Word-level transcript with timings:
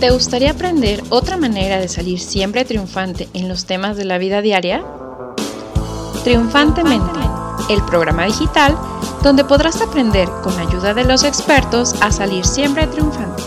¿Te 0.00 0.08
gustaría 0.08 0.52
aprender 0.52 1.04
otra 1.10 1.36
manera 1.36 1.76
de 1.76 1.86
salir 1.86 2.20
siempre 2.20 2.64
triunfante 2.64 3.28
en 3.34 3.50
los 3.50 3.66
temas 3.66 3.98
de 3.98 4.06
la 4.06 4.16
vida 4.16 4.40
diaria? 4.40 4.82
Triunfantemente, 6.24 7.20
el 7.68 7.82
programa 7.82 8.24
digital 8.24 8.78
donde 9.22 9.44
podrás 9.44 9.82
aprender 9.82 10.26
con 10.42 10.58
ayuda 10.58 10.94
de 10.94 11.04
los 11.04 11.22
expertos 11.22 11.94
a 12.00 12.10
salir 12.12 12.46
siempre 12.46 12.86
triunfante. 12.86 13.42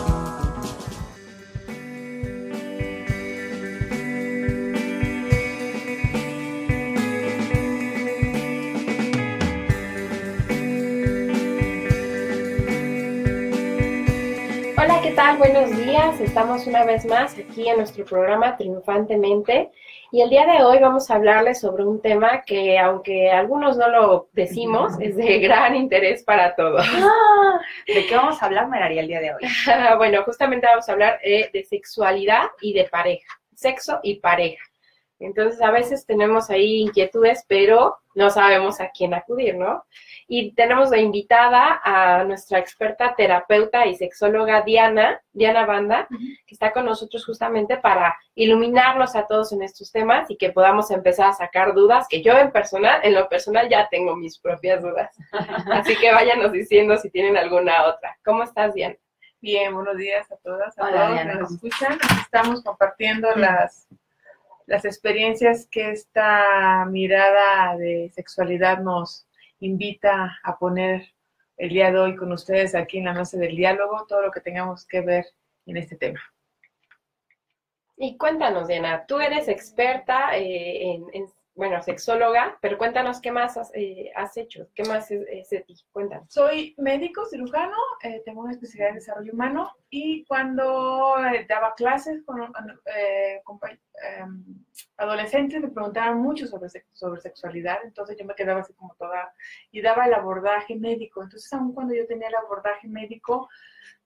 Buenos 15.53 15.85
días. 15.85 16.19
Estamos 16.19 16.65
una 16.65 16.83
vez 16.83 17.05
más 17.05 17.37
aquí 17.37 17.69
en 17.69 17.77
nuestro 17.77 18.03
programa 18.05 18.57
Triunfantemente 18.57 19.69
y 20.11 20.21
el 20.21 20.31
día 20.31 20.47
de 20.47 20.63
hoy 20.63 20.79
vamos 20.79 21.11
a 21.11 21.15
hablarles 21.15 21.59
sobre 21.59 21.85
un 21.85 22.01
tema 22.01 22.41
que, 22.41 22.79
aunque 22.79 23.29
algunos 23.29 23.77
no 23.77 23.87
lo 23.87 24.29
decimos, 24.33 24.93
es 24.99 25.15
de 25.15 25.37
gran 25.37 25.75
interés 25.75 26.23
para 26.23 26.55
todos. 26.55 26.83
Ah, 26.91 27.59
¿De 27.85 28.03
qué 28.07 28.15
vamos 28.15 28.41
a 28.41 28.47
hablar, 28.47 28.67
Meraria, 28.67 29.01
el 29.01 29.07
día 29.07 29.19
de 29.21 29.35
hoy? 29.35 29.41
bueno, 29.97 30.23
justamente 30.23 30.65
vamos 30.65 30.89
a 30.89 30.93
hablar 30.93 31.19
eh, 31.23 31.51
de 31.53 31.63
sexualidad 31.63 32.45
y 32.59 32.73
de 32.73 32.85
pareja, 32.85 33.39
sexo 33.53 33.99
y 34.01 34.15
pareja. 34.15 34.63
Entonces, 35.19 35.61
a 35.61 35.69
veces 35.69 36.03
tenemos 36.07 36.49
ahí 36.49 36.81
inquietudes, 36.81 37.45
pero 37.47 37.97
no 38.15 38.31
sabemos 38.31 38.81
a 38.81 38.89
quién 38.89 39.13
acudir, 39.13 39.55
¿no? 39.55 39.85
Y 40.35 40.51
tenemos 40.53 40.89
de 40.89 40.99
invitada 40.99 41.79
a 41.83 42.23
nuestra 42.23 42.57
experta 42.57 43.13
terapeuta 43.15 43.85
y 43.85 43.93
sexóloga 43.93 44.63
Diana, 44.63 45.21
Diana 45.31 45.67
Banda, 45.67 46.07
que 46.09 46.55
está 46.55 46.71
con 46.73 46.85
nosotros 46.85 47.23
justamente 47.23 47.77
para 47.77 48.17
iluminarnos 48.33 49.15
a 49.15 49.27
todos 49.27 49.53
en 49.53 49.61
estos 49.61 49.91
temas 49.91 50.31
y 50.31 50.37
que 50.37 50.49
podamos 50.49 50.89
empezar 50.89 51.27
a 51.27 51.33
sacar 51.33 51.75
dudas, 51.75 52.07
que 52.09 52.23
yo 52.23 52.33
en 52.33 52.51
personal, 52.51 52.99
en 53.03 53.13
lo 53.13 53.29
personal 53.29 53.69
ya 53.69 53.87
tengo 53.89 54.15
mis 54.15 54.39
propias 54.39 54.81
dudas. 54.81 55.15
Así 55.71 55.95
que 55.97 56.11
váyanos 56.11 56.51
diciendo 56.51 56.97
si 56.97 57.11
tienen 57.11 57.37
alguna 57.37 57.85
otra. 57.85 58.17
¿Cómo 58.25 58.41
estás, 58.41 58.73
Diana? 58.73 58.95
Bien, 59.39 59.71
buenos 59.71 59.97
días 59.97 60.31
a 60.31 60.37
todas, 60.37 60.75
a 60.79 60.83
Hola, 60.83 60.93
todos 60.93 61.13
Diana, 61.13 61.33
que 61.33 61.39
nos 61.41 61.47
¿cómo 61.49 61.55
escuchan. 61.57 61.99
Estamos 62.23 62.63
compartiendo 62.63 63.29
las, 63.35 63.87
las 64.65 64.83
experiencias 64.83 65.67
que 65.69 65.91
esta 65.91 66.87
mirada 66.89 67.77
de 67.77 68.09
sexualidad 68.15 68.79
nos 68.79 69.27
invita 69.65 70.39
a 70.43 70.57
poner 70.57 71.13
el 71.57 71.69
día 71.69 71.91
de 71.91 71.99
hoy 71.99 72.15
con 72.15 72.31
ustedes 72.31 72.75
aquí 72.75 72.97
en 72.97 73.05
la 73.05 73.13
mesa 73.13 73.37
del 73.37 73.55
diálogo, 73.55 74.05
todo 74.07 74.21
lo 74.21 74.31
que 74.31 74.41
tengamos 74.41 74.85
que 74.85 75.01
ver 75.01 75.25
en 75.65 75.77
este 75.77 75.95
tema. 75.95 76.21
Y 77.95 78.17
cuéntanos, 78.17 78.67
Diana, 78.67 79.05
tú 79.05 79.19
eres 79.19 79.47
experta 79.47 80.35
eh, 80.37 80.93
en, 80.93 81.05
en, 81.13 81.27
bueno, 81.55 81.81
sexóloga, 81.83 82.57
pero 82.61 82.77
cuéntanos 82.79 83.21
qué 83.21 83.31
más 83.31 83.57
has, 83.57 83.71
eh, 83.75 84.11
has 84.15 84.35
hecho, 84.37 84.67
qué 84.73 84.83
más 84.85 85.11
es, 85.11 85.49
de 85.49 85.59
ti, 85.61 85.75
cuéntanos. 85.91 86.25
Soy 86.33 86.73
médico 86.77 87.25
cirujano, 87.25 87.77
eh, 88.01 88.23
tengo 88.25 88.41
una 88.41 88.53
especialidad 88.53 88.89
en 88.89 88.95
desarrollo 88.95 89.33
humano 89.33 89.71
y 89.89 90.25
cuando 90.25 91.15
eh, 91.27 91.45
daba 91.47 91.75
clases 91.75 92.23
con, 92.25 92.41
eh, 92.41 93.41
adolescentes 94.97 95.61
me 95.61 95.69
preguntaban 95.69 96.19
mucho 96.19 96.47
sobre, 96.47 96.69
sobre 96.91 97.21
sexualidad, 97.21 97.77
entonces 97.83 98.17
yo 98.17 98.25
me 98.25 98.33
quedaba 98.33 98.61
así 98.61 98.73
como 98.73 98.95
toda, 98.95 99.33
y 99.71 99.81
daba 99.81 100.05
el 100.05 100.13
abordaje 100.15 100.75
médico, 100.75 101.21
entonces 101.21 101.53
aún 101.53 101.73
cuando 101.73 101.93
yo 101.93 102.07
tenía 102.07 102.29
el 102.29 102.35
abordaje 102.35 102.87
médico, 102.87 103.47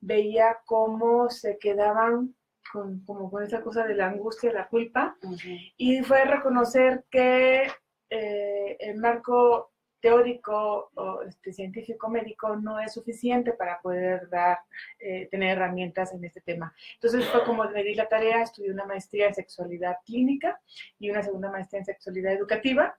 veía 0.01 0.59
cómo 0.65 1.29
se 1.29 1.57
quedaban 1.57 2.35
con, 2.71 3.03
como 3.05 3.29
con 3.29 3.43
esa 3.43 3.61
cosa 3.61 3.85
de 3.85 3.95
la 3.95 4.07
angustia, 4.07 4.51
la 4.51 4.67
culpa, 4.67 5.15
uh 5.21 5.31
-huh. 5.31 5.73
y 5.77 6.01
fue 6.03 6.25
reconocer 6.25 7.05
que 7.09 7.67
eh, 8.09 8.77
el 8.79 8.97
marco 8.97 9.71
teórico 9.99 10.91
o 10.95 11.21
este, 11.23 11.51
científico 11.51 12.09
médico 12.09 12.55
no 12.55 12.79
es 12.79 12.93
suficiente 12.93 13.53
para 13.53 13.81
poder 13.81 14.29
dar, 14.29 14.59
eh, 14.99 15.27
tener 15.29 15.57
herramientas 15.57 16.13
en 16.13 16.23
este 16.23 16.41
tema. 16.41 16.73
Entonces 16.95 17.27
fue 17.29 17.43
como 17.43 17.63
me 17.69 17.83
di 17.83 17.95
la 17.95 18.07
tarea, 18.07 18.43
estudié 18.43 18.71
una 18.71 18.85
maestría 18.85 19.27
en 19.27 19.35
sexualidad 19.35 19.97
clínica 20.05 20.59
y 20.99 21.09
una 21.09 21.23
segunda 21.23 21.49
maestría 21.51 21.79
en 21.79 21.85
sexualidad 21.85 22.33
educativa. 22.33 22.95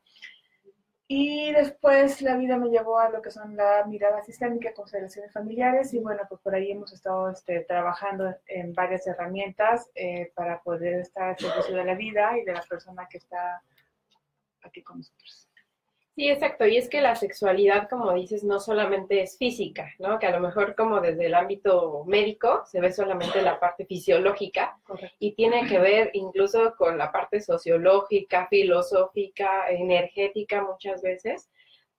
Y 1.10 1.52
después 1.52 2.20
la 2.20 2.36
vida 2.36 2.58
me 2.58 2.68
llevó 2.68 2.98
a 2.98 3.08
lo 3.08 3.22
que 3.22 3.30
son 3.30 3.56
la 3.56 3.82
mirada 3.86 4.22
sistémica, 4.22 4.74
constelaciones 4.74 5.32
familiares, 5.32 5.94
y 5.94 6.00
bueno, 6.00 6.22
pues 6.28 6.38
por 6.42 6.54
ahí 6.54 6.70
hemos 6.70 6.92
estado 6.92 7.30
este, 7.30 7.60
trabajando 7.60 8.36
en 8.46 8.74
varias 8.74 9.06
herramientas 9.06 9.90
eh, 9.94 10.30
para 10.34 10.60
poder 10.62 11.00
estar 11.00 11.30
al 11.30 11.38
servicio 11.38 11.76
de 11.76 11.84
la 11.84 11.94
vida 11.94 12.36
y 12.36 12.44
de 12.44 12.52
la 12.52 12.62
persona 12.62 13.08
que 13.10 13.16
está 13.16 13.62
aquí 14.62 14.82
con 14.82 14.98
nosotros. 14.98 15.47
Sí, 16.18 16.28
exacto. 16.28 16.66
Y 16.66 16.76
es 16.76 16.88
que 16.88 17.00
la 17.00 17.14
sexualidad, 17.14 17.88
como 17.88 18.12
dices, 18.12 18.42
no 18.42 18.58
solamente 18.58 19.22
es 19.22 19.38
física, 19.38 19.88
¿no? 20.00 20.18
Que 20.18 20.26
a 20.26 20.32
lo 20.32 20.40
mejor 20.40 20.74
como 20.74 21.00
desde 21.00 21.26
el 21.26 21.34
ámbito 21.34 22.02
médico 22.08 22.64
se 22.66 22.80
ve 22.80 22.90
solamente 22.90 23.40
la 23.40 23.60
parte 23.60 23.86
fisiológica 23.86 24.80
y 25.20 25.36
tiene 25.36 25.68
que 25.68 25.78
ver 25.78 26.10
incluso 26.14 26.74
con 26.76 26.98
la 26.98 27.12
parte 27.12 27.40
sociológica, 27.40 28.48
filosófica, 28.48 29.70
energética 29.70 30.60
muchas 30.60 31.02
veces. 31.02 31.52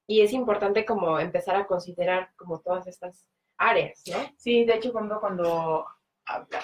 Y 0.06 0.20
es 0.20 0.34
importante 0.34 0.84
como 0.84 1.18
empezar 1.18 1.56
a 1.56 1.66
considerar 1.66 2.32
como 2.36 2.60
todas 2.60 2.88
estas 2.88 3.26
áreas, 3.56 4.04
¿no? 4.12 4.18
Sí, 4.36 4.66
de 4.66 4.74
hecho, 4.74 4.92
cuando, 4.92 5.22
cuando 5.22 5.86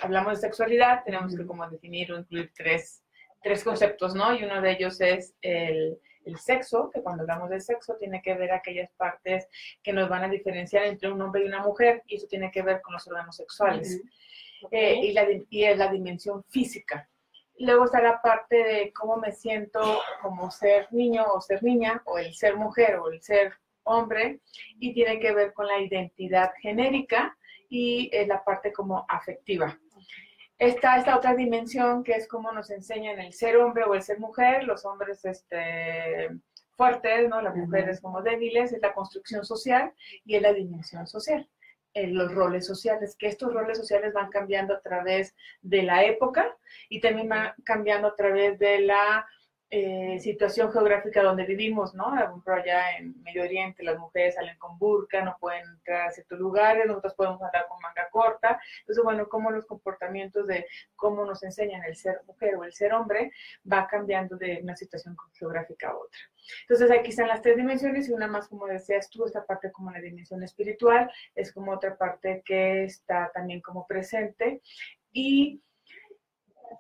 hablamos 0.02 0.34
de 0.34 0.48
sexualidad 0.48 1.06
tenemos 1.06 1.34
que 1.34 1.46
como 1.46 1.66
definir 1.70 2.12
o 2.12 2.20
incluir 2.20 2.52
tres, 2.54 3.02
tres 3.46 3.64
conceptos, 3.64 4.16
¿no? 4.16 4.36
Y 4.36 4.44
uno 4.44 4.60
de 4.60 4.72
ellos 4.72 5.00
es 5.00 5.36
el 5.42 6.00
el 6.26 6.38
sexo, 6.38 6.90
que 6.92 7.02
cuando 7.02 7.22
hablamos 7.22 7.50
de 7.50 7.62
sexo 7.62 7.96
tiene 7.98 8.22
que 8.22 8.34
ver 8.34 8.52
aquellas 8.52 8.90
partes 8.98 9.48
que 9.84 9.94
nos 9.94 10.10
van 10.10 10.24
a 10.24 10.30
diferenciar 10.30 10.86
entre 10.86 11.12
un 11.12 11.22
hombre 11.22 11.44
y 11.44 11.48
una 11.48 11.62
mujer, 11.62 12.04
y 12.08 12.16
eso 12.16 12.28
tiene 12.28 12.52
que 12.52 12.64
ver 12.64 12.82
con 12.82 12.94
los 12.94 13.08
órganos 13.08 13.36
sexuales. 13.36 14.02
Uh 14.02 14.06
-huh. 14.06 14.66
okay. 14.68 14.80
eh, 14.80 15.06
y, 15.06 15.12
la, 15.14 15.28
y 15.50 15.64
es 15.64 15.78
la 15.78 15.92
dimensión 15.92 16.44
física. 16.50 17.08
Luego 17.60 17.86
está 17.86 18.02
la 18.02 18.22
parte 18.22 18.56
de 18.56 18.92
cómo 18.92 19.18
me 19.18 19.32
siento 19.32 19.80
como 20.22 20.52
ser 20.52 20.92
niño 20.92 21.24
o 21.34 21.40
ser 21.40 21.64
niña, 21.64 22.02
o 22.06 22.18
el 22.18 22.34
ser 22.34 22.56
mujer 22.58 22.96
o 22.98 23.10
el 23.12 23.22
ser 23.22 23.54
hombre, 23.84 24.40
y 24.80 24.94
tiene 24.94 25.20
que 25.20 25.32
ver 25.32 25.54
con 25.54 25.68
la 25.68 25.80
identidad 25.80 26.52
genérica 26.60 27.38
y 27.70 28.10
eh, 28.12 28.26
la 28.26 28.44
parte 28.44 28.74
como 28.74 29.06
afectiva 29.08 29.80
está 30.58 30.98
esta 30.98 31.18
otra 31.18 31.36
dimensión 31.36 32.04
que 32.04 32.14
es 32.14 32.28
como 32.28 32.52
nos 32.52 32.70
enseñan 32.70 33.20
el 33.20 33.34
ser 33.34 33.58
hombre 33.58 33.84
o 33.84 33.94
el 33.94 34.02
ser 34.02 34.20
mujer, 34.20 34.64
los 34.64 34.86
hombres 34.86 35.26
este, 35.26 36.30
fuertes, 36.76 37.30
¿no? 37.30 37.42
las 37.42 37.56
mujeres 37.56 38.02
como 38.02 38.22
débiles, 38.22 38.74
es 38.74 38.82
la 38.82 38.94
construcción 38.94 39.46
social 39.46 39.94
y 40.24 40.36
es 40.36 40.42
la 40.42 40.54
dimensión 40.54 41.08
social, 41.08 41.48
en 41.94 42.16
los 42.16 42.34
roles 42.34 42.66
sociales, 42.66 43.16
que 43.18 43.28
estos 43.28 43.54
roles 43.54 43.78
sociales 43.78 44.14
van 44.14 44.30
cambiando 44.30 44.76
a 44.76 44.82
través 44.82 45.36
de 45.62 45.84
la 45.84 46.04
época 46.04 46.56
y 46.90 47.00
también 47.00 47.30
van 47.30 47.54
cambiando 47.64 48.10
a 48.10 48.16
través 48.16 48.60
de 48.60 48.80
la 48.80 49.26
eh, 49.72 50.20
situación 50.20 50.72
geográfica 50.72 51.24
donde 51.24 51.44
vivimos, 51.44 51.96
¿no? 51.96 52.12
Por 52.12 52.20
ejemplo, 52.20 52.54
allá 52.54 52.98
en 52.98 53.20
Medio 53.24 53.42
Oriente 53.42 53.84
las 53.84 53.98
mujeres 53.98 54.36
salen 54.36 54.58
con 54.60 54.78
burka, 54.78 55.24
no 55.24 55.36
pueden 55.40 55.68
entrar 55.68 56.08
a 56.08 56.12
ciertos 56.12 56.40
lugares, 56.40 56.86
nosotros 56.86 57.16
podemos 57.16 57.42
andar 57.42 57.68
con 57.68 57.82
manga 57.82 58.08
corta. 58.12 58.60
Entonces, 58.82 59.04
bueno, 59.04 59.28
cómo 59.28 59.50
los 59.50 59.66
comportamientos 59.66 60.46
de 60.46 60.68
cómo 60.96 61.26
nos 61.26 61.42
enseñan 61.42 61.84
el 61.84 61.96
ser 61.96 62.22
mujer 62.28 62.56
o 62.58 62.64
el 62.64 62.74
ser 62.74 62.94
hombre 62.94 63.32
va 63.70 63.88
cambiando 63.88 64.38
de 64.38 64.60
una 64.62 64.76
situación 64.76 65.18
geográfica 65.34 65.90
a 65.90 65.98
otra. 65.98 66.20
Entonces, 66.62 66.92
aquí 66.92 67.10
están 67.10 67.28
las 67.28 67.42
tres 67.42 67.58
dimensiones 67.58 68.08
y 68.08 68.14
una 68.14 68.28
más, 68.28 68.48
como 68.48 68.68
decías 68.68 69.10
tú, 69.10 69.26
esta 69.26 69.46
parte 69.46 69.72
como 69.72 69.90
la 69.90 70.00
dimensión 70.00 70.44
espiritual, 70.44 71.12
es 71.34 71.52
como 71.52 71.72
otra 71.72 71.98
parte 71.98 72.44
que 72.46 72.84
está 72.84 73.32
también 73.34 73.62
como 73.62 73.88
presente 73.88 74.62
y 75.12 75.60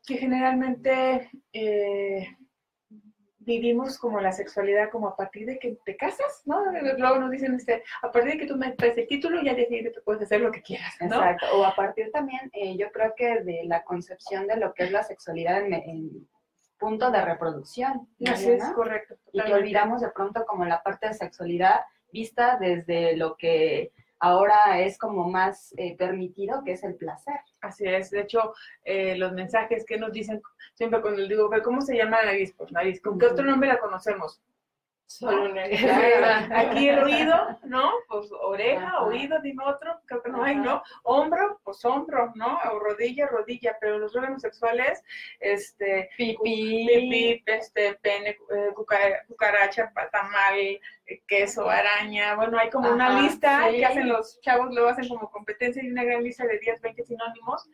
que 0.05 0.17
generalmente... 0.17 1.31
Eh, 1.51 2.27
vivimos 3.45 3.97
como 3.97 4.19
la 4.19 4.31
sexualidad 4.31 4.89
como 4.89 5.07
a 5.07 5.15
partir 5.15 5.45
de 5.45 5.59
que 5.59 5.77
te 5.85 5.95
casas, 5.95 6.41
¿no? 6.45 6.63
Luego 6.97 7.19
nos 7.19 7.31
dicen, 7.31 7.53
este, 7.55 7.83
a 8.01 8.11
partir 8.11 8.33
de 8.33 8.37
que 8.39 8.47
tú 8.47 8.57
metes 8.57 8.97
el 8.97 9.07
título 9.07 9.41
ya 9.41 9.53
decides 9.53 9.93
que 9.93 10.01
puedes 10.01 10.23
hacer 10.23 10.41
lo 10.41 10.51
que 10.51 10.61
quieras, 10.61 10.93
¿no? 10.99 11.07
Exacto, 11.07 11.47
o 11.53 11.63
a 11.63 11.75
partir 11.75 12.11
también, 12.11 12.49
eh, 12.53 12.75
yo 12.77 12.91
creo 12.91 13.13
que 13.15 13.41
de 13.41 13.63
la 13.65 13.83
concepción 13.83 14.47
de 14.47 14.57
lo 14.57 14.73
que 14.73 14.85
es 14.85 14.91
la 14.91 15.03
sexualidad 15.03 15.63
en, 15.63 15.73
en 15.73 16.27
punto 16.77 17.11
de 17.11 17.21
reproducción. 17.23 18.07
¿no? 18.19 18.31
Así 18.31 18.51
es, 18.51 18.63
correcto. 18.73 19.15
Y 19.31 19.41
que 19.41 19.53
olvidamos 19.53 20.01
de 20.01 20.09
pronto 20.09 20.45
como 20.45 20.65
la 20.65 20.83
parte 20.83 21.07
de 21.07 21.13
sexualidad 21.13 21.81
vista 22.11 22.57
desde 22.59 23.15
lo 23.17 23.35
que 23.35 23.91
ahora 24.25 24.81
es 24.81 24.97
como 24.97 25.29
más 25.29 25.73
eh, 25.77 25.95
permitido, 25.95 26.63
que 26.63 26.71
es 26.73 26.83
el 26.83 26.95
placer. 26.95 27.39
Así 27.61 27.85
es, 27.85 28.09
de 28.09 28.21
hecho, 28.21 28.53
eh, 28.83 29.15
los 29.17 29.33
mensajes 29.33 29.85
que 29.85 29.97
nos 29.97 30.11
dicen, 30.11 30.41
siempre 30.73 31.01
cuando 31.01 31.19
les 31.19 31.29
digo, 31.29 31.49
¿cómo 31.63 31.81
se 31.81 31.95
llama 31.95 32.17
la 32.17 32.31
nariz? 32.31 32.53
Pues 32.57 32.71
nariz, 32.71 33.01
¿con 33.01 33.19
qué 33.19 33.27
otro 33.27 33.45
nombre 33.45 33.69
la 33.69 33.79
conocemos? 33.79 34.41
Solo 35.07 35.51
una 35.51 35.63
Aquí 36.59 36.89
el 36.89 36.99
oído, 37.03 37.59
¿no? 37.63 37.91
Pues 38.07 38.29
oreja, 38.41 39.03
oído, 39.03 39.39
dime 39.41 39.63
otro, 39.63 40.01
creo 40.05 40.23
que 40.23 40.31
no 40.31 40.43
hay, 40.43 40.55
¿no? 40.55 40.81
Hombro, 41.03 41.61
pues 41.63 41.85
hombro, 41.85 42.31
¿no? 42.35 42.57
O 42.71 42.79
rodilla, 42.79 43.27
rodilla, 43.27 43.77
pero 43.79 43.99
los 43.99 44.15
órganos 44.15 44.41
sexuales, 44.41 45.03
este, 45.39 46.09
Pipí. 46.17 46.87
pipí, 46.87 47.43
este, 47.45 47.93
pene, 48.01 48.29
eh, 48.31 48.71
cuca- 48.73 49.23
cucaracha, 49.27 49.93
tamal, 50.11 50.57
eh, 50.59 50.81
queso, 51.27 51.69
araña, 51.69 52.35
bueno, 52.35 52.57
hay 52.57 52.71
como 52.71 52.89
una 52.91 53.07
Ajá, 53.09 53.21
lista 53.21 53.69
sí. 53.69 53.77
que 53.77 53.85
hacen 53.85 54.09
los 54.09 54.41
chavos, 54.41 54.73
luego 54.73 54.89
hacen 54.89 55.07
como 55.07 55.29
competencia 55.29 55.83
y 55.83 55.91
una 55.91 56.03
gran 56.03 56.23
lista 56.23 56.45
de 56.47 56.57
10, 56.57 56.81
20 56.81 57.03
sinónimos, 57.03 57.69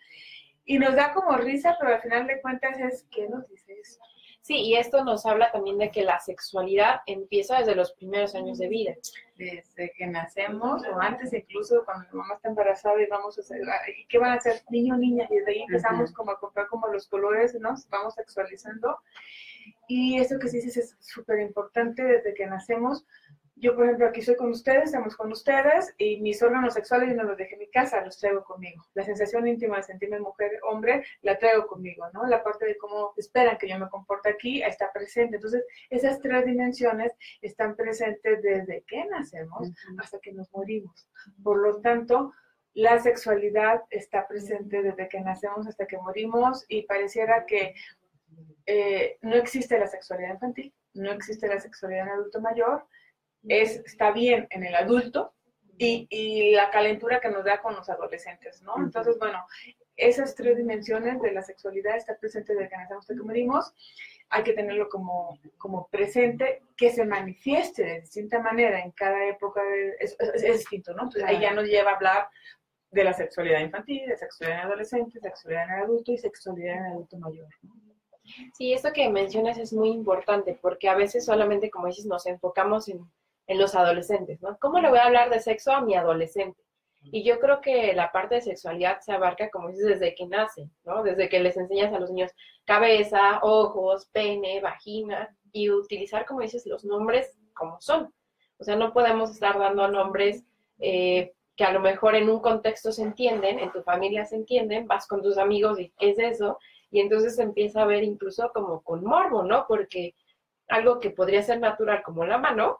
y 0.65 0.77
nos 0.77 0.95
da 0.95 1.13
como 1.13 1.35
risa, 1.37 1.77
pero 1.79 1.95
al 1.95 2.01
final 2.01 2.27
de 2.27 2.41
cuentas 2.41 2.77
es, 2.77 3.07
¿qué 3.09 3.27
nos 3.29 3.47
dice 3.47 3.73
eso? 3.79 4.01
Sí, 4.41 4.55
y 4.55 4.75
esto 4.75 5.03
nos 5.03 5.25
habla 5.27 5.51
también 5.51 5.77
de 5.77 5.91
que 5.91 6.03
la 6.03 6.19
sexualidad 6.19 7.01
empieza 7.05 7.59
desde 7.59 7.75
los 7.75 7.93
primeros 7.93 8.33
años 8.33 8.57
de 8.57 8.67
vida. 8.67 8.95
desde 9.37 9.91
que 9.95 10.05
nacemos 10.07 10.83
o 10.85 10.99
antes 10.99 11.33
incluso 11.33 11.83
cuando 11.85 12.05
la 12.05 12.13
mamá 12.13 12.35
está 12.35 12.49
embarazada 12.49 13.01
y 13.01 13.07
vamos 13.07 13.37
a 13.37 13.41
hacer, 13.41 13.61
¿y 13.97 14.05
qué 14.07 14.17
van 14.19 14.31
a 14.31 14.35
hacer? 14.35 14.61
Niño 14.69 14.97
niña, 14.97 15.27
y 15.29 15.35
desde 15.35 15.51
ahí 15.51 15.61
empezamos 15.61 16.11
como 16.11 16.31
a 16.31 16.39
comprar 16.39 16.67
como 16.67 16.87
los 16.87 17.07
colores, 17.07 17.53
¿no? 17.59 17.75
Vamos 17.89 18.15
sexualizando. 18.15 18.99
Y 19.87 20.19
eso 20.19 20.39
que 20.39 20.47
sí 20.47 20.57
dices 20.57 20.77
es 20.77 20.97
súper 20.99 21.39
importante 21.39 22.03
desde 22.03 22.33
que 22.33 22.45
nacemos. 22.47 23.05
Yo, 23.61 23.75
por 23.75 23.85
ejemplo, 23.85 24.07
aquí 24.07 24.21
estoy 24.21 24.37
con 24.37 24.49
ustedes, 24.49 24.85
estamos 24.85 25.15
con 25.15 25.31
ustedes, 25.31 25.93
y 25.99 26.19
mis 26.19 26.41
órganos 26.41 26.73
sexuales 26.73 27.09
yo 27.09 27.15
no 27.15 27.25
los 27.25 27.37
dejé 27.37 27.53
en 27.53 27.59
mi 27.59 27.69
casa, 27.69 28.03
los 28.03 28.17
traigo 28.17 28.43
conmigo. 28.43 28.83
La 28.95 29.03
sensación 29.03 29.47
íntima 29.47 29.77
de 29.77 29.83
sentirme 29.83 30.19
mujer, 30.19 30.59
hombre, 30.67 31.05
la 31.21 31.37
traigo 31.37 31.67
conmigo, 31.67 32.09
¿no? 32.11 32.25
La 32.25 32.43
parte 32.43 32.65
de 32.65 32.75
cómo 32.75 33.13
esperan 33.17 33.59
que 33.59 33.69
yo 33.69 33.77
me 33.77 33.87
comporte 33.87 34.29
aquí 34.29 34.63
está 34.63 34.91
presente. 34.91 35.35
Entonces, 35.35 35.63
esas 35.91 36.19
tres 36.19 36.43
dimensiones 36.43 37.13
están 37.39 37.75
presentes 37.75 38.41
desde 38.41 38.83
que 38.87 39.05
nacemos 39.05 39.69
hasta 39.99 40.17
que 40.17 40.33
nos 40.33 40.51
morimos. 40.51 41.07
Por 41.43 41.59
lo 41.59 41.81
tanto, 41.81 42.33
la 42.73 42.97
sexualidad 42.97 43.83
está 43.91 44.27
presente 44.27 44.81
desde 44.81 45.07
que 45.07 45.21
nacemos 45.21 45.67
hasta 45.67 45.85
que 45.85 45.99
morimos 45.99 46.65
y 46.67 46.81
pareciera 46.81 47.45
que 47.45 47.75
eh, 48.65 49.19
no 49.21 49.35
existe 49.35 49.77
la 49.77 49.85
sexualidad 49.85 50.33
infantil, 50.33 50.73
no 50.95 51.11
existe 51.11 51.47
la 51.47 51.59
sexualidad 51.59 52.07
en 52.07 52.13
adulto 52.13 52.41
mayor, 52.41 52.87
es, 53.47 53.77
está 53.85 54.11
bien 54.11 54.47
en 54.51 54.63
el 54.63 54.75
adulto 54.75 55.33
y, 55.77 56.07
y 56.09 56.51
la 56.53 56.69
calentura 56.69 57.19
que 57.19 57.29
nos 57.29 57.43
da 57.43 57.61
con 57.61 57.75
los 57.75 57.89
adolescentes, 57.89 58.61
¿no? 58.61 58.73
Entonces, 58.77 59.17
bueno, 59.19 59.43
esas 59.95 60.35
tres 60.35 60.57
dimensiones 60.57 61.21
de 61.21 61.31
la 61.31 61.41
sexualidad 61.41 61.97
están 61.97 62.17
presentes 62.19 62.55
desde 62.55 62.69
que 62.69 62.77
nacemos 62.77 63.03
hasta 63.03 63.15
que 63.15 63.21
morimos 63.21 63.73
hay 64.33 64.43
que 64.43 64.53
tenerlo 64.53 64.87
como, 64.87 65.37
como 65.57 65.87
presente, 65.89 66.63
que 66.77 66.89
se 66.91 67.03
manifieste 67.05 67.83
de 67.83 67.99
distinta 68.01 68.39
manera 68.39 68.79
en 68.79 68.91
cada 68.91 69.25
época, 69.27 69.61
de- 69.61 69.95
es, 69.99 70.15
es- 70.19 70.43
es 70.43 70.57
distinto, 70.59 70.93
¿no? 70.93 71.03
Entonces 71.03 71.23
ahí 71.25 71.41
ya 71.41 71.51
nos 71.53 71.65
lleva 71.65 71.91
a 71.91 71.95
hablar 71.95 72.29
de 72.91 73.03
la 73.03 73.11
sexualidad 73.13 73.59
infantil, 73.59 74.07
de 74.07 74.15
sexualidad 74.17 74.59
en 74.61 74.65
adolescente, 74.67 75.19
sexualidad 75.19 75.65
en 75.65 75.71
adulto 75.83 76.11
y 76.13 76.17
sexualidad 76.17 76.77
en 76.77 76.83
adulto 76.93 77.17
mayor. 77.17 77.47
Sí, 78.53 78.71
esto 78.73 78.93
que 78.93 79.09
mencionas 79.09 79.57
es 79.57 79.73
muy 79.73 79.89
importante 79.89 80.57
porque 80.61 80.87
a 80.87 80.95
veces 80.95 81.25
solamente, 81.25 81.69
como 81.69 81.87
dices, 81.87 82.05
nos 82.05 82.25
enfocamos 82.25 82.87
en, 82.87 82.99
en 83.51 83.59
los 83.59 83.75
adolescentes, 83.75 84.41
¿no? 84.41 84.57
¿Cómo 84.59 84.79
le 84.79 84.89
voy 84.89 84.99
a 84.99 85.05
hablar 85.05 85.29
de 85.29 85.41
sexo 85.41 85.73
a 85.73 85.81
mi 85.81 85.93
adolescente? 85.93 86.61
Y 87.03 87.23
yo 87.23 87.37
creo 87.39 87.59
que 87.59 87.93
la 87.93 88.11
parte 88.13 88.35
de 88.35 88.41
sexualidad 88.41 89.01
se 89.01 89.11
abarca, 89.11 89.49
como 89.49 89.67
dices, 89.67 89.87
desde 89.87 90.15
que 90.15 90.25
nace, 90.25 90.69
¿no? 90.85 91.03
Desde 91.03 91.27
que 91.27 91.41
les 91.41 91.57
enseñas 91.57 91.93
a 91.93 91.99
los 91.99 92.11
niños 92.11 92.31
cabeza, 92.63 93.39
ojos, 93.41 94.05
pene, 94.13 94.61
vagina, 94.61 95.35
y 95.51 95.69
utilizar, 95.69 96.25
como 96.25 96.39
dices, 96.39 96.65
los 96.65 96.85
nombres 96.85 97.37
como 97.53 97.81
son. 97.81 98.13
O 98.57 98.63
sea, 98.63 98.77
no 98.77 98.93
podemos 98.93 99.31
estar 99.31 99.59
dando 99.59 99.89
nombres 99.89 100.45
eh, 100.79 101.33
que 101.57 101.65
a 101.65 101.73
lo 101.73 101.81
mejor 101.81 102.15
en 102.15 102.29
un 102.29 102.39
contexto 102.39 102.93
se 102.93 103.03
entienden, 103.03 103.59
en 103.59 103.73
tu 103.73 103.83
familia 103.83 104.25
se 104.25 104.37
entienden, 104.37 104.87
vas 104.87 105.07
con 105.07 105.21
tus 105.21 105.37
amigos 105.37 105.77
y 105.77 105.91
¿qué 105.97 106.11
es 106.11 106.19
eso? 106.19 106.57
Y 106.89 107.01
entonces 107.01 107.35
se 107.35 107.43
empieza 107.43 107.81
a 107.81 107.85
ver 107.85 108.03
incluso 108.03 108.49
como 108.53 108.81
con 108.81 109.03
morbo, 109.03 109.43
¿no? 109.43 109.65
Porque 109.67 110.15
algo 110.69 111.01
que 111.01 111.09
podría 111.09 111.43
ser 111.43 111.59
natural 111.59 112.01
como 112.01 112.25
la 112.25 112.37
mano, 112.37 112.79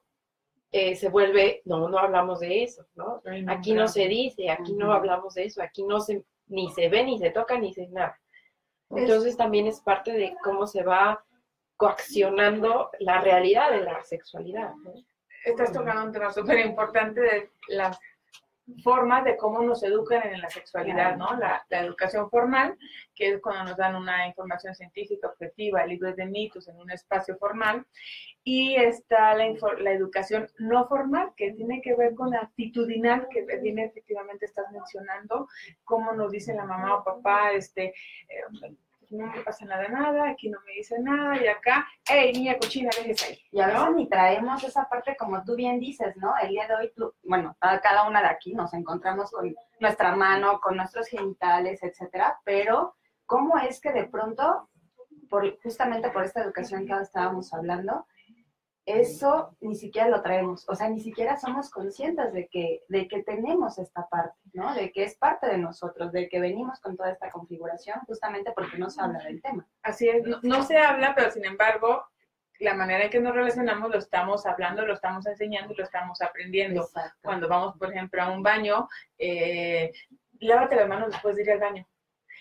eh, 0.72 0.96
se 0.96 1.10
vuelve, 1.10 1.62
no, 1.66 1.90
no 1.90 1.98
hablamos 1.98 2.40
de 2.40 2.64
eso, 2.64 2.86
¿no? 2.96 3.22
Aquí 3.48 3.74
no 3.74 3.88
se 3.88 4.08
dice, 4.08 4.50
aquí 4.50 4.74
no 4.74 4.94
hablamos 4.94 5.34
de 5.34 5.46
eso, 5.46 5.62
aquí 5.62 5.84
no 5.84 6.00
se, 6.00 6.24
ni 6.48 6.72
se 6.72 6.88
ve, 6.88 7.04
ni 7.04 7.20
se 7.20 7.30
toca, 7.30 7.58
ni 7.58 7.74
se 7.74 7.88
nada. 7.88 8.18
Entonces 8.90 9.36
también 9.36 9.68
es 9.68 9.82
parte 9.82 10.14
de 10.14 10.36
cómo 10.44 10.68
se 10.68 10.84
va 10.84 11.24
coaccionando 11.76 12.90
la 13.00 13.22
realidad 13.22 13.72
de 13.72 13.82
la 13.82 14.02
sexualidad, 14.04 14.74
¿no? 14.76 14.94
Estás 15.44 15.74
tocando 15.74 16.06
un 16.06 16.12
tema 16.12 16.32
súper 16.32 16.60
importante 16.60 17.20
de 17.20 17.50
las 17.70 18.00
formas 18.84 19.24
de 19.24 19.38
cómo 19.38 19.62
nos 19.62 19.84
educan 19.84 20.24
en 20.28 20.42
la 20.42 20.50
sexualidad, 20.50 21.18
¿no? 21.18 21.36
La, 21.38 21.66
la 21.70 21.80
educación 21.80 22.30
formal, 22.30 22.78
que 23.16 23.30
es 23.30 23.42
cuando 23.42 23.66
nos 23.66 23.78
dan 23.78 23.96
una 23.96 24.28
información 24.28 24.76
científica 24.76 25.28
objetiva, 25.28 25.86
libros 25.86 26.16
de 26.16 26.26
mitos 26.26 26.68
en 26.68 26.78
un 26.78 26.92
espacio 26.92 27.38
formal, 27.38 27.86
y 28.44 28.76
está 28.76 29.34
la, 29.36 29.46
la 29.80 29.92
educación 29.92 30.48
no 30.58 30.88
formal, 30.88 31.32
que 31.36 31.52
tiene 31.54 31.82
que 31.82 31.96
ver 31.96 32.16
con 32.16 32.32
la 32.32 32.40
actitudinal, 32.40 33.28
que 33.30 33.46
bien 33.62 33.80
efectivamente 33.80 34.46
estás 34.46 34.72
mencionando, 34.72 35.48
cómo 35.84 36.14
nos 36.14 36.32
dice 36.32 36.54
la 36.54 36.66
mamá 36.66 36.96
o 36.96 37.04
papá, 37.04 37.52
este, 37.52 37.94
eh, 38.30 38.76
no 39.12 39.28
me 39.28 39.42
pasa 39.42 39.66
nada, 39.66 39.88
nada, 39.90 40.30
aquí 40.30 40.50
no 40.50 40.60
me 40.66 40.74
dice 40.74 40.98
nada, 41.00 41.42
y 41.42 41.48
acá, 41.48 41.86
hey, 42.06 42.32
niña 42.34 42.58
cochina, 42.58 42.90
déjese 42.96 43.26
ahí. 43.26 43.40
Y 43.52 43.60
a 43.60 43.90
ni 43.90 44.08
traemos 44.08 44.64
esa 44.64 44.88
parte 44.88 45.16
como 45.18 45.44
tú 45.44 45.56
bien 45.56 45.80
dices, 45.80 46.16
¿no? 46.18 46.34
El 46.42 46.50
día 46.50 46.68
de 46.68 46.76
hoy, 46.76 46.94
tú, 46.96 47.14
bueno, 47.24 47.56
cada 47.60 48.08
una 48.08 48.22
de 48.22 48.28
aquí 48.28 48.54
nos 48.54 48.74
encontramos 48.74 49.32
con 49.32 49.54
nuestra 49.80 50.16
mano, 50.16 50.60
con 50.62 50.78
nuestros 50.78 51.08
genitales, 51.08 51.84
etcétera, 51.84 52.40
pero 52.44 52.96
¿cómo 53.26 53.58
es 53.58 53.82
que 53.82 53.92
de 53.92 54.06
pronto, 54.06 54.70
por, 55.30 55.60
justamente 55.62 56.10
por 56.10 56.24
esta 56.24 56.42
educación 56.42 56.86
que 56.86 56.94
ahora 56.94 57.04
estábamos 57.04 57.54
hablando, 57.54 58.06
eso 58.86 59.56
ni 59.62 59.76
siquiera 59.76 60.10
lo 60.10 60.22
traemos, 60.22 60.68
o 60.68 60.76
sea, 60.76 60.90
ni 60.90 61.00
siquiera 61.00 61.38
somos 61.38 61.70
conscientes 61.70 62.34
de 62.34 62.48
que, 62.48 62.84
de 62.90 63.08
que 63.08 63.22
tenemos 63.24 63.78
esta 63.78 64.08
parte, 64.10 64.38
¿no? 64.54 64.74
De 64.74 64.92
que 64.92 65.04
es 65.04 65.16
parte 65.16 65.48
de 65.48 65.58
nosotros, 65.58 66.12
de 66.12 66.28
que 66.28 66.40
venimos 66.40 66.80
con 66.80 66.98
toda 66.98 67.12
esta 67.12 67.30
configuración, 67.30 68.00
justamente 68.08 68.52
porque 68.56 68.78
no 68.78 68.90
se 68.90 69.02
habla 69.02 69.20
del 69.20 69.42
tema. 69.42 69.68
Así 69.84 70.10
es, 70.10 70.24
no, 70.24 70.40
no 70.42 70.64
se 70.64 70.78
habla, 70.78 71.14
pero 71.16 71.30
sin 71.30 71.46
embargo, 71.46 72.04
la 72.60 72.74
manera 72.74 73.06
en 73.06 73.10
que 73.10 73.20
nos 73.20 73.36
relacionamos 73.36 73.92
lo 73.92 73.98
estamos 73.98 74.46
hablando, 74.46 74.86
lo 74.86 74.94
estamos 74.94 75.26
enseñando 75.26 75.74
y 75.74 75.78
lo 75.78 75.84
estamos 75.84 76.22
aprendiendo. 76.22 76.82
Exacto. 76.82 77.18
Cuando 77.22 77.48
vamos, 77.48 77.78
por 77.78 77.92
ejemplo, 77.92 78.22
a 78.22 78.32
un 78.32 78.44
baño, 78.44 78.88
eh, 79.18 79.92
lávate 80.40 80.76
las 80.76 80.88
manos 80.88 81.12
después 81.12 81.36
de 81.36 81.44
ir 81.44 81.52
al 81.52 81.60
baño. 81.60 81.88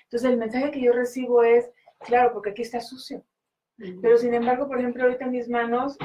Entonces, 0.04 0.30
el 0.30 0.36
mensaje 0.36 0.70
que 0.70 0.80
yo 0.80 0.92
recibo 0.92 1.42
es, 1.42 1.70
claro, 1.98 2.32
porque 2.32 2.50
aquí 2.50 2.62
está 2.62 2.80
sucio. 2.80 3.24
Pero 4.02 4.18
sin 4.18 4.34
embargo, 4.34 4.68
por 4.68 4.78
ejemplo, 4.78 5.04
ahorita 5.04 5.26
mis 5.26 5.48
manos, 5.48 5.96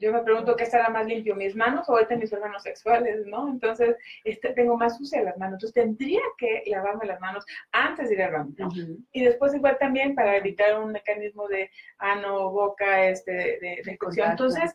yo 0.00 0.12
me 0.12 0.22
pregunto 0.22 0.56
qué 0.56 0.64
estará 0.64 0.88
más 0.88 1.06
limpio, 1.06 1.34
mis 1.34 1.54
manos 1.54 1.88
o 1.88 1.92
ahorita 1.92 2.16
mis 2.16 2.32
órganos 2.32 2.62
sexuales, 2.62 3.26
¿no? 3.26 3.48
Entonces, 3.48 3.96
este, 4.24 4.52
tengo 4.52 4.76
más 4.76 4.96
sucias 4.96 5.24
las 5.24 5.36
manos. 5.38 5.54
Entonces, 5.54 5.74
tendría 5.74 6.20
que 6.36 6.62
lavarme 6.66 7.06
las 7.06 7.20
manos 7.20 7.44
antes 7.72 8.08
de 8.08 8.14
ir 8.14 8.22
al 8.22 8.32
baño. 8.32 8.68
Y 9.12 9.24
después 9.24 9.54
igual 9.54 9.76
también 9.78 10.14
para 10.14 10.36
evitar 10.36 10.78
un 10.78 10.92
mecanismo 10.92 11.48
de 11.48 11.70
ano, 11.98 12.50
boca, 12.50 13.06
este, 13.08 13.32
de, 13.32 13.82
de. 13.84 13.98
Entonces, 14.24 14.74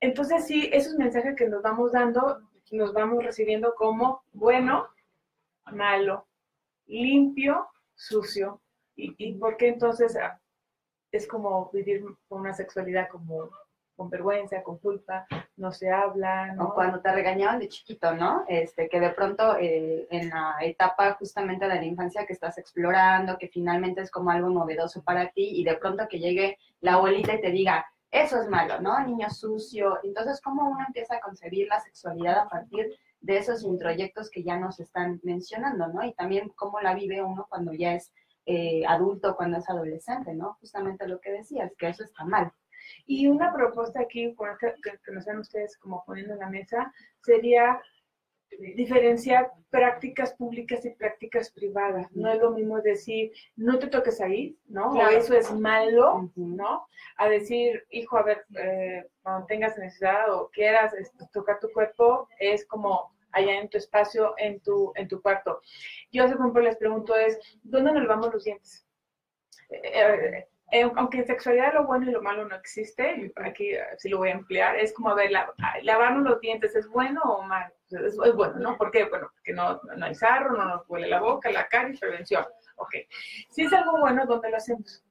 entonces 0.00 0.46
sí, 0.46 0.68
esos 0.72 0.94
mensajes 0.94 1.36
que 1.36 1.48
nos 1.48 1.62
vamos 1.62 1.92
dando, 1.92 2.40
nos 2.70 2.92
vamos 2.92 3.24
recibiendo 3.24 3.74
como 3.74 4.24
bueno, 4.32 4.88
malo, 5.72 6.26
limpio, 6.86 7.68
sucio. 7.94 8.60
¿Y, 8.96 9.14
y 9.16 9.34
por 9.34 9.56
qué 9.56 9.68
entonces 9.68 10.16
ah, 10.16 10.38
es 11.12 11.26
como 11.26 11.70
vivir 11.72 12.04
con 12.28 12.40
una 12.40 12.52
sexualidad 12.52 13.08
como 13.08 13.50
con 14.02 14.10
vergüenza, 14.10 14.64
con 14.64 14.78
culpa, 14.78 15.26
no 15.56 15.70
se 15.70 15.88
habla. 15.88 16.56
O 16.58 16.74
cuando 16.74 17.00
te 17.00 17.12
regañaban 17.12 17.60
de 17.60 17.68
chiquito, 17.68 18.12
¿no? 18.14 18.44
Este, 18.48 18.88
que 18.88 18.98
de 18.98 19.10
pronto 19.10 19.56
eh, 19.60 20.08
en 20.10 20.30
la 20.30 20.56
etapa 20.60 21.14
justamente 21.14 21.68
de 21.68 21.76
la 21.76 21.84
infancia 21.84 22.26
que 22.26 22.32
estás 22.32 22.58
explorando, 22.58 23.38
que 23.38 23.46
finalmente 23.46 24.00
es 24.00 24.10
como 24.10 24.30
algo 24.30 24.50
novedoso 24.50 25.04
para 25.04 25.30
ti, 25.30 25.50
y 25.60 25.62
de 25.62 25.76
pronto 25.76 26.08
que 26.08 26.18
llegue 26.18 26.58
la 26.80 26.94
abuelita 26.94 27.34
y 27.34 27.40
te 27.40 27.52
diga, 27.52 27.86
eso 28.10 28.40
es 28.42 28.48
malo, 28.48 28.80
¿no? 28.80 28.98
Niño 29.06 29.30
sucio. 29.30 30.00
Entonces, 30.02 30.40
¿cómo 30.40 30.68
uno 30.68 30.84
empieza 30.84 31.16
a 31.16 31.20
concebir 31.20 31.68
la 31.68 31.78
sexualidad 31.78 32.38
a 32.40 32.48
partir 32.48 32.98
de 33.20 33.36
esos 33.38 33.62
introyectos 33.62 34.30
que 34.30 34.42
ya 34.42 34.56
nos 34.56 34.80
están 34.80 35.20
mencionando, 35.22 35.86
¿no? 35.86 36.04
Y 36.04 36.12
también 36.12 36.48
cómo 36.56 36.80
la 36.80 36.92
vive 36.94 37.22
uno 37.22 37.46
cuando 37.48 37.72
ya 37.72 37.94
es 37.94 38.12
eh, 38.46 38.82
adulto, 38.84 39.36
cuando 39.36 39.58
es 39.58 39.70
adolescente, 39.70 40.34
¿no? 40.34 40.56
Justamente 40.58 41.06
lo 41.06 41.20
que 41.20 41.30
decías, 41.30 41.70
que 41.78 41.88
eso 41.88 42.02
está 42.02 42.24
mal. 42.24 42.52
Y 43.06 43.26
una 43.26 43.52
propuesta 43.52 44.00
aquí, 44.00 44.34
que, 44.60 44.98
que 45.04 45.12
nos 45.12 45.24
dan 45.24 45.38
ustedes 45.38 45.76
como 45.78 46.04
poniendo 46.04 46.34
en 46.34 46.40
la 46.40 46.50
mesa, 46.50 46.92
sería 47.22 47.80
diferenciar 48.74 49.50
prácticas 49.70 50.34
públicas 50.34 50.84
y 50.84 50.90
prácticas 50.90 51.50
privadas. 51.50 52.06
No 52.12 52.30
es 52.32 52.38
lo 52.38 52.50
mismo 52.50 52.80
decir, 52.80 53.32
no 53.56 53.78
te 53.78 53.86
toques 53.86 54.20
ahí, 54.20 54.56
¿no? 54.66 54.90
O 54.90 55.08
eso 55.08 55.34
es 55.34 55.52
malo, 55.52 56.30
¿no? 56.36 56.86
A 57.16 57.28
decir, 57.28 57.84
hijo, 57.90 58.18
a 58.18 58.22
ver, 58.22 58.44
eh, 58.58 59.04
cuando 59.22 59.46
tengas 59.46 59.76
necesidad 59.78 60.32
o 60.32 60.50
quieras 60.50 60.92
tocar 61.32 61.58
tu 61.60 61.70
cuerpo, 61.72 62.28
es 62.38 62.66
como 62.66 63.14
allá 63.32 63.58
en 63.58 63.68
tu 63.68 63.78
espacio, 63.78 64.34
en 64.36 64.60
tu, 64.60 64.92
en 64.94 65.08
tu 65.08 65.20
cuarto. 65.22 65.60
Yo, 66.10 66.24
por 66.24 66.34
ejemplo, 66.34 66.62
les 66.62 66.76
pregunto 66.76 67.16
es, 67.16 67.38
¿dónde 67.62 67.92
nos 67.92 68.02
lavamos 68.02 68.32
los 68.32 68.44
dientes? 68.44 68.86
Eh, 69.70 70.46
eh, 70.72 70.90
aunque 70.96 71.18
en 71.18 71.26
sexualidad 71.26 71.74
lo 71.74 71.86
bueno 71.86 72.08
y 72.08 72.12
lo 72.12 72.22
malo 72.22 72.48
no 72.48 72.56
existe, 72.56 73.30
aquí 73.36 73.72
sí 73.98 74.08
lo 74.08 74.16
voy 74.16 74.30
a 74.30 74.32
emplear, 74.32 74.74
es 74.76 74.94
como, 74.94 75.10
a 75.10 75.14
ver, 75.14 75.30
lavarnos 75.82 76.24
los 76.24 76.40
dientes, 76.40 76.74
¿es 76.74 76.88
bueno 76.88 77.20
o 77.22 77.42
malo? 77.42 77.74
Es, 77.90 78.16
bueno, 78.34 78.54
¿no? 78.54 78.78
¿Por 78.78 78.90
qué? 78.90 79.04
Bueno, 79.04 79.30
porque 79.34 79.52
no, 79.52 79.78
no 79.82 80.06
hay 80.06 80.14
sarro, 80.14 80.56
no 80.56 80.64
nos 80.64 80.88
huele 80.88 81.08
la 81.08 81.20
boca, 81.20 81.50
la 81.50 81.68
cara 81.68 81.90
y 81.90 81.98
prevención. 81.98 82.46
Ok. 82.76 82.94
Si 83.50 83.64
es 83.64 83.72
algo 83.74 84.00
bueno, 84.00 84.24
¿dónde 84.24 84.48
lo 84.48 84.56
hacemos? 84.56 85.04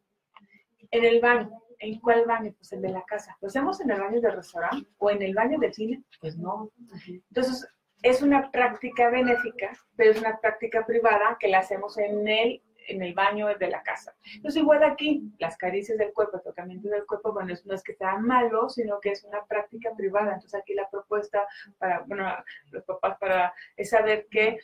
En 0.90 1.06
el 1.06 1.22
baño. 1.22 1.52
¿En 1.78 2.00
cuál 2.00 2.26
baño? 2.26 2.54
Pues 2.58 2.74
el 2.74 2.82
de 2.82 2.90
la 2.90 3.04
casa. 3.04 3.38
¿Lo 3.40 3.48
hacemos 3.48 3.80
en 3.82 3.92
el 3.92 4.00
baño 4.00 4.20
del 4.20 4.34
restaurante 4.34 4.88
o 4.98 5.12
en 5.12 5.22
el 5.22 5.36
baño 5.36 5.60
del 5.60 5.76
cine? 5.76 6.04
Pues 6.20 6.38
no. 6.38 6.72
Entonces, 7.08 7.68
es 8.02 8.24
una 8.24 8.50
práctica 8.50 9.12
benéfica, 9.12 9.72
pero 9.96 10.10
es 10.10 10.20
una 10.20 10.40
práctica 10.40 10.84
privada 10.88 11.38
que 11.40 11.50
la 11.50 11.60
hacemos 11.60 12.00
en 12.00 12.28
el 12.28 12.64
en 12.92 13.02
el 13.02 13.14
baño 13.14 13.48
de 13.58 13.70
la 13.70 13.82
casa. 13.82 14.14
Entonces, 14.36 14.62
igual 14.62 14.84
aquí, 14.84 15.32
las 15.40 15.58
caricias 15.58 15.98
del 15.98 16.14
cuerpo, 16.14 16.38
el 16.38 16.44
tocamiento 16.44 16.90
del 16.90 17.06
cuerpo, 17.06 17.34
bueno, 17.34 17.54
no 17.66 17.74
es 17.74 17.84
que 17.84 17.94
sea 17.94 18.18
malo, 18.18 18.70
sino 18.70 19.00
que 19.00 19.12
es 19.12 19.24
una 19.24 19.44
práctica 19.46 19.92
privada. 19.96 20.34
Entonces, 20.34 20.60
aquí 20.60 20.74
la 20.74 20.90
propuesta 20.90 21.48
para, 21.78 22.02
bueno, 22.02 22.28
los 22.72 22.84
papás 22.84 23.18
para 23.20 23.54
es 23.76 23.90
saber 23.90 24.28
que 24.30 24.60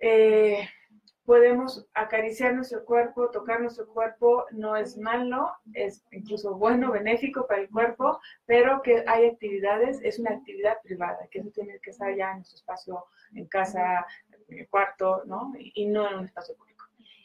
eh, 0.00 0.68
podemos 1.24 1.86
acariciar 1.94 2.54
nuestro 2.54 2.84
cuerpo, 2.84 3.30
tocar 3.30 3.60
nuestro 3.60 3.86
cuerpo, 3.86 4.46
no 4.50 4.76
es 4.76 4.98
malo, 4.98 5.52
es 5.72 6.04
incluso 6.10 6.56
bueno, 6.56 6.90
benéfico 6.90 7.46
para 7.46 7.60
el 7.62 7.70
cuerpo, 7.70 8.20
pero 8.44 8.82
que 8.82 9.04
hay 9.06 9.26
actividades, 9.26 10.00
es 10.02 10.18
una 10.18 10.32
actividad 10.32 10.78
privada, 10.82 11.28
que 11.30 11.38
eso 11.38 11.50
tiene 11.50 11.78
que 11.80 11.90
estar 11.90 12.14
ya 12.14 12.32
en 12.32 12.38
nuestro 12.38 12.56
espacio, 12.56 13.04
en 13.34 13.46
casa, 13.46 14.04
en 14.48 14.58
el 14.58 14.68
cuarto, 14.68 15.22
¿no? 15.24 15.52
Y, 15.56 15.86
no 15.86 16.10
en 16.10 16.18
un 16.18 16.24
espacio 16.24 16.56
público. 16.56 16.71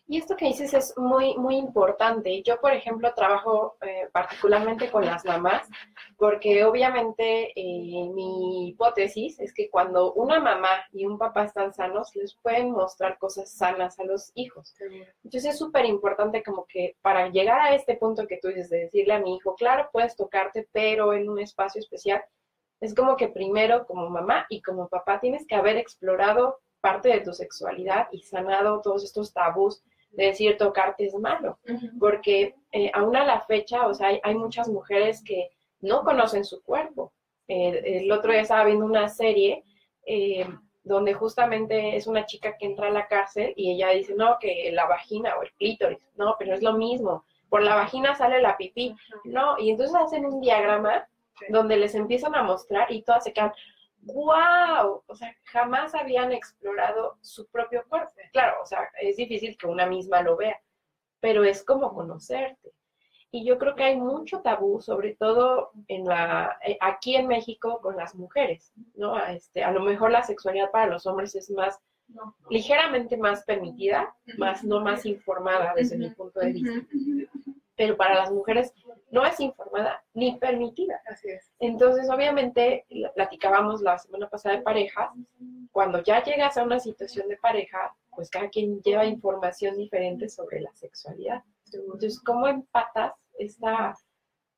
Y 0.09 0.19
esto 0.19 0.37
que 0.37 0.45
dices 0.45 0.73
es 0.73 0.97
muy, 0.97 1.35
muy 1.37 1.57
importante. 1.57 2.41
Yo, 2.41 2.61
por 2.61 2.71
ejemplo, 2.71 3.13
trabajo 3.13 3.75
eh, 3.81 4.07
particularmente 4.13 4.89
con 4.89 5.05
las 5.05 5.25
mamás, 5.25 5.67
porque 6.15 6.63
obviamente 6.63 7.51
eh, 7.53 8.09
mi 8.13 8.69
hipótesis 8.69 9.37
es 9.41 9.53
que 9.53 9.69
cuando 9.69 10.13
una 10.13 10.39
mamá 10.39 10.69
y 10.93 11.05
un 11.05 11.17
papá 11.17 11.43
están 11.43 11.73
sanos, 11.73 12.15
les 12.15 12.35
pueden 12.35 12.71
mostrar 12.71 13.17
cosas 13.17 13.51
sanas 13.51 13.99
a 13.99 14.05
los 14.05 14.31
hijos. 14.35 14.73
Entonces 15.25 15.51
es 15.51 15.59
súper 15.59 15.85
importante 15.85 16.41
como 16.41 16.65
que 16.65 16.95
para 17.01 17.27
llegar 17.27 17.59
a 17.59 17.75
este 17.75 17.97
punto 17.97 18.27
que 18.27 18.39
tú 18.41 18.47
dices 18.47 18.69
de 18.69 18.85
decirle 18.85 19.13
a 19.13 19.19
mi 19.19 19.35
hijo, 19.35 19.55
claro, 19.55 19.89
puedes 19.91 20.15
tocarte, 20.15 20.69
pero 20.71 21.13
en 21.13 21.29
un 21.29 21.39
espacio 21.39 21.79
especial, 21.79 22.23
es 22.79 22.95
como 22.95 23.17
que 23.17 23.27
primero 23.27 23.85
como 23.85 24.09
mamá 24.09 24.45
y 24.49 24.61
como 24.61 24.87
papá 24.87 25.19
tienes 25.19 25.45
que 25.45 25.55
haber 25.55 25.75
explorado 25.75 26.59
parte 26.79 27.09
de 27.09 27.19
tu 27.19 27.33
sexualidad 27.33 28.07
y 28.11 28.21
sanado 28.21 28.81
todos 28.81 29.03
estos 29.03 29.33
tabús 29.33 29.83
de 30.11 30.27
decir 30.27 30.57
tocarte 30.57 31.05
es 31.05 31.15
malo, 31.15 31.59
porque 31.99 32.55
eh, 32.71 32.91
aún 32.93 33.15
a 33.15 33.25
la 33.25 33.41
fecha, 33.41 33.87
o 33.87 33.93
sea, 33.93 34.19
hay, 34.21 34.35
muchas 34.35 34.67
mujeres 34.67 35.23
que 35.23 35.49
no 35.81 36.03
conocen 36.03 36.43
su 36.43 36.63
cuerpo. 36.63 37.13
Eh, 37.47 38.01
el 38.01 38.11
otro 38.11 38.31
día 38.31 38.41
estaba 38.41 38.65
viendo 38.65 38.85
una 38.85 39.09
serie 39.09 39.63
eh, 40.05 40.47
donde 40.83 41.13
justamente 41.13 41.95
es 41.95 42.07
una 42.07 42.25
chica 42.25 42.57
que 42.57 42.65
entra 42.65 42.87
a 42.87 42.91
la 42.91 43.07
cárcel 43.07 43.53
y 43.55 43.71
ella 43.71 43.89
dice, 43.89 44.15
no, 44.15 44.37
que 44.39 44.71
la 44.73 44.85
vagina 44.85 45.35
o 45.37 45.43
el 45.43 45.51
clítoris, 45.53 45.99
no, 46.15 46.35
pero 46.39 46.55
es 46.55 46.61
lo 46.61 46.73
mismo, 46.73 47.25
por 47.49 47.61
la 47.61 47.75
vagina 47.75 48.15
sale 48.15 48.41
la 48.41 48.57
pipí, 48.57 48.95
no, 49.25 49.57
y 49.59 49.71
entonces 49.71 49.95
hacen 49.95 50.25
un 50.25 50.41
diagrama 50.41 51.07
donde 51.49 51.77
les 51.77 51.93
empiezan 51.95 52.35
a 52.35 52.43
mostrar 52.43 52.91
y 52.91 53.03
todas 53.03 53.23
se 53.23 53.33
quedan, 53.33 53.53
wow, 54.13 55.03
o 55.05 55.15
sea, 55.15 55.35
jamás 55.43 55.93
habían 55.95 56.31
explorado 56.31 57.17
su 57.21 57.47
propio 57.47 57.83
cuerpo. 57.87 58.11
Claro, 58.31 58.57
o 58.61 58.65
sea, 58.65 58.89
es 59.01 59.17
difícil 59.17 59.57
que 59.57 59.67
una 59.67 59.85
misma 59.85 60.21
lo 60.21 60.37
vea, 60.37 60.59
pero 61.19 61.43
es 61.43 61.63
como 61.63 61.93
conocerte. 61.93 62.73
Y 63.29 63.45
yo 63.45 63.57
creo 63.57 63.75
que 63.75 63.83
hay 63.83 63.97
mucho 63.97 64.41
tabú, 64.41 64.79
sobre 64.81 65.15
todo 65.15 65.71
en 65.87 66.05
la, 66.05 66.57
eh, 66.65 66.77
aquí 66.79 67.15
en 67.15 67.27
México 67.27 67.81
con 67.81 67.97
las 67.97 68.15
mujeres, 68.15 68.71
¿no? 68.95 69.17
Este, 69.25 69.63
a 69.63 69.71
lo 69.71 69.81
mejor 69.81 70.11
la 70.11 70.23
sexualidad 70.23 70.71
para 70.71 70.87
los 70.87 71.05
hombres 71.05 71.35
es 71.35 71.49
más, 71.51 71.77
ligeramente 72.49 73.17
más 73.17 73.43
permitida, 73.43 74.15
más, 74.37 74.63
no 74.63 74.79
más 74.79 75.05
informada 75.05 75.73
desde 75.75 75.97
mi 75.97 76.09
punto 76.11 76.39
de 76.39 76.53
vista. 76.53 76.87
Pero 77.77 77.95
para 77.95 78.15
las 78.15 78.31
mujeres 78.31 78.73
no 79.11 79.25
es 79.25 79.39
informada 79.39 80.03
ni 80.13 80.37
permitida. 80.37 80.99
Así 81.07 81.29
es. 81.29 81.51
Entonces, 81.59 82.09
obviamente, 82.09 82.85
platicábamos 83.15 83.81
la 83.81 83.97
semana 83.97 84.27
pasada 84.27 84.57
de 84.57 84.63
parejas, 84.63 85.11
cuando 85.71 86.01
ya 86.01 86.23
llegas 86.23 86.57
a 86.57 86.63
una 86.63 86.79
situación 86.79 87.29
de 87.29 87.37
pareja, 87.37 87.95
pues 88.15 88.29
cada 88.29 88.49
quien 88.49 88.81
lleva 88.81 89.05
información 89.05 89.77
diferente 89.77 90.27
sobre 90.27 90.59
la 90.59 90.73
sexualidad. 90.73 91.43
Entonces, 91.71 92.19
¿cómo 92.19 92.47
empatas 92.47 93.13
esta, 93.37 93.95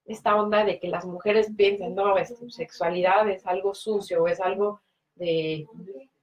esta 0.06 0.36
onda 0.36 0.64
de 0.64 0.80
que 0.80 0.88
las 0.88 1.06
mujeres 1.06 1.52
piensen, 1.56 1.94
no, 1.94 2.18
es, 2.18 2.34
sexualidad 2.50 3.30
es 3.30 3.46
algo 3.46 3.76
sucio 3.76 4.24
o 4.24 4.28
es 4.28 4.40
algo 4.40 4.80
de 5.16 5.68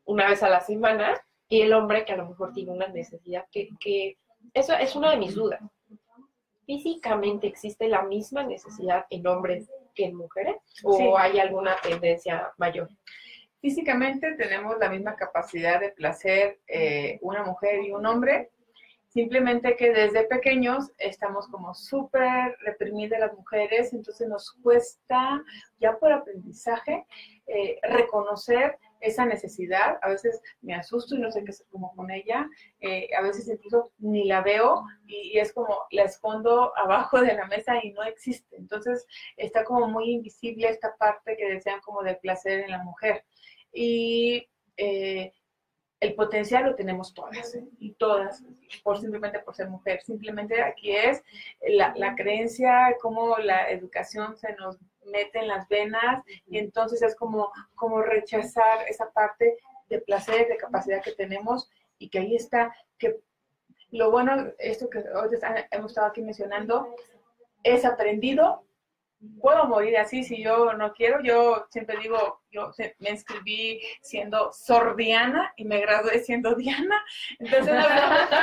una 0.07 0.29
vez 0.29 0.43
a 0.43 0.49
la 0.49 0.61
semana, 0.61 1.21
y 1.49 1.61
el 1.61 1.73
hombre 1.73 2.05
que 2.05 2.13
a 2.13 2.17
lo 2.17 2.27
mejor 2.27 2.53
tiene 2.53 2.73
una 2.73 2.89
necesidad 2.89 3.45
que, 3.53 3.69
que 3.79 4.19
eso 4.55 4.75
es 4.75 4.97
una 4.97 5.11
de 5.11 5.19
mis 5.19 5.35
dudas 5.35 5.61
físicamente 6.67 7.47
existe 7.47 7.89
la 7.89 8.03
misma 8.03 8.43
necesidad 8.43 9.07
en 9.09 9.27
hombres 9.27 9.71
que 9.95 10.05
en 10.05 10.17
mujeres 10.17 10.57
o 10.85 11.17
hay 11.17 11.39
alguna 11.39 11.77
tendencia 11.81 12.53
mayor? 12.59 12.89
Físicamente 13.61 14.35
tenemos 14.35 14.77
la 14.79 14.91
misma 14.91 15.17
capacidad 15.17 15.81
de 15.81 15.91
placer 15.91 16.61
eh, 16.67 17.19
una 17.23 17.43
mujer 17.43 17.83
y 17.83 17.93
un 17.93 18.05
hombre, 18.05 18.51
simplemente 19.09 19.77
que 19.77 19.93
desde 19.93 20.25
pequeños 20.25 20.93
estamos 20.99 21.49
como 21.49 21.73
súper 21.75 22.57
reprimidas 22.61 23.19
las 23.19 23.33
mujeres, 23.33 23.93
entonces 23.93 24.29
nos 24.29 24.53
cuesta 24.63 25.43
ya 25.81 25.97
por 25.99 26.13
aprendizaje 26.13 27.07
eh, 27.47 27.79
reconocer 27.83 28.79
esa 29.07 29.25
necesidad, 29.25 29.99
a 30.03 30.09
veces 30.09 30.41
me 30.61 30.75
asusto 30.75 31.15
y 31.15 31.21
no 31.21 31.31
sé 31.31 31.45
qué 31.45 31.51
hacer 31.51 31.67
como 31.71 31.95
con 31.95 32.11
ella, 32.11 32.49
eh, 32.81 33.09
a 33.17 33.23
veces 33.23 33.49
incluso 33.49 33.93
ni 33.99 34.25
la 34.25 34.43
veo 34.43 34.85
y, 35.07 35.39
es 35.39 35.53
como 35.53 35.87
la 35.91 36.05
escondo 36.05 36.73
abajo 36.79 37.21
de 37.21 37.35
la 37.35 37.47
mesa 37.47 37.75
y 37.83 37.93
no 37.93 38.03
existe. 38.03 38.57
Entonces 38.57 39.07
está 39.37 39.65
como 39.65 39.89
muy 39.89 40.11
invisible 40.11 40.69
esta 40.69 40.97
parte 40.97 41.37
que 41.37 41.49
desean 41.49 41.81
como 41.81 42.03
de 42.03 42.17
placer 42.17 42.61
en 42.61 42.71
la 42.71 42.83
mujer. 42.83 43.25
Y 43.73 44.49
eh, 44.77 45.33
el 46.01 46.15
potencial 46.15 46.65
lo 46.65 46.75
tenemos 46.75 47.15
todas, 47.15 47.59
y 47.79 47.93
todas, 47.95 48.45
por 48.83 49.01
simplemente 49.01 49.39
por 49.41 49.55
ser 49.55 49.69
mujer. 49.69 50.03
Simplemente 50.03 50.61
aquí 50.63 50.95
es 50.95 51.23
la, 51.67 51.95
la 51.97 52.15
creencia, 52.15 52.97
cómo 53.01 53.39
la 53.39 53.71
educación 53.71 54.37
se 54.37 54.53
nos 54.55 54.79
mete 55.07 55.39
en 55.39 55.49
las 55.49 55.69
venas 55.69 56.23
y 56.47 56.59
entonces 56.59 57.03
es 57.03 57.15
como, 57.17 57.53
como 57.75 58.03
rechazar 58.03 58.87
esa 58.89 59.11
parte 59.11 59.57
de 59.89 60.01
placer, 60.01 60.49
de 60.49 60.57
capacidad 60.57 61.03
que 61.03 61.13
tenemos 61.13 61.71
y 61.99 62.09
que 62.09 62.19
ahí 62.19 62.37
está, 62.37 62.75
que 62.99 63.21
lo 63.91 64.11
bueno, 64.11 64.53
esto 64.59 64.91
que 64.91 64.99
hoy 64.99 65.29
hemos 65.71 65.91
estado 65.91 66.09
aquí 66.09 66.21
mencionando, 66.21 66.95
es 67.63 67.85
aprendido. 67.85 68.65
Puedo 69.41 69.65
morir 69.67 69.97
así 69.97 70.23
si 70.23 70.43
yo 70.43 70.75
no 70.75 70.93
quiero. 70.93 71.23
Yo 71.23 71.67
siempre 71.71 71.97
digo, 71.99 72.43
yo 72.51 72.71
me 72.99 73.11
inscribí 73.11 73.81
siendo 74.03 74.53
sordiana 74.53 75.53
y 75.57 75.65
me 75.65 75.81
gradué 75.81 76.19
siendo 76.19 76.55
Diana. 76.57 77.03
Entonces, 77.39 77.75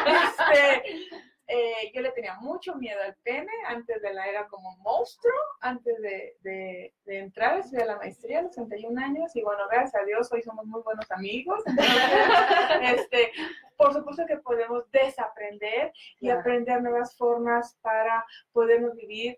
este, 0.08 1.08
eh, 1.56 1.92
yo 1.94 2.02
le 2.02 2.12
tenía 2.14 2.34
mucho 2.42 2.74
miedo 2.76 3.00
al 3.06 3.16
pene 3.18 3.52
antes 3.68 4.02
de 4.02 4.12
la 4.12 4.26
era 4.26 4.48
como 4.48 4.76
monstruo, 4.78 5.36
antes 5.62 6.02
de, 6.02 6.36
de, 6.42 6.96
de 7.06 7.20
entrar, 7.20 7.62
a 7.62 7.86
la 7.86 7.98
maestría 7.98 8.40
a 8.40 8.42
los 8.42 8.56
61 8.56 9.00
años 9.00 9.36
y 9.36 9.44
bueno, 9.44 9.62
gracias 9.70 10.02
a 10.02 10.06
Dios 10.06 10.32
hoy 10.32 10.42
somos 10.42 10.66
muy 10.66 10.82
buenos 10.82 11.10
amigos. 11.12 11.62
este, 12.82 13.32
por 13.78 13.94
supuesto 13.94 14.26
que 14.26 14.38
podemos 14.38 14.90
desaprender 14.90 15.94
y 16.20 16.32
aprender 16.32 16.82
nuevas 16.82 17.16
formas 17.16 17.78
para 17.84 18.26
podernos 18.52 18.96
vivir 18.96 19.38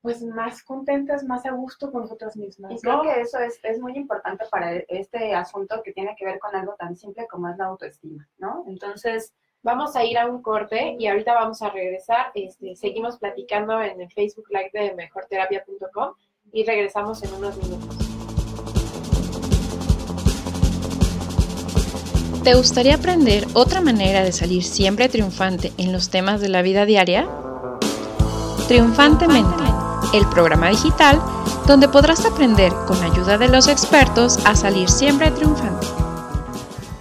pues 0.00 0.22
más 0.22 0.62
contentas, 0.62 1.24
más 1.24 1.44
a 1.44 1.50
gusto 1.50 1.92
con 1.92 2.02
nosotras 2.02 2.38
mismas. 2.38 2.72
Y 2.72 2.80
creo 2.80 3.02
que 3.02 3.20
eso 3.20 3.38
es, 3.38 3.60
es, 3.62 3.78
muy 3.80 3.96
importante 3.96 4.46
para 4.50 4.76
este 4.76 5.34
asunto 5.34 5.82
que 5.82 5.92
tiene 5.92 6.14
que 6.16 6.24
ver 6.24 6.38
con 6.38 6.56
algo 6.56 6.74
tan 6.78 6.96
simple 6.96 7.26
como 7.26 7.48
es 7.48 7.58
la 7.58 7.66
autoestima, 7.66 8.26
¿no? 8.38 8.64
Entonces, 8.66 9.34
Vamos 9.64 9.96
a 9.96 10.04
ir 10.04 10.18
a 10.18 10.26
un 10.26 10.42
corte 10.42 10.94
y 10.98 11.06
ahorita 11.06 11.32
vamos 11.32 11.62
a 11.62 11.70
regresar. 11.70 12.26
Este, 12.34 12.76
seguimos 12.76 13.16
platicando 13.16 13.80
en 13.80 13.98
el 13.98 14.12
Facebook 14.12 14.44
Live 14.50 14.70
de 14.74 14.94
mejorterapia.com 14.94 16.12
y 16.52 16.64
regresamos 16.64 17.22
en 17.22 17.32
unos 17.32 17.56
minutos. 17.56 17.96
¿Te 22.44 22.54
gustaría 22.54 22.96
aprender 22.96 23.46
otra 23.54 23.80
manera 23.80 24.22
de 24.22 24.32
salir 24.32 24.62
siempre 24.62 25.08
triunfante 25.08 25.72
en 25.78 25.94
los 25.94 26.10
temas 26.10 26.42
de 26.42 26.50
la 26.50 26.60
vida 26.60 26.84
diaria? 26.84 27.26
Triunfantemente, 28.68 29.64
el 30.12 30.28
programa 30.28 30.68
digital 30.68 31.18
donde 31.66 31.88
podrás 31.88 32.26
aprender 32.26 32.70
con 32.86 33.02
ayuda 33.02 33.38
de 33.38 33.48
los 33.48 33.68
expertos 33.68 34.44
a 34.44 34.54
salir 34.56 34.90
siempre 34.90 35.30
triunfante. 35.30 35.93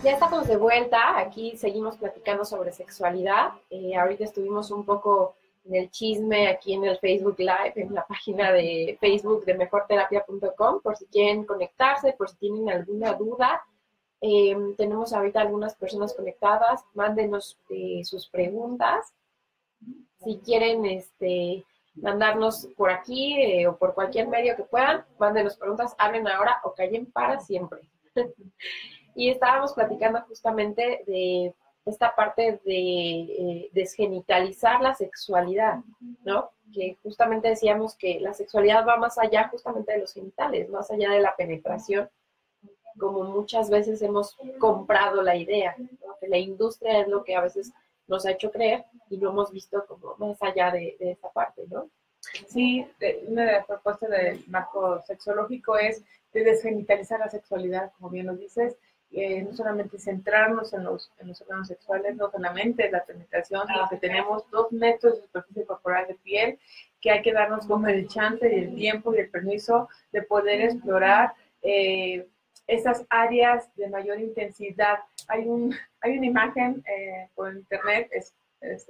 Ya 0.04 0.12
estamos 0.12 0.48
de 0.48 0.58
vuelta, 0.58 1.18
aquí 1.18 1.56
seguimos 1.56 1.96
platicando 1.96 2.44
sobre 2.44 2.74
sexualidad. 2.74 3.54
Eh, 3.70 3.96
ahorita 3.96 4.26
estuvimos 4.26 4.70
un 4.70 4.84
poco 4.84 5.38
en 5.64 5.76
el 5.76 5.92
chisme 5.92 6.50
aquí 6.50 6.74
en 6.74 6.84
el 6.84 6.98
Facebook 6.98 7.36
Live, 7.38 7.72
en 7.78 7.94
la 7.94 8.06
página 8.06 8.52
de 8.52 8.98
Facebook 9.00 9.46
de 9.46 9.54
mejorterapia.com, 9.54 10.82
por 10.82 10.98
si 10.98 11.06
quieren 11.06 11.46
conectarse, 11.46 12.12
por 12.18 12.30
si 12.30 12.36
tienen 12.36 12.70
alguna 12.70 13.14
duda. 13.14 13.64
Em, 14.20 14.76
tenemos 14.76 15.14
ahorita 15.14 15.40
algunas 15.40 15.74
personas 15.76 16.14
conectadas, 16.14 16.84
mándenos 16.94 17.58
eh, 17.70 18.02
sus 18.04 18.28
preguntas. 18.28 19.14
Si 20.22 20.38
quieren 20.40 20.86
este, 20.86 21.64
mandarnos 21.96 22.68
por 22.76 22.92
aquí 22.92 23.42
eh, 23.42 23.68
o 23.68 23.78
por 23.78 23.94
cualquier 23.94 24.28
medio 24.28 24.58
que 24.58 24.64
puedan, 24.64 25.06
mándenos 25.18 25.56
preguntas, 25.56 25.96
hablen 25.98 26.28
ahora 26.28 26.60
o 26.66 26.74
callen 26.74 27.10
para 27.10 27.40
siempre. 27.40 27.80
y 29.16 29.30
estábamos 29.30 29.74
platicando 29.74 30.22
justamente 30.22 31.04
de 31.08 31.54
esta 31.86 32.16
parte 32.16 32.62
de 32.64 32.74
eh, 32.74 33.70
desgenitalizar 33.74 34.82
la 34.82 34.96
sexualidad, 34.96 35.80
¿no? 36.24 36.52
Que 36.74 36.98
justamente 37.04 37.50
decíamos 37.50 37.96
que 37.96 38.20
la 38.20 38.34
sexualidad 38.34 38.88
va 38.88 38.98
más 38.98 39.18
allá 39.18 39.50
justamente 39.50 39.92
de 39.92 40.00
los 40.00 40.14
genitales, 40.14 40.70
más 40.70 40.90
allá 40.92 41.12
de 41.12 41.20
la 41.20 41.36
penetración, 41.36 42.10
como 42.98 43.24
muchas 43.24 43.70
veces 43.70 44.02
hemos 44.02 44.38
comprado 44.60 45.22
la 45.22 45.36
idea, 45.36 45.76
que 46.20 46.28
la 46.28 46.38
industria 46.38 47.02
es 47.02 47.08
lo 47.08 47.24
que 47.24 47.36
a 47.36 47.42
veces 47.42 47.74
nos 48.08 48.26
ha 48.26 48.32
hecho 48.32 48.52
creer 48.52 48.86
y 49.10 49.18
no 49.18 49.32
hemos 49.32 49.52
visto 49.52 49.86
como 49.86 50.16
más 50.18 50.42
allá 50.42 50.72
de, 50.72 50.96
de 51.00 51.12
esta 51.12 51.30
parte, 51.32 51.64
¿no? 51.70 51.90
Sí, 52.48 52.88
una 53.28 53.46
de 53.46 53.52
las 53.52 53.66
propuestas 53.66 54.10
del 54.10 54.44
marco 54.48 55.02
sexológico 55.02 55.78
es 55.78 56.04
de 56.32 56.44
desgenitalizar 56.44 57.20
la 57.20 57.30
sexualidad, 57.30 57.92
como 57.98 58.10
bien 58.10 58.28
nos 58.28 58.40
dices, 58.40 58.78
eh, 59.14 59.44
no 59.44 59.54
solamente 59.54 60.00
centrarnos 60.00 60.74
en 60.74 60.84
los, 60.84 61.12
en 61.20 61.28
los 61.28 61.42
órganos 61.42 61.68
sexuales, 61.68 62.16
no 62.16 62.32
solamente 62.32 62.90
la 62.90 63.06
penetración, 63.06 63.68
sino 63.68 63.88
que 63.88 63.98
tenemos 63.98 64.50
dos 64.50 64.72
metros 64.72 65.16
de 65.16 65.22
superficie 65.22 65.66
corporal 65.66 66.08
de 66.08 66.16
piel, 66.16 66.60
que 67.00 67.12
hay 67.12 67.22
que 67.22 67.32
darnos 67.32 67.66
como 67.68 67.88
el 67.88 68.08
chance 68.08 68.48
y 68.48 68.60
el 68.60 68.76
tiempo 68.76 69.14
y 69.14 69.20
el 69.20 69.30
permiso 69.30 69.88
de 70.12 70.24
poder 70.24 70.62
explorar 70.62 71.34
eh, 71.62 72.28
esas 72.66 73.06
áreas 73.10 73.74
de 73.76 73.90
mayor 73.90 74.20
intensidad. 74.20 75.00
Hay, 75.28 75.48
un, 75.48 75.76
hay 76.02 76.18
una 76.18 76.26
imagen 76.26 76.84
eh, 76.88 77.30
por 77.36 77.54
internet, 77.54 78.10
es, 78.12 78.34
es 78.62 78.88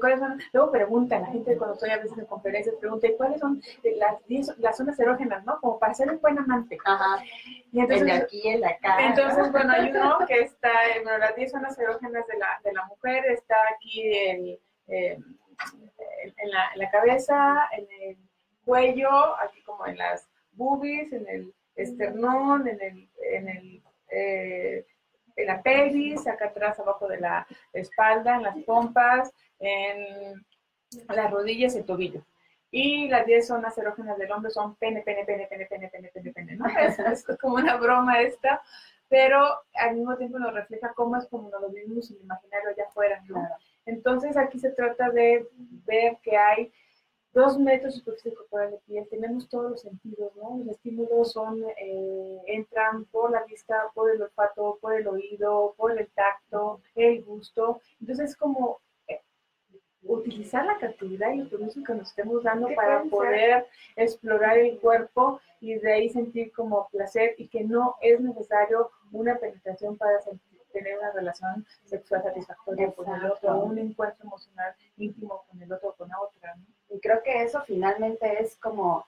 ¿cuáles 0.00 0.18
son? 0.18 0.40
Luego 0.52 0.70
preguntan, 0.70 1.22
la 1.22 1.28
gente 1.28 1.56
cuando 1.56 1.74
estoy 1.74 1.90
a 1.90 1.98
veces 1.98 2.18
en 2.18 2.26
conferencias 2.26 2.74
pregunta, 2.76 3.06
¿cuáles 3.16 3.40
son 3.40 3.62
las, 3.96 4.58
las 4.58 4.76
zonas 4.76 4.98
erógenas, 4.98 5.44
no? 5.44 5.60
Como 5.60 5.78
para 5.78 5.94
ser 5.94 6.10
un 6.10 6.20
buen 6.20 6.38
amante. 6.38 6.78
Ajá. 6.84 7.22
Y 7.72 7.80
entonces, 7.80 8.22
aquí, 8.22 8.48
el 8.48 8.64
acá. 8.64 9.06
Entonces, 9.06 9.52
bueno, 9.52 9.72
hay 9.72 9.90
uno 9.90 10.18
que 10.26 10.40
está, 10.40 10.70
bueno, 11.02 11.18
las 11.18 11.36
10 11.36 11.50
zonas 11.50 11.78
erógenas 11.78 12.26
de 12.26 12.38
la, 12.38 12.60
de 12.64 12.72
la 12.72 12.84
mujer, 12.86 13.24
está 13.26 13.56
aquí 13.76 14.02
en, 14.12 14.58
en, 14.88 15.24
la, 16.50 16.70
en, 16.74 16.78
la, 16.78 16.90
cabeza, 16.90 17.68
en 17.72 17.86
el 18.02 18.16
cuello, 18.64 19.36
aquí 19.40 19.62
como 19.62 19.86
en 19.86 19.98
las 19.98 20.28
boobies, 20.52 21.12
en 21.12 21.28
el 21.28 21.54
esternón, 21.76 22.66
en 22.66 22.80
el, 22.80 23.08
en 23.22 23.48
el 23.48 23.82
eh, 24.10 24.84
en 25.36 25.46
la 25.46 25.62
pelvis, 25.62 26.26
acá 26.26 26.46
atrás, 26.46 26.78
abajo 26.78 27.08
de 27.08 27.20
la 27.20 27.46
espalda, 27.72 28.36
en 28.36 28.42
las 28.42 28.56
pompas, 28.64 29.32
en 29.60 30.44
las 31.08 31.30
rodillas 31.30 31.74
y 31.74 31.78
el 31.78 31.84
tobillo. 31.84 32.22
Y 32.72 33.08
las 33.08 33.26
10 33.26 33.46
zonas 33.46 33.76
erógenas 33.78 34.16
del 34.18 34.30
hombre 34.30 34.50
son 34.50 34.76
pene, 34.76 35.02
pene, 35.02 35.24
pene, 35.24 35.46
pene, 35.46 35.66
pene, 35.66 35.88
pene, 35.88 36.08
pene, 36.08 36.32
pene, 36.32 36.56
¿no? 36.56 36.64
Es, 37.12 37.24
como 37.40 37.56
una 37.56 37.76
broma 37.76 38.22
esta, 38.22 38.62
pero 39.08 39.44
al 39.74 39.96
mismo 39.96 40.16
tiempo 40.16 40.38
nos 40.38 40.54
refleja 40.54 40.92
cómo 40.94 41.16
es 41.16 41.26
como 41.26 41.50
nos 41.50 41.60
lo 41.60 41.70
vivimos 41.70 42.10
en 42.10 42.18
el 42.18 42.22
imaginario 42.22 42.70
allá 42.70 42.84
afuera, 42.88 43.22
¿no? 43.28 43.48
Entonces 43.86 44.36
aquí 44.36 44.58
se 44.58 44.70
trata 44.70 45.10
de 45.10 45.48
ver 45.84 46.18
que 46.22 46.36
hay 46.36 46.72
dos 47.32 47.58
metros 47.58 47.94
de 47.94 48.00
superficie 48.00 48.34
corporal 48.34 48.72
de 48.72 48.78
piel, 48.78 49.08
tenemos 49.08 49.48
todos 49.48 49.70
los 49.70 49.80
sentidos, 49.80 50.34
¿no? 50.36 50.58
Los 50.58 50.76
estímulos 50.76 51.32
son, 51.32 51.64
eh, 51.76 52.38
entran 52.46 53.04
por 53.06 53.30
la 53.30 53.44
vista, 53.44 53.90
por 53.94 54.10
el 54.10 54.22
olfato, 54.22 54.78
por 54.80 54.94
el 54.94 55.06
oído, 55.06 55.74
por 55.76 55.98
el 55.98 56.08
tacto, 56.10 56.80
el 56.94 57.24
gusto. 57.24 57.80
Entonces, 58.00 58.30
es 58.30 58.36
como 58.36 58.80
utilizar 60.12 60.64
la 60.64 60.76
creatividad 60.76 61.32
y 61.32 61.40
el 61.40 61.48
permiso 61.48 61.80
que 61.84 61.94
nos 61.94 62.08
estemos 62.08 62.42
dando 62.42 62.68
para 62.74 63.04
poder 63.04 63.66
explorar 63.96 64.58
el 64.58 64.78
cuerpo 64.78 65.40
y 65.60 65.74
de 65.74 65.92
ahí 65.92 66.08
sentir 66.08 66.52
como 66.52 66.88
placer 66.88 67.34
y 67.38 67.48
que 67.48 67.64
no 67.64 67.96
es 68.00 68.20
necesario 68.20 68.90
una 69.12 69.36
penetración 69.38 69.96
para 69.96 70.20
sentir 70.20 70.50
tener 70.72 70.98
una 70.98 71.10
relación 71.12 71.66
sexual 71.84 72.22
satisfactoria 72.22 72.92
con 72.92 73.12
el 73.12 73.24
otro, 73.26 73.58
un 73.58 73.78
encuentro 73.78 74.24
emocional 74.24 74.74
íntimo 74.96 75.44
con 75.48 75.60
el 75.60 75.72
otro, 75.72 75.94
con 75.96 76.08
la 76.08 76.20
otra. 76.20 76.56
Y 76.88 77.00
creo 77.00 77.22
que 77.22 77.42
eso 77.42 77.60
finalmente 77.66 78.42
es 78.42 78.56
como 78.56 79.04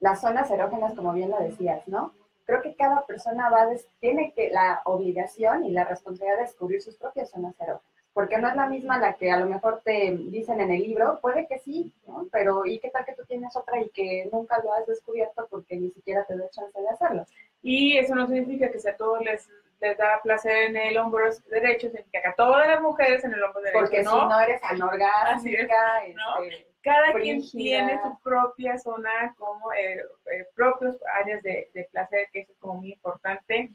las 0.00 0.20
zonas 0.20 0.50
erógenas, 0.50 0.94
como 0.94 1.12
bien 1.12 1.30
lo 1.30 1.38
decías, 1.38 1.86
¿no? 1.88 2.12
Creo 2.44 2.62
que 2.62 2.76
cada 2.76 3.04
persona 3.06 3.50
va 3.50 3.68
tiene 3.98 4.32
que 4.32 4.50
la 4.50 4.82
obligación 4.84 5.64
y 5.64 5.72
la 5.72 5.84
responsabilidad 5.84 6.36
de 6.36 6.44
descubrir 6.44 6.80
sus 6.80 6.96
propias 6.96 7.30
zonas 7.30 7.58
erógenas. 7.60 7.95
Porque 8.16 8.38
no 8.38 8.48
es 8.48 8.56
la 8.56 8.66
misma 8.66 8.96
la 8.96 9.12
que 9.12 9.30
a 9.30 9.38
lo 9.38 9.44
mejor 9.44 9.82
te 9.84 10.16
dicen 10.30 10.58
en 10.58 10.70
el 10.70 10.80
libro, 10.80 11.18
puede 11.20 11.46
que 11.46 11.58
sí, 11.58 11.92
¿no? 12.06 12.26
Pero 12.32 12.64
¿y 12.64 12.78
qué 12.78 12.88
tal 12.88 13.04
que 13.04 13.12
tú 13.12 13.26
tienes 13.26 13.54
otra 13.54 13.78
y 13.78 13.90
que 13.90 14.26
nunca 14.32 14.58
lo 14.64 14.72
has 14.72 14.86
descubierto 14.86 15.46
porque 15.50 15.76
ni 15.76 15.90
siquiera 15.90 16.24
te 16.24 16.34
da 16.34 16.48
chance 16.48 16.80
de 16.80 16.88
hacerlo? 16.88 17.26
Y 17.62 17.98
eso 17.98 18.14
no 18.14 18.26
significa 18.26 18.70
que 18.70 18.88
a 18.88 18.96
todos 18.96 19.20
les 19.22 19.50
les 19.80 19.96
da 19.98 20.20
placer 20.22 20.68
en 20.68 20.76
el 20.76 20.96
hombro 20.96 21.28
derecho, 21.50 21.88
significa 21.88 22.22
que 22.22 22.28
a 22.28 22.34
todas 22.34 22.66
las 22.66 22.80
mujeres 22.80 23.24
en 23.24 23.34
el 23.34 23.42
hombro 23.42 23.60
derecho. 23.60 23.80
Porque 23.80 24.02
¿no? 24.02 24.10
si 24.10 24.26
no 24.26 24.40
eres 24.40 24.60
anorgásmica, 24.62 26.04
este, 26.06 26.66
cada 26.82 27.12
quien 27.14 27.42
tiene 27.50 28.00
su 28.00 28.18
propia 28.22 28.78
zona, 28.78 29.34
como 29.36 29.72
eh, 29.72 30.04
eh, 30.32 30.46
propios 30.54 30.96
áreas 31.20 31.42
de, 31.42 31.88
placer, 31.90 32.28
que 32.32 32.40
eso 32.40 32.52
es 32.52 32.58
como 32.58 32.74
muy 32.74 32.92
importante. 32.92 33.72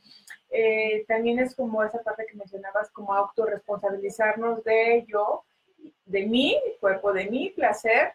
Eh, 0.50 1.06
también 1.08 1.40
es 1.40 1.54
como 1.56 1.84
esa 1.84 2.02
parte 2.04 2.26
que 2.26 2.38
mencionabas, 2.38 2.90
como 2.92 3.14
autorresponsabilizarnos 3.14 4.64
de 4.64 5.06
yo, 5.08 5.44
de 6.06 6.26
mí, 6.26 6.58
cuerpo, 6.80 7.12
de 7.12 7.30
mi 7.30 7.50
placer, 7.50 8.14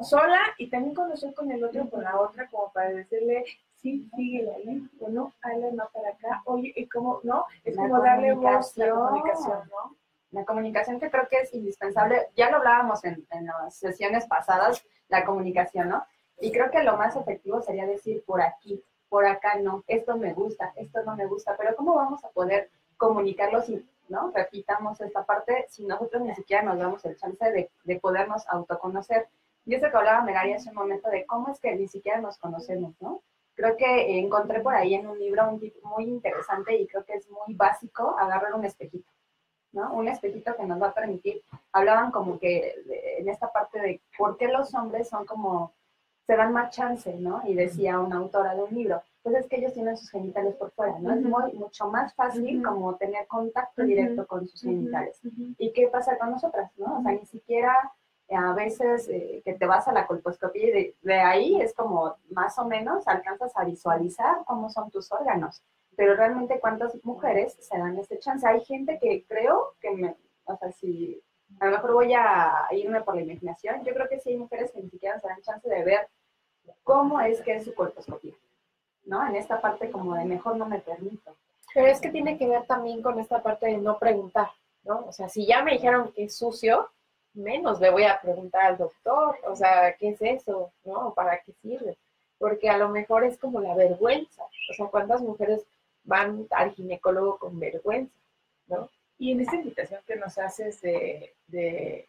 sola 0.00 0.40
y 0.58 0.68
también 0.68 0.94
cuando 0.94 1.14
estoy 1.14 1.32
con 1.34 1.50
el 1.50 1.64
otro, 1.64 1.88
con 1.90 2.02
la 2.02 2.20
otra, 2.20 2.48
como 2.48 2.72
para 2.72 2.90
decirle, 2.90 3.44
sí, 3.84 4.08
sigue 4.16 4.50
ahí, 4.50 4.88
o 4.98 5.08
no, 5.10 5.32
hazle 5.42 5.72
más 5.72 5.90
para 5.90 6.08
acá, 6.08 6.42
oye, 6.46 6.72
y 6.74 6.88
como, 6.88 7.20
¿no? 7.22 7.44
Es 7.64 7.76
como 7.76 8.00
darle 8.00 8.32
voz 8.32 8.76
a 8.78 8.86
la 8.86 8.94
comunicación, 8.94 9.58
¿no? 9.68 9.96
La 10.30 10.44
comunicación 10.46 10.98
que 10.98 11.10
creo 11.10 11.28
que 11.28 11.40
es 11.40 11.52
indispensable, 11.52 12.28
ya 12.34 12.50
lo 12.50 12.56
hablábamos 12.56 13.04
en, 13.04 13.26
en 13.30 13.44
las 13.44 13.76
sesiones 13.76 14.26
pasadas, 14.26 14.82
la 15.08 15.24
comunicación, 15.26 15.90
¿no? 15.90 16.02
Y 16.40 16.50
creo 16.50 16.70
que 16.70 16.82
lo 16.82 16.96
más 16.96 17.14
efectivo 17.14 17.60
sería 17.60 17.86
decir 17.86 18.24
por 18.24 18.40
aquí, 18.40 18.82
por 19.10 19.26
acá 19.26 19.56
no, 19.56 19.84
esto 19.86 20.16
me 20.16 20.32
gusta, 20.32 20.72
esto 20.76 21.02
no 21.04 21.14
me 21.14 21.26
gusta, 21.26 21.54
pero 21.56 21.76
¿cómo 21.76 21.94
vamos 21.94 22.24
a 22.24 22.30
poder 22.30 22.70
comunicarlo 22.96 23.60
si, 23.60 23.86
¿no? 24.08 24.32
Repitamos 24.34 24.98
esta 25.02 25.24
parte, 25.24 25.66
si 25.68 25.84
nosotros 25.84 26.22
ni 26.22 26.34
siquiera 26.34 26.62
nos 26.62 26.78
damos 26.78 27.04
el 27.04 27.18
chance 27.18 27.52
de, 27.52 27.70
de 27.84 28.00
podernos 28.00 28.48
autoconocer. 28.48 29.28
Y 29.66 29.74
eso 29.74 29.90
que 29.90 29.96
hablaba 29.96 30.24
Megari 30.24 30.54
hace 30.54 30.70
un 30.70 30.74
momento 30.74 31.10
de 31.10 31.26
cómo 31.26 31.48
es 31.52 31.60
que 31.60 31.74
ni 31.76 31.86
siquiera 31.86 32.20
nos 32.20 32.38
conocemos, 32.38 32.94
¿no? 33.00 33.20
Creo 33.54 33.76
que 33.76 34.18
encontré 34.18 34.60
por 34.60 34.74
ahí 34.74 34.94
en 34.94 35.06
un 35.06 35.18
libro 35.18 35.48
un 35.48 35.60
tipo 35.60 35.88
muy 35.88 36.04
interesante 36.04 36.76
y 36.76 36.86
creo 36.86 37.04
que 37.04 37.14
es 37.14 37.28
muy 37.30 37.54
básico 37.54 38.16
agarrar 38.18 38.54
un 38.54 38.64
espejito, 38.64 39.10
¿no? 39.72 39.92
Un 39.92 40.08
espejito 40.08 40.56
que 40.56 40.66
nos 40.66 40.80
va 40.82 40.88
a 40.88 40.94
permitir, 40.94 41.42
hablaban 41.72 42.10
como 42.10 42.38
que 42.38 42.74
en 43.18 43.28
esta 43.28 43.52
parte 43.52 43.80
de 43.80 44.02
por 44.18 44.36
qué 44.36 44.48
los 44.48 44.74
hombres 44.74 45.08
son 45.08 45.24
como, 45.24 45.72
se 46.26 46.36
dan 46.36 46.52
más 46.52 46.74
chance, 46.74 47.14
¿no? 47.14 47.42
Y 47.44 47.54
decía 47.54 48.00
una 48.00 48.16
autora 48.16 48.54
de 48.54 48.62
un 48.62 48.74
libro, 48.74 49.02
pues 49.22 49.36
es 49.36 49.46
que 49.46 49.56
ellos 49.56 49.72
tienen 49.72 49.96
sus 49.96 50.10
genitales 50.10 50.54
por 50.56 50.70
fuera, 50.72 50.98
¿no? 50.98 51.14
Es 51.14 51.22
muy, 51.22 51.52
mucho 51.52 51.88
más 51.88 52.14
fácil 52.14 52.62
como 52.62 52.96
tener 52.96 53.26
contacto 53.26 53.82
directo 53.82 54.26
con 54.26 54.46
sus 54.46 54.62
genitales. 54.62 55.18
¿Y 55.58 55.72
qué 55.72 55.88
pasa 55.88 56.18
con 56.18 56.30
nosotras, 56.30 56.70
no? 56.76 56.98
O 56.98 57.02
sea, 57.02 57.12
ni 57.12 57.24
siquiera 57.24 57.74
a 58.30 58.52
veces 58.54 59.08
eh, 59.08 59.42
que 59.44 59.54
te 59.54 59.66
vas 59.66 59.86
a 59.86 59.92
la 59.92 60.06
colposcopía 60.06 60.78
y 60.78 60.94
de, 61.02 61.14
ahí 61.14 61.60
es 61.60 61.74
como 61.74 62.16
más 62.30 62.58
o 62.58 62.64
menos 62.64 63.06
alcanzas 63.06 63.52
a 63.56 63.64
visualizar 63.64 64.38
cómo 64.46 64.70
son 64.70 64.90
tus 64.90 65.10
órganos. 65.12 65.62
Pero 65.96 66.16
realmente 66.16 66.58
cuántas 66.58 66.92
mujeres 67.04 67.56
se 67.60 67.78
dan 67.78 67.98
este 67.98 68.18
chance. 68.18 68.46
Hay 68.46 68.64
gente 68.64 68.98
que 69.00 69.24
creo 69.28 69.74
que 69.80 69.90
me, 69.92 70.16
o 70.44 70.56
sea, 70.56 70.72
si 70.72 71.22
a 71.60 71.66
lo 71.66 71.72
mejor 71.72 71.92
voy 71.92 72.14
a 72.14 72.66
irme 72.72 73.02
por 73.02 73.14
la 73.14 73.22
imaginación, 73.22 73.84
yo 73.84 73.94
creo 73.94 74.08
que 74.08 74.18
sí 74.18 74.30
hay 74.30 74.36
mujeres 74.38 74.72
que 74.72 74.82
ni 74.82 74.90
siquiera 74.90 75.20
se 75.20 75.28
dan 75.28 75.42
chance 75.42 75.68
de 75.68 75.84
ver 75.84 76.08
cómo 76.82 77.20
es 77.20 77.40
que 77.42 77.56
es 77.56 77.64
su 77.64 77.74
colposcopía, 77.74 78.34
¿no? 79.04 79.24
En 79.26 79.36
esta 79.36 79.60
parte 79.60 79.90
como 79.90 80.14
de 80.14 80.24
mejor 80.24 80.56
no 80.56 80.66
me 80.66 80.80
permito. 80.80 81.36
Pero 81.72 81.86
es 81.88 82.00
que 82.00 82.10
tiene 82.10 82.38
que 82.38 82.48
ver 82.48 82.66
también 82.66 83.02
con 83.02 83.18
esta 83.18 83.42
parte 83.42 83.66
de 83.66 83.78
no 83.78 83.98
preguntar, 83.98 84.48
¿no? 84.82 85.06
O 85.06 85.12
sea, 85.12 85.28
si 85.28 85.46
ya 85.46 85.62
me 85.62 85.72
dijeron 85.72 86.12
que 86.12 86.24
es 86.24 86.36
sucio, 86.36 86.88
menos 87.34 87.80
le 87.80 87.90
voy 87.90 88.04
a 88.04 88.20
preguntar 88.20 88.66
al 88.66 88.78
doctor, 88.78 89.36
o 89.46 89.56
sea, 89.56 89.94
¿qué 89.96 90.10
es 90.10 90.22
eso? 90.22 90.72
¿No? 90.84 91.12
¿Para 91.14 91.40
qué 91.42 91.52
sirve? 91.60 91.96
Porque 92.38 92.68
a 92.68 92.78
lo 92.78 92.88
mejor 92.88 93.24
es 93.24 93.38
como 93.38 93.60
la 93.60 93.74
vergüenza, 93.74 94.44
o 94.44 94.74
sea, 94.74 94.86
¿cuántas 94.86 95.20
mujeres 95.20 95.64
van 96.04 96.46
al 96.50 96.72
ginecólogo 96.72 97.38
con 97.38 97.58
vergüenza, 97.58 98.14
¿no? 98.66 98.88
Y 99.18 99.32
en 99.32 99.40
esta 99.40 99.56
invitación 99.56 100.00
que 100.06 100.16
nos 100.16 100.38
haces 100.38 100.80
de, 100.80 101.34
de 101.46 102.08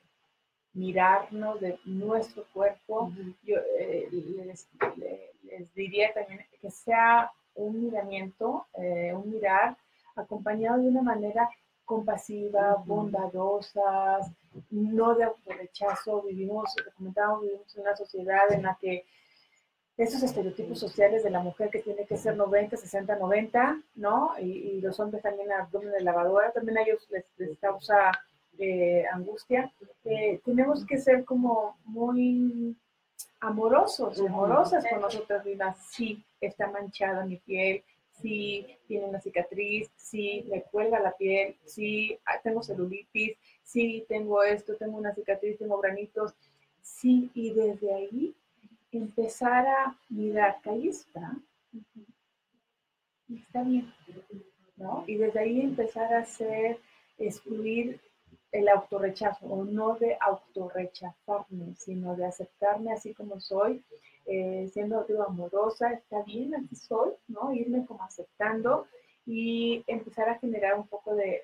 mirarnos 0.73 1.61
de 1.61 1.79
nuestro 1.85 2.45
cuerpo, 2.53 3.11
yo 3.43 3.57
eh, 3.79 4.09
les, 4.11 4.67
les, 5.43 5.73
diría 5.73 6.13
también 6.13 6.45
que 6.61 6.69
sea 6.69 7.31
un 7.53 7.85
miramiento, 7.85 8.65
eh, 8.77 9.13
un 9.13 9.31
mirar 9.31 9.77
acompañado 10.15 10.81
de 10.81 10.89
una 10.89 11.01
manera 11.01 11.49
compasiva, 11.85 12.75
bondadosa, 12.85 14.19
no 14.71 15.15
de 15.15 15.23
autorrechazo. 15.23 16.23
Vivimos, 16.23 16.75
comentábamos, 16.95 17.41
vivimos 17.43 17.75
en 17.75 17.81
una 17.81 17.95
sociedad 17.95 18.51
en 18.51 18.63
la 18.63 18.77
que 18.79 19.05
esos 19.97 20.21
estereotipos 20.23 20.77
sociales 20.77 21.23
de 21.23 21.29
la 21.29 21.39
mujer 21.39 21.69
que 21.69 21.81
tiene 21.81 22.05
que 22.05 22.17
ser 22.17 22.35
90, 22.35 22.75
60, 22.75 23.15
90, 23.15 23.81
¿no? 23.95 24.31
Y, 24.39 24.81
los 24.81 24.99
hombres 24.99 25.23
también 25.23 25.51
abdomen 25.51 25.91
de 25.91 26.01
lavadora, 26.01 26.51
también 26.51 26.77
a 26.77 26.81
ellos 26.81 27.07
les, 27.09 27.57
causa 27.59 28.11
eh, 28.57 29.05
angustia. 29.11 29.71
Eh, 30.03 30.41
tenemos 30.43 30.85
que 30.85 30.97
ser 30.97 31.23
como 31.23 31.77
muy 31.85 32.75
amorosos, 33.39 34.19
amorosas 34.19 34.85
con 34.89 34.99
nosotras 34.99 35.45
mismas. 35.45 35.77
Sí, 35.89 36.23
está 36.41 36.69
manchada 36.69 37.25
mi 37.25 37.37
piel, 37.37 37.83
sí, 38.21 38.65
tiene 38.87 39.05
una 39.05 39.21
cicatriz, 39.21 39.91
sí, 39.95 40.45
me 40.49 40.63
cuelga 40.63 40.99
la 40.99 41.15
piel, 41.15 41.55
sí, 41.65 42.17
ah, 42.25 42.39
tengo 42.43 42.63
celulitis, 42.63 43.37
sí, 43.63 44.05
tengo 44.07 44.43
esto, 44.43 44.75
tengo 44.77 44.97
una 44.97 45.13
cicatriz, 45.13 45.57
tengo 45.57 45.79
granitos. 45.79 46.33
Sí, 46.81 47.31
y 47.33 47.51
desde 47.51 47.93
ahí 47.93 48.35
empezar 48.91 49.65
a 49.67 49.99
mirar 50.09 50.57
ahí 50.65 50.89
está, 50.89 51.35
y 53.27 53.37
está 53.39 53.63
bien, 53.63 53.91
¿no? 54.77 55.03
Y 55.07 55.17
desde 55.17 55.39
ahí 55.39 55.61
empezar 55.61 56.13
a 56.13 56.19
hacer, 56.19 56.79
excluir 57.17 57.99
el 58.51 58.69
autorrechazo, 58.69 59.47
o 59.47 59.65
no 59.65 59.95
de 59.95 60.17
autorrechazarme, 60.21 61.75
sino 61.75 62.15
de 62.15 62.25
aceptarme 62.25 62.93
así 62.93 63.13
como 63.13 63.39
soy, 63.39 63.83
eh, 64.25 64.69
siendo 64.73 65.03
digo, 65.03 65.23
amorosa, 65.23 65.91
está 65.91 66.23
bien, 66.23 66.55
así 66.55 66.75
soy, 66.75 67.11
¿no? 67.27 67.53
Irme 67.53 67.85
como 67.85 68.03
aceptando 68.03 68.87
y 69.25 69.83
empezar 69.87 70.29
a 70.29 70.39
generar 70.39 70.75
un 70.75 70.87
poco 70.87 71.15
de, 71.15 71.41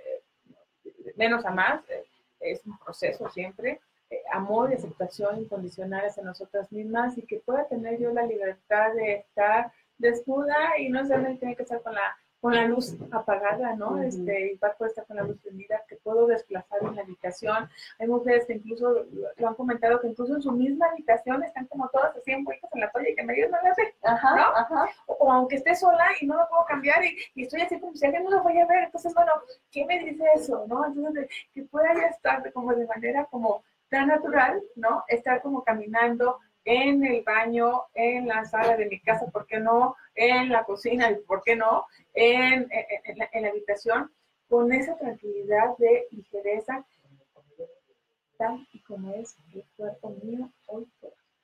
menos 1.16 1.46
a 1.46 1.52
más, 1.52 1.88
eh, 1.90 2.04
es 2.40 2.66
un 2.66 2.78
proceso 2.78 3.30
siempre, 3.30 3.80
eh, 4.10 4.22
amor 4.34 4.72
y 4.72 4.76
aceptación 4.76 5.42
incondicionales 5.42 6.18
en 6.18 6.26
nosotras 6.26 6.72
mismas 6.72 7.18
y 7.18 7.22
que 7.24 7.40
pueda 7.40 7.68
tener 7.68 8.00
yo 8.00 8.12
la 8.12 8.26
libertad 8.26 8.94
de 8.94 9.14
estar 9.14 9.72
desnuda 9.98 10.80
y 10.80 10.90
no 10.90 11.00
necesariamente 11.00 11.40
tiene 11.40 11.56
que 11.56 11.64
estar 11.64 11.82
con 11.82 11.94
la 11.94 12.18
con 12.42 12.56
la 12.56 12.66
luz 12.66 12.98
apagada, 13.12 13.76
¿no? 13.76 14.02
Este, 14.02 14.54
igual 14.54 14.74
puede 14.78 14.90
estar 14.90 15.06
con 15.06 15.16
la 15.16 15.24
luz 15.24 15.38
prendida, 15.38 15.84
que 15.88 15.96
puedo 15.98 16.26
desplazar 16.26 16.80
en 16.82 16.96
la 16.96 17.04
habitación. 17.04 17.70
Hay 18.00 18.08
mujeres 18.08 18.46
que 18.46 18.54
incluso 18.54 19.06
lo 19.38 19.48
han 19.48 19.54
comentado 19.54 20.02
que 20.02 20.08
incluso 20.08 20.36
en 20.36 20.42
su 20.42 20.52
misma 20.52 20.88
habitación 20.88 21.44
están 21.44 21.68
como 21.68 21.88
todas 21.90 22.16
así 22.18 22.32
envueltas 22.32 22.72
en 22.74 22.82
la 22.82 22.92
toalla 22.92 23.10
y 23.10 23.16
que 23.16 23.24
medio 23.24 23.48
no 23.48 23.58
la 23.62 23.74
ve, 23.78 23.94
ajá, 24.02 24.36
¿no? 24.36 24.42
Ajá. 24.58 24.90
O, 25.06 25.32
aunque 25.32 25.58
esté 25.58 25.76
sola 25.76 26.08
y 26.20 26.26
no 26.26 26.36
lo 26.36 26.50
puedo 26.50 26.66
cambiar 26.66 27.04
y, 27.06 27.44
estoy 27.44 27.62
así 27.62 27.80
como 27.80 27.94
si 27.94 28.06
alguien 28.06 28.24
no 28.24 28.32
lo 28.32 28.44
voy 28.44 28.58
a 28.58 28.66
ver, 28.66 28.86
entonces, 28.86 29.14
bueno, 29.14 29.32
¿qué 29.70 29.86
me 29.86 30.00
dice 30.00 30.24
eso, 30.34 30.66
no? 30.68 30.86
Entonces, 30.86 31.30
que 31.54 31.62
pueda 31.64 31.94
ya 31.94 32.08
estar 32.08 32.52
como 32.54 32.74
de 32.74 32.88
manera 32.88 33.26
como 33.26 33.64
tan 33.90 34.08
natural, 34.08 34.64
¿no? 34.76 35.04
Estar 35.08 35.42
como 35.44 35.64
caminando 35.64 36.40
en 36.66 37.04
el 37.06 37.24
baño, 37.24 37.84
en 37.94 38.28
la 38.28 38.46
sala 38.46 38.78
de 38.78 38.86
mi 38.86 39.00
casa, 39.00 39.26
¿por 39.28 39.46
qué 39.46 39.60
no? 39.60 39.96
En 40.16 40.50
la 40.50 40.64
cocina, 40.64 41.10
¿por 41.28 41.44
qué 41.44 41.56
no? 41.56 41.86
En, 42.14 42.70
la, 43.16 43.50
habitación, 43.50 44.12
con 44.50 44.72
esa 44.72 44.98
tranquilidad 44.98 45.78
de 45.78 46.08
ligereza, 46.12 46.86
tal 48.38 48.68
y 48.74 48.80
como 48.84 49.14
es 49.14 49.36
el 49.54 49.64
cuerpo 49.76 50.16
mío 50.24 50.50
hoy 50.68 50.88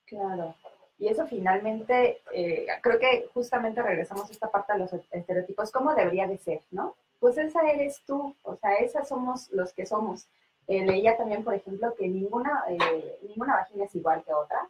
Claro. 0.06 0.56
Y 1.00 1.08
eso 1.08 1.28
finalmente, 1.28 2.22
eh, 2.34 2.66
creo 2.82 2.98
que 2.98 3.30
justamente 3.34 3.84
regresamos 3.84 4.30
a 4.30 4.34
esta 4.34 4.50
parte 4.50 4.74
de 4.74 4.80
los 4.80 4.94
estereotipos, 5.12 5.72
¿cómo 5.72 5.94
debería 5.94 6.28
de 6.28 6.38
ser, 6.38 6.62
no? 6.72 6.96
Pues 7.20 7.38
esa 7.38 7.62
eres 7.70 8.02
tú, 8.06 8.36
o 8.44 8.56
sea, 8.56 8.76
esas 8.76 9.08
somos 9.08 9.50
los 9.52 9.74
que 9.74 9.86
somos. 9.86 10.28
Eh, 10.68 10.86
leía 10.86 11.16
también, 11.16 11.44
por 11.44 11.54
ejemplo, 11.54 11.94
que 11.96 12.08
ninguna, 12.08 12.64
eh, 12.70 13.20
ninguna 13.28 13.56
vagina 13.56 13.86
es 13.86 13.96
igual 13.96 14.24
que 14.24 14.34
otra, 14.34 14.68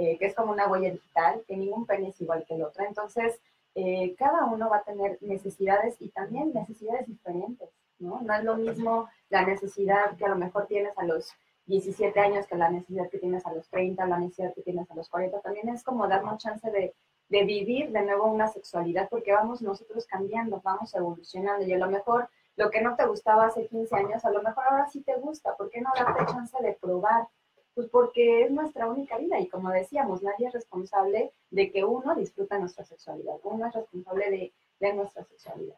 eh, 0.00 0.16
que 0.16 0.24
es 0.24 0.34
como 0.34 0.52
una 0.52 0.66
huella 0.66 0.92
digital, 0.92 1.44
que 1.46 1.54
ningún 1.54 1.84
pene 1.84 2.08
es 2.08 2.18
igual 2.22 2.42
que 2.48 2.54
el 2.54 2.62
otro. 2.62 2.82
Entonces, 2.86 3.38
eh, 3.74 4.14
cada 4.16 4.46
uno 4.46 4.70
va 4.70 4.78
a 4.78 4.82
tener 4.82 5.18
necesidades 5.20 6.00
y 6.00 6.08
también 6.08 6.54
necesidades 6.54 7.06
diferentes, 7.06 7.68
¿no? 7.98 8.18
No 8.22 8.34
es 8.34 8.42
lo 8.42 8.56
mismo 8.56 9.10
la 9.28 9.44
necesidad 9.44 10.16
que 10.16 10.24
a 10.24 10.30
lo 10.30 10.36
mejor 10.36 10.66
tienes 10.68 10.96
a 10.96 11.04
los 11.04 11.34
17 11.66 12.18
años 12.18 12.46
que 12.46 12.56
la 12.56 12.70
necesidad 12.70 13.10
que 13.10 13.18
tienes 13.18 13.44
a 13.44 13.52
los 13.52 13.68
30, 13.68 14.06
la 14.06 14.18
necesidad 14.18 14.54
que 14.54 14.62
tienes 14.62 14.90
a 14.90 14.94
los 14.94 15.10
40. 15.10 15.38
También 15.40 15.68
es 15.68 15.84
como 15.84 16.08
darnos 16.08 16.42
chance 16.42 16.70
de, 16.70 16.94
de 17.28 17.44
vivir 17.44 17.92
de 17.92 18.00
nuevo 18.00 18.24
una 18.24 18.48
sexualidad 18.48 19.06
porque 19.10 19.34
vamos 19.34 19.60
nosotros 19.60 20.06
cambiando, 20.06 20.62
vamos 20.64 20.94
evolucionando 20.94 21.66
y 21.66 21.74
a 21.74 21.78
lo 21.78 21.90
mejor 21.90 22.30
lo 22.56 22.70
que 22.70 22.80
no 22.80 22.96
te 22.96 23.04
gustaba 23.04 23.48
hace 23.48 23.66
15 23.66 23.96
años, 23.96 24.24
a 24.24 24.30
lo 24.30 24.42
mejor 24.42 24.64
ahora 24.64 24.88
sí 24.88 25.02
te 25.02 25.16
gusta. 25.16 25.54
¿Por 25.56 25.68
qué 25.68 25.82
no 25.82 25.90
darte 25.94 26.24
chance 26.32 26.56
de 26.62 26.72
probar? 26.72 27.28
Pues 27.74 27.88
porque 27.88 28.42
es 28.42 28.50
nuestra 28.50 28.88
única 28.88 29.16
vida 29.18 29.38
y 29.38 29.48
como 29.48 29.70
decíamos, 29.70 30.22
nadie 30.22 30.48
es 30.48 30.52
responsable 30.52 31.32
de 31.50 31.70
que 31.70 31.84
uno 31.84 32.14
disfruta 32.14 32.58
nuestra 32.58 32.84
sexualidad, 32.84 33.36
uno 33.44 33.66
es 33.66 33.74
responsable 33.74 34.30
de, 34.30 34.52
de 34.80 34.92
nuestra 34.92 35.24
sexualidad. 35.24 35.76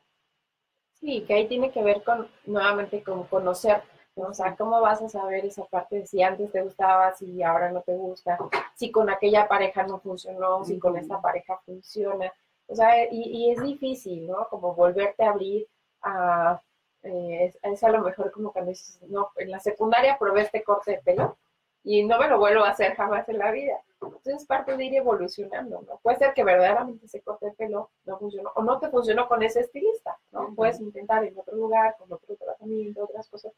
Sí, 0.95 1.25
que 1.27 1.35
ahí 1.35 1.49
tiene 1.49 1.71
que 1.71 1.83
ver 1.83 2.03
con, 2.05 2.29
nuevamente, 2.47 3.03
con 3.03 3.25
conocer, 3.25 3.83
O 4.15 4.33
sea, 4.35 4.55
¿cómo 4.57 4.81
vas 4.81 5.01
a 5.03 5.09
saber 5.09 5.45
esa 5.47 5.65
parte 5.65 5.97
de 6.01 6.07
si 6.07 6.23
antes 6.23 6.53
te 6.53 6.63
gustaba, 6.63 7.13
si 7.15 7.43
ahora 7.43 7.71
no 7.73 7.81
te 7.83 7.95
gusta, 7.97 8.39
si 8.75 8.91
con 8.91 9.09
aquella 9.09 9.49
pareja 9.49 9.85
no 9.85 9.99
funcionó, 10.01 10.65
si 10.65 10.79
con 10.79 10.97
esta 10.97 11.21
pareja 11.21 11.59
funciona? 11.65 12.33
O 12.67 12.75
sea, 12.75 13.11
y, 13.11 13.23
y 13.23 13.51
es 13.51 13.63
difícil, 13.63 14.27
¿no? 14.27 14.47
Como 14.49 14.75
volverte 14.75 15.25
a 15.25 15.31
abrir 15.31 15.67
a... 16.03 16.61
Eh, 17.03 17.53
es, 17.63 17.83
a 17.83 17.89
lo 17.91 18.03
mejor 18.03 18.31
como 18.31 18.53
cuando 18.53 18.71
dices, 18.71 19.01
no, 19.09 19.31
en 19.37 19.51
la 19.51 19.59
secundaria 19.59 20.19
probé 20.19 20.43
este 20.43 20.63
corte 20.63 20.93
de 20.93 20.99
pelo 20.99 21.37
y 21.85 22.05
no 22.05 22.19
me 22.19 22.29
lo 22.29 22.39
vuelvo 22.39 22.65
a 22.65 22.71
hacer 22.71 22.95
jamás 22.95 23.29
en 23.29 23.39
la 23.39 23.51
vida. 23.51 23.81
Entonces 24.01 24.37
es 24.37 24.47
parte 24.47 24.77
de 24.77 24.85
ir 24.85 24.95
evolucionando, 24.95 25.83
¿no? 25.83 25.99
Puede 26.03 26.19
ser 26.19 26.35
que 26.35 26.45
verdaderamente 26.45 27.07
ese 27.07 27.21
corte 27.21 27.47
de 27.47 27.53
pelo 27.53 27.91
no 28.05 28.19
funcionó 28.19 28.51
o 28.55 28.63
no 28.63 28.79
te 28.79 28.89
funcionó 28.89 29.29
con 29.29 29.43
ese 29.43 29.61
estilista, 29.61 30.17
¿no? 30.33 30.53
Puedes 30.55 30.81
intentar 30.81 31.25
en 31.25 31.39
otro 31.39 31.57
lugar, 31.57 31.97
con 31.99 32.13
otro 32.13 32.35
tratamiento, 32.37 33.05
otras 33.05 33.29
cosas. 33.29 33.53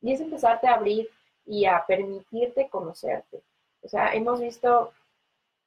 Y 0.00 0.12
es 0.12 0.20
empezarte 0.20 0.66
a 0.66 0.74
abrir 0.74 1.08
y 1.44 1.66
a 1.66 1.84
permitirte 1.86 2.68
conocerte. 2.68 3.42
O 3.82 3.88
sea, 3.88 4.12
hemos 4.12 4.40
visto, 4.40 4.92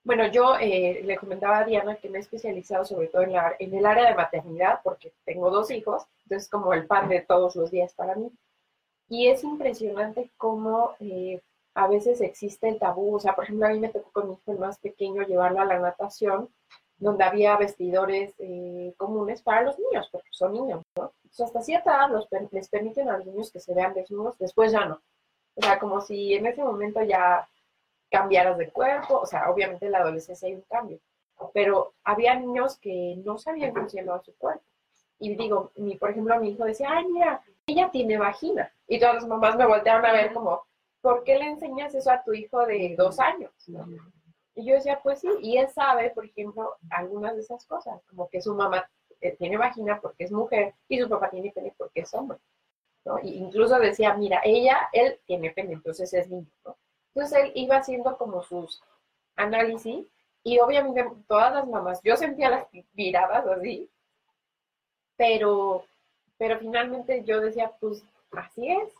bueno, 0.03 0.27
yo 0.27 0.55
eh, 0.59 1.01
le 1.03 1.17
comentaba 1.17 1.59
a 1.59 1.65
Diana 1.65 1.95
que 1.95 2.09
me 2.09 2.17
he 2.17 2.21
especializado 2.21 2.83
sobre 2.85 3.07
todo 3.07 3.23
en, 3.23 3.33
la, 3.33 3.55
en 3.59 3.73
el 3.73 3.85
área 3.85 4.09
de 4.09 4.15
maternidad 4.15 4.81
porque 4.83 5.13
tengo 5.25 5.49
dos 5.49 5.71
hijos, 5.71 6.03
entonces 6.23 6.49
como 6.49 6.73
el 6.73 6.85
pan 6.85 7.07
de 7.09 7.21
todos 7.21 7.55
los 7.55 7.71
días 7.71 7.93
para 7.93 8.15
mí. 8.15 8.31
Y 9.07 9.27
es 9.27 9.43
impresionante 9.43 10.29
cómo 10.37 10.95
eh, 10.99 11.41
a 11.73 11.87
veces 11.87 12.21
existe 12.21 12.67
el 12.69 12.79
tabú, 12.79 13.15
o 13.15 13.19
sea, 13.19 13.35
por 13.35 13.45
ejemplo, 13.45 13.67
a 13.67 13.69
mí 13.69 13.79
me 13.79 13.89
tocó 13.89 14.11
con 14.11 14.27
mi 14.27 14.33
hijo 14.33 14.51
el 14.51 14.59
más 14.59 14.79
pequeño 14.79 15.23
llevarlo 15.23 15.61
a 15.61 15.65
la 15.65 15.79
natación, 15.79 16.49
donde 16.97 17.23
había 17.23 17.55
vestidores 17.57 18.35
eh, 18.39 18.93
comunes 18.97 19.41
para 19.41 19.61
los 19.61 19.79
niños, 19.79 20.09
porque 20.11 20.27
son 20.31 20.53
niños, 20.53 20.83
¿no? 20.97 21.13
Entonces, 21.23 21.45
hasta 21.45 21.61
cierta 21.61 21.95
edad 21.95 22.09
los, 22.09 22.27
les 22.51 22.69
permiten 22.69 23.09
a 23.09 23.17
los 23.17 23.25
niños 23.27 23.51
que 23.51 23.59
se 23.59 23.73
vean 23.73 23.93
desnudos, 23.93 24.37
después 24.37 24.71
ya 24.71 24.85
no. 24.85 25.01
O 25.55 25.61
sea, 25.61 25.79
como 25.79 26.01
si 26.01 26.33
en 26.33 26.45
ese 26.45 26.63
momento 26.63 27.01
ya 27.03 27.47
cambiaras 28.09 28.57
de 28.57 28.69
cuerpo, 28.71 29.19
o 29.19 29.25
sea, 29.25 29.49
obviamente 29.49 29.85
en 29.85 29.93
la 29.93 29.99
adolescencia 29.99 30.47
hay 30.47 30.55
un 30.55 30.65
cambio, 30.69 30.99
pero 31.53 31.93
había 32.03 32.35
niños 32.35 32.77
que 32.79 33.15
no 33.23 33.37
sabían 33.37 33.73
cómo 33.73 33.87
se 33.87 34.03
su 34.23 34.35
cuerpo. 34.37 34.63
Y 35.19 35.35
digo, 35.35 35.71
mi, 35.75 35.97
por 35.97 36.11
ejemplo, 36.11 36.39
mi 36.39 36.51
hijo 36.51 36.65
decía, 36.65 36.89
ay, 36.91 37.05
mira, 37.07 37.41
ella 37.67 37.89
tiene 37.91 38.17
vagina. 38.17 38.71
Y 38.87 38.99
todas 38.99 39.15
las 39.15 39.27
mamás 39.27 39.55
me 39.57 39.65
voltearon 39.65 40.05
a 40.05 40.13
ver 40.13 40.33
como, 40.33 40.65
¿por 41.01 41.23
qué 41.23 41.37
le 41.37 41.45
enseñas 41.45 41.93
eso 41.95 42.11
a 42.11 42.23
tu 42.23 42.33
hijo 42.33 42.65
de 42.65 42.95
dos 42.97 43.19
años? 43.19 43.51
Y 44.55 44.65
yo 44.65 44.75
decía, 44.75 44.99
pues 45.01 45.21
sí, 45.21 45.29
y 45.41 45.57
él 45.57 45.69
sabe, 45.69 46.09
por 46.11 46.25
ejemplo, 46.25 46.75
algunas 46.89 47.35
de 47.35 47.41
esas 47.41 47.65
cosas, 47.65 48.01
como 48.09 48.27
que 48.29 48.41
su 48.41 48.53
mamá 48.53 48.89
eh, 49.21 49.35
tiene 49.37 49.57
vagina 49.57 49.99
porque 50.01 50.25
es 50.25 50.31
mujer 50.31 50.73
y 50.87 50.99
su 50.99 51.09
papá 51.09 51.29
tiene 51.29 51.51
pene 51.51 51.73
porque 51.77 52.01
es 52.01 52.13
hombre. 52.13 52.37
¿no? 53.05 53.19
Y 53.19 53.35
incluso 53.37 53.79
decía, 53.79 54.13
mira, 54.15 54.41
ella, 54.43 54.89
él 54.91 55.19
tiene 55.25 55.51
pene, 55.51 55.73
entonces 55.73 56.13
es 56.13 56.29
niño. 56.29 56.51
¿no? 56.65 56.77
Entonces 57.13 57.39
él 57.43 57.51
iba 57.55 57.77
haciendo 57.77 58.17
como 58.17 58.43
sus 58.43 58.81
análisis 59.35 60.05
y 60.43 60.59
obviamente 60.59 61.05
todas 61.27 61.53
las 61.53 61.67
mamás, 61.67 62.01
yo 62.03 62.15
sentía 62.15 62.49
las 62.49 62.67
miradas 62.93 63.45
así, 63.45 63.89
pero, 65.17 65.85
pero 66.37 66.59
finalmente 66.59 67.23
yo 67.25 67.41
decía, 67.41 67.71
pues 67.79 68.03
así 68.31 68.71
es. 68.71 68.98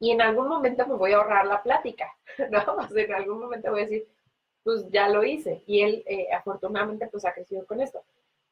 Y 0.00 0.12
en 0.12 0.22
algún 0.22 0.48
momento 0.48 0.86
me 0.86 0.94
voy 0.94 1.12
a 1.12 1.16
ahorrar 1.16 1.46
la 1.46 1.62
plática, 1.62 2.12
¿no? 2.50 2.74
O 2.76 2.88
sea, 2.88 3.04
en 3.04 3.14
algún 3.14 3.40
momento 3.40 3.70
voy 3.70 3.80
a 3.80 3.84
decir, 3.84 4.08
pues 4.62 4.88
ya 4.90 5.08
lo 5.08 5.24
hice. 5.24 5.62
Y 5.66 5.82
él 5.82 6.04
eh, 6.06 6.28
afortunadamente 6.32 7.08
pues 7.08 7.24
ha 7.24 7.32
crecido 7.32 7.66
con 7.66 7.80
esto. 7.80 8.02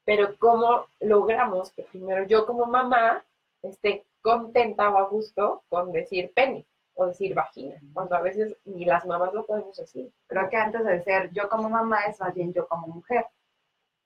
Pero 0.04 0.36
¿cómo 0.38 0.86
logramos 1.00 1.72
que 1.72 1.82
primero 1.82 2.24
yo 2.26 2.46
como 2.46 2.66
mamá 2.66 3.24
esté 3.62 4.04
contenta 4.22 4.88
o 4.90 4.98
a 4.98 5.08
gusto 5.08 5.62
con 5.68 5.92
decir 5.92 6.32
pene 6.32 6.64
o 6.94 7.06
decir 7.06 7.34
vagina? 7.34 7.76
Cuando 7.92 8.16
a 8.16 8.22
veces 8.22 8.56
ni 8.64 8.84
las 8.84 9.04
mamás 9.04 9.34
lo 9.34 9.44
podemos 9.44 9.76
decir. 9.76 10.10
Creo 10.26 10.48
que 10.48 10.56
antes 10.56 10.84
de 10.84 11.02
ser 11.02 11.30
yo 11.32 11.48
como 11.48 11.68
mamá 11.68 12.04
es 12.06 12.20
más 12.20 12.34
bien 12.34 12.52
yo 12.52 12.66
como 12.66 12.86
mujer. 12.86 13.26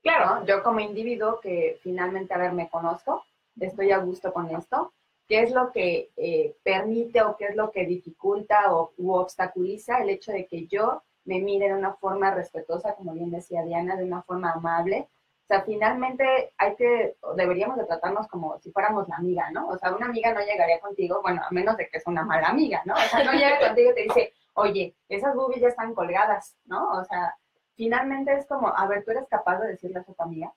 Claro, 0.03 0.45
yo 0.47 0.63
como 0.63 0.81
individuo 0.81 1.41
que 1.41 1.79
finalmente, 1.83 2.33
a 2.33 2.39
ver, 2.39 2.53
me 2.53 2.71
conozco, 2.71 3.23
estoy 3.61 3.93
a 3.93 3.99
gusto 3.99 4.33
con 4.33 4.49
esto, 4.49 4.93
qué 5.31 5.43
es 5.43 5.53
lo 5.53 5.71
que 5.71 6.11
eh, 6.17 6.57
permite 6.65 7.23
o 7.23 7.37
qué 7.37 7.45
es 7.45 7.55
lo 7.55 7.71
que 7.71 7.87
dificulta 7.87 8.75
o 8.75 8.93
u 8.99 9.13
obstaculiza 9.13 9.99
el 9.99 10.11
hecho 10.11 10.33
de 10.33 10.49
que 10.49 10.67
yo 10.67 11.05
me 11.25 11.39
mire 11.39 11.69
de 11.69 11.75
una 11.75 11.95
forma 11.95 12.35
respetuosa, 12.35 12.97
como 12.97 13.13
bien 13.13 13.31
decía 13.31 13.63
Diana, 13.63 13.95
de 13.95 14.03
una 14.03 14.23
forma 14.23 14.51
amable. 14.51 15.09
O 15.45 15.47
sea, 15.47 15.63
finalmente 15.63 16.53
hay 16.59 16.75
que, 16.75 17.15
deberíamos 17.37 17.77
de 17.77 17.85
tratarnos 17.85 18.27
como 18.27 18.59
si 18.59 18.73
fuéramos 18.73 19.09
la 19.09 19.19
amiga, 19.19 19.53
¿no? 19.53 19.69
O 19.69 19.79
sea, 19.79 19.95
una 19.95 20.07
amiga 20.07 20.35
no 20.35 20.41
llegaría 20.41 20.81
contigo, 20.81 21.21
bueno, 21.23 21.43
a 21.49 21.51
menos 21.53 21.77
de 21.77 21.89
que 21.89 21.99
es 21.99 22.07
una 22.09 22.25
mala 22.25 22.49
amiga, 22.49 22.83
¿no? 22.85 22.95
O 22.95 22.99
sea, 22.99 23.23
no 23.23 23.31
llega 23.31 23.61
contigo 23.69 23.93
y 23.93 23.95
te 23.95 24.03
dice, 24.03 24.33
oye, 24.55 24.97
esas 25.09 25.37
boobies 25.37 25.61
ya 25.61 25.69
están 25.69 25.95
colgadas, 25.95 26.57
¿no? 26.65 26.91
O 26.91 27.05
sea, 27.05 27.37
finalmente 27.77 28.35
es 28.35 28.47
como, 28.49 28.77
a 28.77 28.85
ver, 28.89 29.05
tú 29.05 29.13
eres 29.13 29.29
capaz 29.29 29.61
de 29.61 29.69
decirle 29.69 30.01
a 30.01 30.03
tu 30.03 30.13
amiga, 30.19 30.53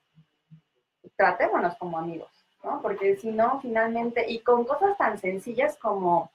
tratémonos 1.15 1.77
como 1.77 1.99
amigos, 1.99 2.42
¿no? 2.63 2.81
Porque 2.81 3.15
si 3.17 3.31
no, 3.31 3.59
finalmente, 3.61 4.25
y 4.29 4.39
con 4.39 4.65
cosas 4.65 4.97
tan 4.97 5.17
sencillas 5.17 5.77
como 5.77 6.31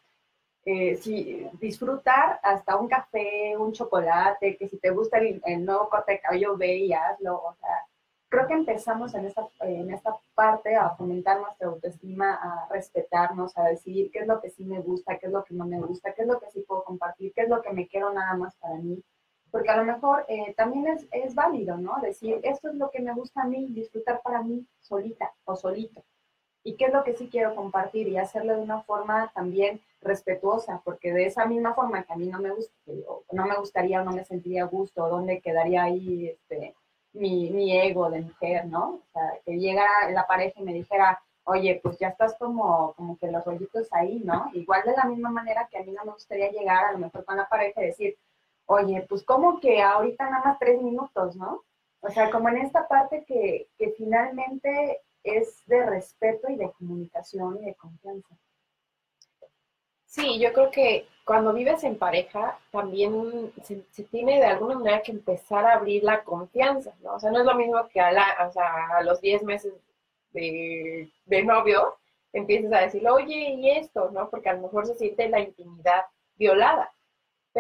eh, 0.65 0.97
si, 0.97 1.49
disfrutar 1.61 2.41
hasta 2.43 2.77
un 2.77 2.89
café, 2.89 3.57
un 3.57 3.73
chocolate, 3.73 4.57
que 4.57 4.69
si 4.69 4.79
te 4.79 4.91
gusta 4.91 5.19
el, 5.19 5.65
nuevo 5.65 5.89
corte 5.89 6.13
de 6.13 6.21
cabello, 6.21 6.57
ve 6.57 6.77
y 6.77 6.93
hazlo, 6.93 7.37
o 7.37 7.55
sea, 7.55 7.87
creo 8.29 8.47
que 8.47 8.55
empezamos 8.55 9.15
en 9.15 9.27
esta, 9.27 9.49
en 9.61 9.91
esta 9.93 10.15
parte 10.35 10.77
a 10.77 10.91
fomentar 10.91 11.41
nuestra 11.41 11.69
autoestima, 11.69 12.35
a 12.35 12.69
respetarnos, 12.71 13.57
a 13.57 13.65
decidir 13.65 14.11
qué 14.11 14.21
es 14.21 14.27
lo 14.27 14.41
que 14.41 14.51
sí 14.51 14.65
me 14.65 14.81
gusta, 14.81 15.19
qué 15.19 15.27
es 15.27 15.33
lo 15.33 15.45
que 15.45 15.55
no 15.55 15.65
me 15.67 15.81
gusta, 15.81 16.13
qué 16.13 16.23
es 16.23 16.29
lo 16.29 16.39
que 16.39 16.51
sí 16.51 16.61
puedo 16.61 16.85
compartir, 16.85 17.33
qué 17.35 17.43
es 17.43 17.49
lo 17.49 17.63
que 17.63 17.73
me 17.73 17.89
quiero 17.89 18.13
nada 18.13 18.35
más 18.35 18.55
para 18.57 18.75
mí 18.75 19.03
porque 19.51 19.71
a 19.71 19.77
lo 19.77 19.85
mejor 19.85 20.25
eh, 20.29 20.55
también 20.57 20.89
es, 20.89 21.09
es, 21.11 21.35
válido, 21.35 21.77
¿no? 21.79 21.99
Decir, 22.03 22.39
esto 22.43 22.69
es 22.69 22.75
lo 22.75 22.91
que 22.91 23.01
me 23.01 23.15
gusta 23.15 23.43
a 23.43 23.47
mí, 23.47 23.73
disfrutar 23.73 24.21
para 24.23 24.43
mí 24.43 24.67
solita 24.81 25.33
o 25.45 25.57
solito. 25.57 26.05
Y 26.65 26.77
qué 26.77 26.87
es 26.87 26.93
lo 26.93 27.05
que 27.05 27.15
sí 27.15 27.29
quiero 27.31 27.55
compartir 27.55 28.09
y 28.09 28.19
hacerlo 28.19 28.55
de 28.55 28.63
una 28.63 28.83
forma 28.83 29.31
también 29.35 29.81
respetuosa, 30.01 30.81
porque 30.85 31.13
de 31.13 31.27
esa 31.27 31.47
misma 31.47 31.75
forma 31.75 32.03
que 32.05 32.13
a 32.13 32.17
mí 32.17 32.27
no 32.27 32.41
me 32.41 32.51
gusta, 32.51 32.75
no 33.33 33.47
me 33.47 33.57
gustaría 33.57 34.01
o 34.01 34.05
no 34.05 34.13
me 34.13 34.25
sentiría 34.25 34.65
a 34.65 34.67
gusto, 34.67 35.09
dónde 35.09 35.41
quedaría 35.41 35.85
ahí 35.85 36.29
este, 36.29 36.75
mi, 37.13 37.51
mi 37.51 37.77
ego 37.77 38.11
de 38.11 38.21
mujer, 38.21 38.67
¿no? 38.67 39.01
O 39.03 39.07
sea, 39.13 39.39
que 39.45 39.59
llegara 39.59 40.11
la 40.11 40.27
pareja 40.27 40.61
y 40.61 40.65
me 40.65 40.73
dijera, 40.73 41.21
oye, 41.45 41.81
pues 41.83 41.99
ya 41.99 42.09
estás 42.09 42.37
como, 42.39 42.93
como 42.95 43.17
que 43.17 43.31
los 43.31 43.45
rollitos 43.45 43.89
ahí, 43.93 44.21
¿no? 44.25 44.51
Igual 44.53 44.83
de 44.85 44.93
la 44.93 45.05
misma 45.05 45.31
manera 45.31 45.69
que 45.71 45.79
a 45.79 45.83
mí 45.83 45.93
no 45.93 46.05
me 46.05 46.13
gustaría 46.13 46.51
llegar 46.51 46.85
a 46.85 46.93
lo 46.93 46.99
mejor 46.99 47.25
con 47.25 47.37
la 47.37 47.49
pareja 47.49 47.83
y 47.83 47.87
decir, 47.87 48.17
oye, 48.67 49.07
pues 49.09 49.25
como 49.25 49.59
que 49.59 49.83
ahorita 49.83 50.29
nada 50.29 50.45
más 50.45 50.59
tres 50.59 50.81
minutos, 50.83 51.37
¿no? 51.37 51.65
O 52.01 52.11
sea, 52.11 52.31
como 52.31 52.49
en 52.51 52.59
esta 52.59 52.87
parte 52.87 53.25
que, 53.25 53.69
que 53.77 53.91
finalmente 53.97 55.01
es 55.37 55.67
de 55.67 55.85
respeto 55.85 56.49
y 56.49 56.57
de 56.57 56.71
comunicación 56.73 57.59
y 57.63 57.67
de 57.67 57.75
confianza. 57.75 58.37
Sí, 60.07 60.39
yo 60.39 60.53
creo 60.53 60.71
que 60.71 61.07
cuando 61.25 61.53
vives 61.53 61.85
en 61.85 61.99
pareja 61.99 62.59
también 62.71 63.53
se, 63.63 63.77
tiene 64.05 64.39
de 64.39 64.47
alguna 64.47 64.77
manera 64.77 65.03
que 65.03 65.13
empezar 65.13 65.67
a 65.67 65.75
abrir 65.75 66.03
la 66.03 66.25
confianza, 66.25 66.95
¿no? 67.03 67.15
O 67.15 67.21
sea, 67.21 67.31
no 67.31 67.41
es 67.41 67.45
lo 67.45 67.55
mismo 67.55 67.87
que 67.89 68.01
a, 68.01 68.11
la, 68.13 68.25
o 68.49 68.53
sea, 68.53 68.97
a 68.97 69.03
los 69.03 69.21
10 69.21 69.43
meses 69.45 69.75
de, 70.33 71.11
de 71.27 71.43
novio 71.45 71.97
empieces 72.33 72.73
a 72.73 72.81
decir, 72.81 73.07
oye, 73.09 73.51
y 73.51 73.71
esto, 73.71 74.11
¿no? 74.11 74.31
Porque 74.31 74.49
a 74.49 74.55
lo 74.55 74.63
mejor 74.63 74.87
se 74.87 74.95
siente 74.95 75.29
la 75.29 75.41
intimidad 75.41 76.07
violada 76.37 76.93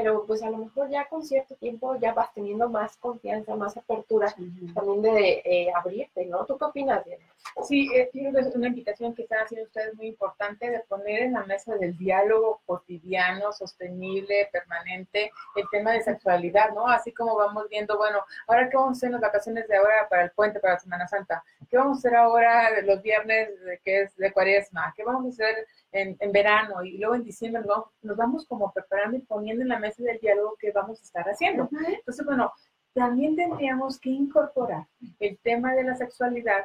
pero 0.01 0.25
pues 0.27 0.45
a 0.45 0.51
lo 0.51 0.59
mejor 0.59 0.89
ya 0.89 1.09
con 1.09 1.25
cierto 1.25 1.57
tiempo 1.57 1.97
ya 1.97 2.13
vas 2.13 2.33
teniendo 2.33 2.69
más 2.69 2.97
confianza, 2.99 3.57
más 3.57 3.77
apertura 3.77 4.33
también 4.73 5.03
de 5.03 5.43
eh, 5.45 5.73
abrirte, 5.75 6.25
¿no? 6.27 6.47
¿Tú 6.47 6.57
qué 6.57 6.67
opinas, 6.67 7.05
Diana? 7.05 7.25
Sí, 7.67 7.91
eh, 7.93 8.09
es 8.13 8.55
una 8.55 8.69
invitación 8.69 9.13
que 9.13 9.23
están 9.23 9.41
haciendo 9.43 9.67
ustedes 9.67 9.97
muy 9.97 10.07
importante 10.07 10.71
de 10.71 10.79
poner 10.89 11.23
en 11.23 11.33
la 11.33 11.45
mesa 11.47 11.75
del 11.75 11.99
diálogo 11.99 12.61
cotidiano, 12.65 13.53
sostenible, 13.53 14.49
permanente, 14.53 15.33
el 15.57 15.65
tema 15.69 15.91
de 15.91 16.03
sexualidad, 16.03 16.71
¿no? 16.75 16.87
Así 16.87 17.13
como 17.13 17.35
vamos 17.35 17.69
viendo, 17.69 17.99
bueno, 17.99 18.21
ahora 18.47 18.71
qué 18.71 18.77
vamos 18.77 18.91
a 18.91 18.99
hacer 18.99 19.09
en 19.09 19.15
las 19.15 19.23
vacaciones 19.23 19.67
de 19.67 19.79
ahora 19.79 20.09
para 20.09 20.23
el 20.23 20.31
puente, 20.31 20.61
para 20.61 20.75
la 20.75 20.81
Semana 20.81 21.09
Santa, 21.09 21.43
qué 21.69 21.77
vamos 21.77 21.97
a 21.97 21.99
hacer 21.99 22.15
ahora 22.15 22.81
los 22.83 23.03
viernes 23.03 23.51
que 23.85 24.03
es 24.03 24.17
de 24.17 24.33
cuaresma, 24.33 24.95
qué 24.97 25.03
vamos 25.03 25.25
a 25.25 25.29
hacer 25.31 25.67
en, 25.93 26.17
en 26.21 26.33
verano 26.33 26.83
y 26.83 26.99
luego 26.99 27.15
en 27.15 27.25
diciembre 27.25 27.63
nos 28.03 28.17
vamos, 28.17 28.47
como 28.47 28.73
preparando 28.73 29.17
y 29.17 29.23
poniendo 29.23 29.63
en 29.63 29.69
la 29.69 29.79
mesa 29.79 30.03
del 30.03 30.19
diálogo 30.19 30.57
que 30.59 30.73
vamos 30.73 31.01
a 31.01 31.05
estar 31.05 31.29
haciendo. 31.29 31.69
Entonces, 31.87 32.25
bueno, 32.25 32.53
también 32.93 33.37
tendríamos 33.37 33.99
que 33.99 34.11
incorporar 34.11 34.87
el 35.21 35.39
tema 35.39 35.75
de 35.75 35.85
la 35.85 35.97
sexualidad 35.97 36.65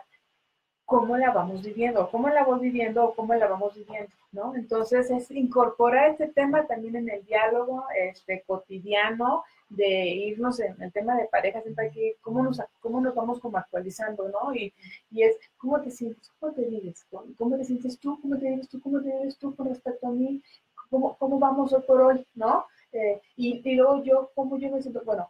cómo 0.85 1.17
la 1.17 1.31
vamos 1.31 1.63
viviendo, 1.63 2.09
cómo 2.11 2.29
la 2.29 2.43
voy 2.43 2.59
viviendo 2.59 3.03
o 3.03 3.15
cómo 3.15 3.33
la 3.33 3.47
vamos 3.47 3.73
viviendo, 3.73 4.11
¿no? 4.31 4.53
Entonces 4.55 5.09
es 5.09 5.31
incorporar 5.31 6.11
este 6.11 6.27
tema 6.27 6.67
también 6.67 6.95
en 6.95 7.09
el 7.09 7.25
diálogo 7.25 7.85
este, 7.97 8.43
cotidiano 8.45 9.43
de 9.75 10.07
irnos 10.07 10.59
en 10.59 10.81
el 10.81 10.91
tema 10.91 11.15
de 11.17 11.25
pareja, 11.25 11.61
siempre 11.61 11.85
hay 11.85 11.91
que, 11.91 12.17
cómo 12.21 12.43
nos, 12.43 12.61
cómo 12.79 13.01
nos 13.01 13.15
vamos 13.15 13.39
como 13.39 13.57
actualizando, 13.57 14.29
¿no? 14.29 14.53
Y, 14.53 14.73
y 15.11 15.23
es, 15.23 15.37
¿cómo 15.57 15.81
te 15.81 15.91
sientes? 15.91 16.31
¿Cómo 16.39 16.53
te 16.53 16.65
vives? 16.65 17.05
¿Cómo 17.37 17.57
te 17.57 17.65
sientes 17.65 17.99
tú? 17.99 18.19
¿Cómo 18.21 18.37
te 18.37 18.49
vives 18.49 18.69
tú? 18.69 18.81
¿Cómo 18.81 19.01
te 19.01 19.11
vives 19.17 19.37
tú 19.37 19.55
con 19.55 19.67
respecto 19.69 20.07
a 20.07 20.11
mí? 20.11 20.41
¿Cómo, 20.89 21.17
cómo 21.17 21.39
vamos 21.39 21.73
hoy 21.73 21.81
por 21.87 22.01
hoy? 22.01 22.25
¿No? 22.35 22.65
Eh, 22.91 23.19
y, 23.35 23.61
y 23.67 23.75
luego 23.75 24.03
yo, 24.03 24.31
¿cómo 24.35 24.57
yo 24.57 24.69
me 24.69 24.81
siento? 24.81 25.01
Bueno, 25.03 25.29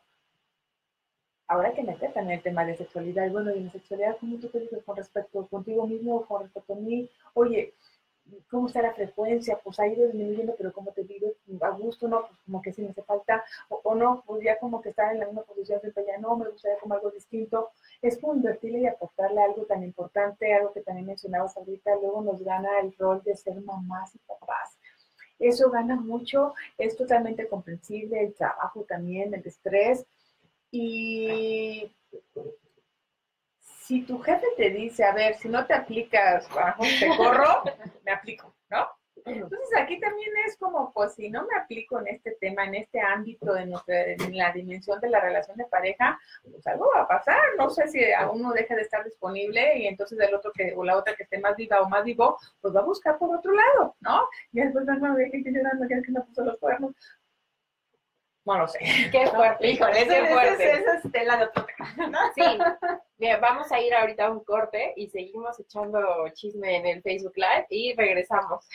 ahora 1.47 1.69
hay 1.69 1.75
que 1.75 1.83
meter 1.83 2.11
también 2.13 2.39
el 2.39 2.43
tema 2.43 2.65
de 2.65 2.75
sexualidad. 2.75 3.31
Bueno, 3.31 3.55
y 3.55 3.61
la 3.61 3.71
sexualidad, 3.71 4.17
¿cómo 4.19 4.37
tú 4.39 4.49
te 4.49 4.59
dices 4.59 4.83
con 4.83 4.97
respecto 4.97 5.47
contigo 5.47 5.87
mismo, 5.87 6.25
con 6.25 6.43
respecto 6.43 6.73
a 6.73 6.77
mí? 6.77 7.09
Oye, 7.33 7.73
¿cómo 8.49 8.67
está 8.67 8.81
la 8.81 8.93
frecuencia? 8.93 9.59
Pues 9.63 9.79
ha 9.79 9.87
ido 9.87 10.05
disminuyendo, 10.05 10.55
pero 10.57 10.71
¿cómo 10.71 10.91
te 10.91 11.03
digo? 11.03 11.33
A 11.61 11.69
gusto, 11.71 12.07
¿no? 12.07 12.27
Pues 12.27 12.39
como 12.45 12.61
que 12.61 12.73
sí 12.73 12.81
me 12.81 12.89
hace 12.89 13.03
falta, 13.03 13.43
o, 13.69 13.95
no, 13.95 14.23
pues 14.25 14.43
ya 14.43 14.59
como 14.59 14.81
que 14.81 14.89
estar 14.89 15.13
en 15.13 15.19
la 15.19 15.25
misma 15.25 15.43
posición, 15.43 15.79
siempre 15.81 16.05
ya 16.05 16.17
no, 16.17 16.35
me 16.37 16.49
gustaría 16.49 16.77
como 16.79 16.95
algo 16.95 17.11
distinto. 17.11 17.71
Es 18.01 18.17
como 18.19 18.35
invertirle 18.35 18.79
y 18.79 18.87
aportarle 18.87 19.41
algo 19.41 19.65
tan 19.65 19.83
importante, 19.83 20.53
algo 20.53 20.73
que 20.73 20.81
también 20.81 21.07
mencionabas 21.07 21.55
ahorita, 21.57 21.95
luego 21.95 22.21
nos 22.21 22.41
gana 22.43 22.79
el 22.81 22.95
rol 22.97 23.21
de 23.23 23.35
ser 23.35 23.59
mamás 23.61 24.15
y 24.15 24.19
papás. 24.19 24.77
Eso 25.39 25.69
gana 25.69 25.95
mucho, 25.95 26.53
es 26.77 26.95
totalmente 26.95 27.47
comprensible, 27.47 28.23
el 28.23 28.33
trabajo 28.33 28.85
también, 28.87 29.33
el 29.33 29.45
estrés, 29.45 30.05
y 30.71 31.91
si 33.83 34.03
tu 34.03 34.17
jefe 34.19 34.47
te 34.55 34.69
dice, 34.69 35.03
a 35.03 35.13
ver, 35.13 35.35
si 35.35 35.49
no 35.49 35.65
te 35.65 35.73
aplicas 35.73 36.47
bajo 36.55 36.83
te 36.83 37.07
corro, 37.17 37.63
me 38.05 38.13
aplico, 38.13 38.55
¿no? 38.69 38.87
Entonces 39.25 39.69
aquí 39.77 39.99
también 39.99 40.31
es 40.45 40.57
como, 40.57 40.91
pues 40.93 41.13
si 41.15 41.29
no 41.29 41.45
me 41.45 41.55
aplico 41.55 41.99
en 41.99 42.07
este 42.07 42.31
tema, 42.41 42.65
en 42.65 42.75
este 42.75 42.99
ámbito, 42.99 43.55
en, 43.55 43.73
en 43.87 44.37
la 44.37 44.51
dimensión 44.51 44.99
de 44.99 45.09
la 45.09 45.19
relación 45.19 45.55
de 45.57 45.65
pareja, 45.65 46.19
pues 46.49 46.65
algo 46.67 46.89
va 46.95 47.03
a 47.03 47.07
pasar. 47.07 47.41
No 47.57 47.69
sé 47.69 47.87
si 47.87 48.11
a 48.11 48.29
uno 48.29 48.51
deja 48.51 48.75
de 48.75 48.81
estar 48.81 49.03
disponible 49.03 49.77
y 49.77 49.87
entonces 49.87 50.19
el 50.19 50.33
otro 50.33 50.51
que, 50.51 50.73
o 50.75 50.83
la 50.83 50.97
otra 50.97 51.15
que 51.15 51.23
esté 51.23 51.39
más 51.39 51.55
viva 51.55 51.81
o 51.81 51.89
más 51.89 52.03
vivo, 52.03 52.37
pues 52.59 52.75
va 52.75 52.81
a 52.81 52.85
buscar 52.85 53.17
por 53.17 53.35
otro 53.35 53.53
lado, 53.53 53.95
¿no? 54.01 54.27
Y 54.51 54.59
después 54.61 54.85
no 54.85 54.99
me 54.99 55.23
dejen 55.23 55.43
que 55.43 55.51
llorando, 55.51 55.87
que 55.87 56.11
me 56.11 56.21
puso 56.21 56.43
los 56.43 56.57
cuernos. 56.57 56.93
No 58.45 58.57
lo 58.57 58.67
sé. 58.67 58.79
Qué 59.11 59.27
fuerte, 59.27 59.71
híjole, 59.71 60.05
qué 60.05 60.25
fuerte. 60.27 60.71
Esa 60.71 60.97
es 60.97 61.11
tela 61.11 61.37
de 61.37 61.45
otro 61.45 61.65
tema. 61.65 62.31
Sí. 62.35 62.41
Mira, 63.17 63.37
vamos 63.37 63.71
a 63.71 63.79
ir 63.79 63.93
ahorita 63.93 64.25
a 64.25 64.31
un 64.31 64.43
corte 64.43 64.93
y 64.97 65.07
seguimos 65.07 65.57
echando 65.59 66.27
chisme 66.33 66.75
en 66.75 66.85
el 66.87 67.01
Facebook 67.01 67.33
Live 67.35 67.67
y 67.69 67.95
regresamos. 67.95 68.67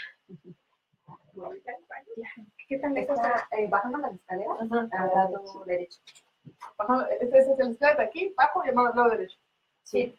¿Qué 2.67 2.79
tal 2.79 2.97
está? 2.97 3.49
Eh, 3.53 3.67
bajando 3.69 3.99
las 3.99 4.15
escaleras 4.15 4.59
al 4.61 4.69
lado 4.71 5.65
derecho. 5.67 5.99
Bajando, 6.77 7.07
ese 7.09 7.39
es 7.39 7.49
el 7.59 7.73
escalera 7.73 7.99
de 7.99 8.05
aquí, 8.05 8.35
bajo 8.37 8.65
y 8.65 8.69
al 8.69 8.75
lado 8.75 9.11
derecho. 9.11 9.39
Sí. 9.83 10.19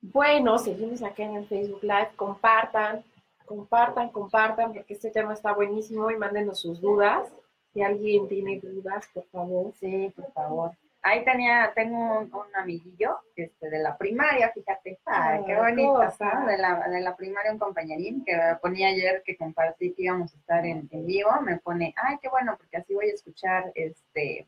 Bueno, 0.00 0.58
seguimos 0.58 1.02
aquí 1.02 1.22
en 1.22 1.36
el 1.36 1.46
Facebook 1.46 1.82
Live. 1.82 2.10
Compartan, 2.16 3.04
compartan, 3.50 4.10
compartan, 4.10 4.72
porque 4.72 4.94
este 4.94 5.10
tema 5.10 5.32
está 5.34 5.52
buenísimo 5.52 6.08
y 6.08 6.16
mándenos 6.16 6.60
sus 6.60 6.80
dudas. 6.80 7.28
Si 7.72 7.82
alguien 7.82 8.28
tiene 8.28 8.60
dudas, 8.60 9.08
por 9.12 9.24
favor. 9.26 9.72
Sí, 9.74 10.12
por 10.14 10.30
favor. 10.32 10.70
Ahí 11.02 11.24
tenía, 11.24 11.72
tengo 11.74 11.96
un, 12.20 12.32
un 12.32 12.56
amiguillo 12.56 13.18
este, 13.34 13.70
de 13.70 13.78
la 13.80 13.96
primaria, 13.98 14.50
fíjate. 14.50 14.98
Ay, 15.04 15.42
qué 15.46 15.54
Ah, 15.54 15.62
bonito, 15.62 15.94
cosa. 15.94 16.32
¿no? 16.34 16.46
De 16.46 16.58
la, 16.58 16.88
de 16.88 17.00
la 17.00 17.16
primaria, 17.16 17.50
un 17.52 17.58
compañerín 17.58 18.22
que 18.24 18.38
ponía 18.62 18.88
ayer 18.88 19.22
que 19.24 19.36
compartí 19.36 19.94
que 19.94 20.02
íbamos 20.04 20.32
a 20.32 20.36
estar 20.38 20.64
en, 20.64 20.88
en 20.92 21.06
vivo, 21.06 21.30
me 21.42 21.58
pone, 21.58 21.92
ay, 21.96 22.18
qué 22.22 22.28
bueno, 22.28 22.54
porque 22.56 22.76
así 22.76 22.94
voy 22.94 23.08
a 23.10 23.14
escuchar, 23.14 23.72
este, 23.74 24.46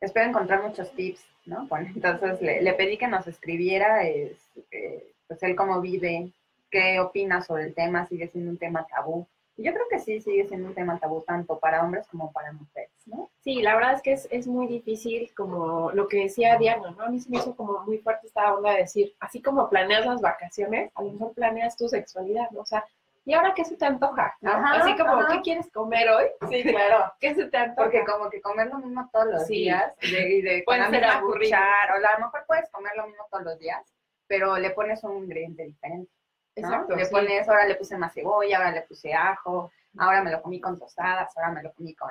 espero 0.00 0.28
encontrar 0.28 0.62
muchos 0.62 0.92
tips, 0.94 1.24
¿no? 1.46 1.66
Bueno, 1.70 1.88
entonces 1.94 2.42
le, 2.42 2.60
le 2.60 2.72
pedí 2.74 2.98
que 2.98 3.08
nos 3.08 3.26
escribiera, 3.26 4.06
es, 4.06 4.36
eh, 4.72 5.14
pues 5.26 5.42
él 5.42 5.54
cómo 5.56 5.80
vive, 5.80 6.32
qué 6.70 7.00
opina 7.00 7.42
sobre 7.42 7.64
el 7.64 7.74
tema, 7.74 8.06
sigue 8.06 8.28
siendo 8.28 8.50
un 8.50 8.58
tema 8.58 8.86
tabú. 8.86 9.26
Y 9.56 9.64
yo 9.64 9.72
creo 9.72 9.86
que 9.90 9.98
sí, 9.98 10.20
sigue 10.20 10.46
siendo 10.46 10.68
un 10.68 10.74
tema 10.74 10.98
tabú 11.00 11.22
tanto 11.22 11.58
para 11.58 11.82
hombres 11.82 12.06
como 12.06 12.30
para 12.30 12.52
mujeres, 12.52 12.92
¿no? 13.06 13.28
Sí, 13.40 13.60
la 13.60 13.74
verdad 13.74 13.94
es 13.94 14.02
que 14.02 14.12
es, 14.12 14.28
es 14.30 14.46
muy 14.46 14.68
difícil, 14.68 15.32
como 15.34 15.90
lo 15.92 16.06
que 16.06 16.18
decía 16.22 16.56
Diana, 16.58 16.92
¿no? 16.96 17.02
A 17.04 17.08
mí 17.08 17.18
se 17.20 17.28
me 17.28 17.38
hizo 17.38 17.56
como 17.56 17.80
muy 17.80 17.98
fuerte 17.98 18.28
esta 18.28 18.54
onda 18.54 18.70
de 18.72 18.78
decir, 18.82 19.14
así 19.18 19.42
como 19.42 19.68
planeas 19.68 20.06
las 20.06 20.20
vacaciones, 20.20 20.92
a 20.94 21.02
lo 21.02 21.10
mejor 21.12 21.32
planeas 21.32 21.76
tu 21.76 21.88
sexualidad, 21.88 22.48
¿no? 22.52 22.60
O 22.60 22.66
sea, 22.66 22.84
¿y 23.24 23.34
ahora 23.34 23.52
qué 23.56 23.64
se 23.64 23.76
te 23.76 23.84
antoja? 23.84 24.36
¿no? 24.42 24.50
Ajá, 24.52 24.80
así 24.80 24.96
como, 24.96 25.10
ajá. 25.14 25.32
¿qué 25.34 25.40
quieres 25.42 25.68
comer 25.72 26.08
hoy? 26.08 26.26
Sí, 26.48 26.62
claro. 26.62 27.12
¿Qué 27.20 27.34
se 27.34 27.46
te 27.46 27.56
antoja? 27.56 27.82
Porque 27.90 28.04
como 28.04 28.30
que 28.30 28.40
comer 28.40 28.68
lo 28.68 28.78
mismo 28.78 29.10
todos 29.12 29.26
los 29.26 29.46
Sí. 29.48 29.54
días, 29.54 29.92
de, 30.02 30.40
de 30.42 30.64
con 30.66 30.78
la 30.78 30.84
ser 30.88 31.00
misma 31.00 31.16
aburrido. 31.18 31.50
cuchara, 31.50 31.94
o 31.94 31.96
a 31.96 32.18
lo 32.20 32.26
mejor 32.26 32.44
puedes 32.46 32.70
comer 32.70 32.92
lo 32.96 33.08
mismo 33.08 33.24
todos 33.28 33.42
los 33.44 33.58
días, 33.58 33.84
pero 34.28 34.56
le 34.56 34.70
pones 34.70 35.02
un 35.02 35.16
ingrediente 35.24 35.64
diferente. 35.64 36.12
¿No? 36.60 36.68
Exacto, 36.68 36.96
Le 36.96 37.04
sí. 37.04 37.10
pones, 37.10 37.48
ahora 37.48 37.66
le 37.66 37.74
puse 37.74 37.96
más 37.96 38.12
cebolla, 38.12 38.58
ahora 38.58 38.72
le 38.72 38.82
puse 38.82 39.14
ajo, 39.14 39.70
ahora 39.98 40.22
me 40.22 40.30
lo 40.30 40.42
comí 40.42 40.60
con 40.60 40.78
tostadas, 40.78 41.36
ahora 41.36 41.52
me 41.52 41.62
lo 41.62 41.72
comí 41.72 41.94
con, 41.94 42.10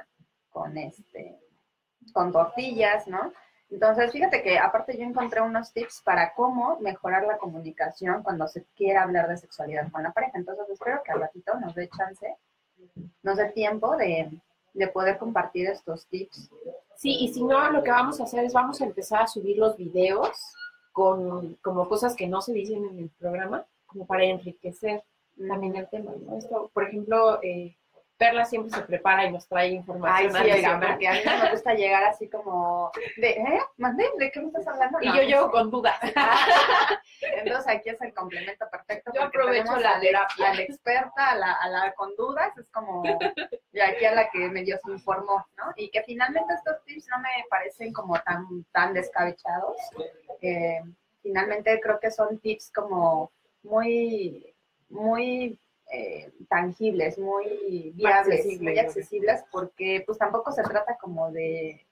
con 0.49 0.77
este, 0.77 1.39
con 2.13 2.31
tortillas, 2.31 3.07
¿no? 3.07 3.31
Entonces, 3.69 4.11
fíjate 4.11 4.41
que 4.41 4.57
aparte 4.57 4.97
yo 4.97 5.03
encontré 5.03 5.41
unos 5.41 5.73
tips 5.73 6.01
para 6.01 6.33
cómo 6.33 6.79
mejorar 6.79 7.25
la 7.25 7.37
comunicación 7.37 8.23
cuando 8.23 8.47
se 8.47 8.63
quiera 8.75 9.03
hablar 9.03 9.27
de 9.27 9.37
sexualidad 9.37 9.91
con 9.91 10.03
la 10.03 10.13
pareja. 10.13 10.37
Entonces, 10.37 10.69
espero 10.69 11.01
que 11.03 11.11
al 11.11 11.19
ratito 11.19 11.53
nos 11.59 11.75
dé 11.75 11.89
chance, 11.89 12.37
nos 13.23 13.37
dé 13.37 13.49
tiempo 13.49 13.97
de, 13.97 14.31
de 14.73 14.87
poder 14.87 15.17
compartir 15.17 15.67
estos 15.67 16.07
tips. 16.07 16.49
Sí, 16.95 17.17
y 17.19 17.33
si 17.33 17.43
no, 17.43 17.69
lo 17.71 17.83
que 17.83 17.91
vamos 17.91 18.21
a 18.21 18.23
hacer 18.23 18.45
es 18.45 18.53
vamos 18.53 18.79
a 18.79 18.85
empezar 18.85 19.23
a 19.23 19.27
subir 19.27 19.57
los 19.57 19.75
videos 19.75 20.31
con 20.93 21.55
como 21.55 21.87
cosas 21.87 22.15
que 22.15 22.27
no 22.27 22.41
se 22.41 22.53
dicen 22.53 22.85
en 22.85 22.99
el 22.99 23.09
programa, 23.09 23.65
como 23.87 24.05
para 24.05 24.23
enriquecer 24.25 25.03
también 25.47 25.75
el 25.75 25.89
tema, 25.89 26.11
¿no? 26.19 26.37
Esto, 26.37 26.69
por 26.73 26.83
ejemplo, 26.83 27.39
eh, 27.43 27.77
Perla 28.17 28.45
siempre 28.45 28.71
se 28.71 28.81
prepara 28.81 29.25
y 29.25 29.31
nos 29.31 29.47
trae 29.47 29.67
Ay, 29.67 29.75
información 29.75 30.31
sí, 30.31 30.37
al 30.37 30.51
oiga, 30.51 30.79
porque 30.79 31.07
a 31.07 31.11
mí 31.11 31.19
no 31.23 31.43
me 31.43 31.51
gusta 31.51 31.73
llegar 31.75 32.03
así 32.03 32.27
como 32.27 32.91
de, 33.17 33.29
¿eh? 33.29 33.59
¿Mandé? 33.77 34.05
¿De 34.17 34.31
qué 34.31 34.41
me 34.41 34.47
estás 34.47 34.67
hablando? 34.67 34.97
Y 35.01 35.05
yo 35.05 35.13
no 35.13 35.21
llego 35.21 35.51
con 35.51 35.69
dudas. 35.69 35.99
Entonces 37.21 37.67
aquí 37.67 37.89
es 37.89 38.01
el 38.01 38.13
complemento 38.15 38.65
perfecto. 38.71 39.11
Yo 39.13 39.23
aprovecho 39.23 39.77
la 39.77 39.99
terapia. 39.99 40.49
A 40.49 40.53
la 40.55 40.61
experta, 40.61 41.31
a 41.31 41.35
la, 41.35 41.53
a 41.53 41.69
la 41.69 41.93
con 41.93 42.15
dudas, 42.15 42.57
es 42.57 42.67
como 42.71 43.03
y 43.71 43.79
aquí 43.79 44.05
a 44.05 44.15
la 44.15 44.29
que 44.31 44.49
medio 44.49 44.79
se 44.83 44.91
informó, 44.91 45.45
¿no? 45.55 45.73
Y 45.75 45.89
que 45.89 46.01
finalmente 46.01 46.53
estos 46.55 46.83
tips 46.85 47.07
no 47.09 47.19
me 47.19 47.29
parecen 47.51 47.93
como 47.93 48.19
tan, 48.21 48.65
tan 48.71 48.93
descabechados. 48.93 49.77
Eh, 50.41 50.81
finalmente 51.21 51.79
creo 51.79 51.99
que 51.99 52.09
son 52.09 52.39
tips 52.39 52.71
como 52.73 53.31
muy, 53.63 54.53
muy 54.89 55.59
eh, 55.91 56.31
tangibles, 56.49 57.17
muy 57.17 57.91
viables, 57.95 58.39
Accesibles, 58.39 58.61
muy 58.61 58.79
accesibles, 58.79 59.43
porque 59.51 60.03
pues 60.05 60.17
tampoco 60.17 60.51
se 60.51 60.63
trata 60.63 60.97
como 60.97 61.31
de 61.31 61.83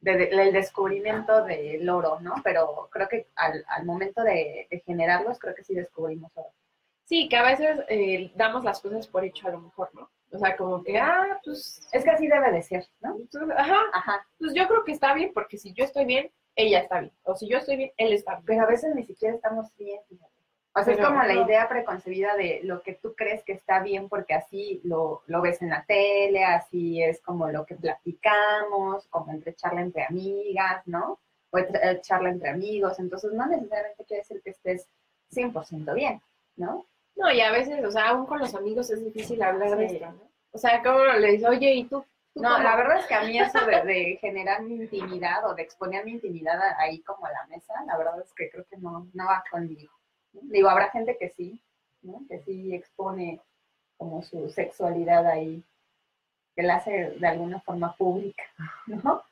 de- 0.00 0.16
de- 0.16 0.26
del 0.28 0.52
descubrimiento 0.52 1.44
del 1.44 1.88
oro, 1.88 2.20
¿no? 2.20 2.34
Pero 2.44 2.88
creo 2.92 3.08
que 3.08 3.26
al, 3.34 3.64
al 3.68 3.84
momento 3.84 4.22
de, 4.22 4.66
de 4.70 4.80
generarlos, 4.80 5.38
creo 5.38 5.54
que 5.54 5.64
sí 5.64 5.74
descubrimos 5.74 6.30
oro. 6.36 6.50
Sí, 7.04 7.28
que 7.28 7.36
a 7.36 7.42
veces 7.42 7.80
eh, 7.88 8.30
damos 8.36 8.64
las 8.64 8.80
cosas 8.80 9.06
por 9.08 9.24
hecho 9.24 9.48
a 9.48 9.52
lo 9.52 9.60
mejor, 9.60 9.90
¿no? 9.94 10.10
O 10.30 10.38
sea, 10.38 10.56
como 10.56 10.82
que, 10.84 10.98
ah, 10.98 11.40
pues, 11.42 11.88
Es 11.92 12.04
que 12.04 12.10
así 12.10 12.28
debe 12.28 12.52
de 12.52 12.62
ser, 12.62 12.86
¿no? 13.00 13.16
ajá, 13.56 13.78
Ajá. 13.92 14.26
pues 14.38 14.52
yo 14.54 14.68
creo 14.68 14.84
que 14.84 14.92
está 14.92 15.14
bien, 15.14 15.32
porque 15.32 15.56
si 15.58 15.72
yo 15.72 15.84
estoy 15.84 16.04
bien, 16.04 16.30
ella 16.54 16.80
está 16.80 17.00
bien. 17.00 17.12
O 17.24 17.34
si 17.34 17.48
yo 17.48 17.58
estoy 17.58 17.76
bien, 17.76 17.92
él 17.96 18.12
está 18.12 18.34
bien. 18.34 18.44
Pero 18.46 18.62
a 18.62 18.66
veces 18.66 18.94
ni 18.94 19.04
siquiera 19.04 19.34
estamos 19.34 19.74
bien, 19.78 20.00
fíjate. 20.08 20.32
O 20.74 20.82
sea, 20.84 20.94
es 20.94 21.00
como 21.00 21.22
la 21.22 21.34
idea 21.46 21.68
preconcebida 21.68 22.36
de 22.36 22.60
lo 22.62 22.82
que 22.82 22.94
tú 22.94 23.14
crees 23.16 23.42
que 23.42 23.52
está 23.52 23.80
bien 23.82 24.08
porque 24.08 24.34
así 24.34 24.80
lo, 24.84 25.22
lo 25.26 25.40
ves 25.40 25.60
en 25.62 25.70
la 25.70 25.84
tele, 25.84 26.44
así 26.44 27.02
es 27.02 27.20
como 27.22 27.48
lo 27.48 27.66
que 27.66 27.74
platicamos, 27.74 29.06
como 29.08 29.32
entre 29.32 29.54
charla 29.54 29.80
entre 29.80 30.04
amigas, 30.04 30.86
¿no? 30.86 31.18
O 31.50 31.58
entre- 31.58 31.90
eh, 31.90 32.00
charla 32.00 32.30
entre 32.30 32.50
amigos. 32.50 32.98
Entonces, 32.98 33.32
no 33.32 33.46
necesariamente 33.46 34.04
quiere 34.04 34.20
decir 34.22 34.40
que 34.42 34.50
estés 34.50 34.86
100% 35.30 35.94
bien, 35.94 36.20
¿no? 36.56 36.86
No, 37.16 37.32
y 37.32 37.40
a 37.40 37.50
veces, 37.50 37.84
o 37.84 37.90
sea, 37.90 38.10
aún 38.10 38.26
con 38.26 38.38
los 38.38 38.54
amigos 38.54 38.90
es 38.90 39.04
difícil 39.04 39.42
hablar 39.42 39.76
de 39.76 39.86
esto, 39.86 40.06
¿no? 40.12 40.28
O 40.52 40.58
sea, 40.58 40.82
como 40.82 40.98
le 41.04 41.32
dices, 41.32 41.48
oye, 41.48 41.72
¿y 41.72 41.84
tú? 41.84 42.04
¿Tú 42.34 42.42
No, 42.42 42.50
cómo?" 42.52 42.62
la 42.62 42.76
verdad 42.76 42.98
es 43.00 43.06
que 43.06 43.14
a 43.14 43.22
mí 43.24 43.38
eso 43.40 43.64
de, 43.66 43.82
de 43.82 44.18
generar 44.20 44.62
mi 44.62 44.76
intimidad 44.76 45.44
o 45.46 45.54
de 45.54 45.62
exponer 45.62 46.04
mi 46.04 46.12
intimidad 46.12 46.60
ahí 46.78 47.00
como 47.02 47.26
a 47.26 47.32
la 47.32 47.46
mesa, 47.46 47.74
la 47.86 47.96
verdad 47.98 48.20
es 48.20 48.32
que 48.34 48.48
creo 48.50 48.64
que 48.70 48.76
no, 48.76 49.08
no 49.12 49.26
va 49.26 49.42
conmigo. 49.50 49.92
Digo, 50.32 50.68
habrá 50.68 50.90
gente 50.90 51.16
que 51.18 51.30
sí, 51.30 51.60
¿no? 52.02 52.22
que 52.28 52.40
sí 52.40 52.74
expone 52.74 53.40
como 53.96 54.22
su 54.22 54.48
sexualidad 54.50 55.26
ahí, 55.26 55.62
que 56.54 56.62
la 56.62 56.76
hace 56.76 57.10
de 57.18 57.26
alguna 57.26 57.60
forma 57.60 57.94
pública, 57.96 58.42
¿no? 58.86 59.22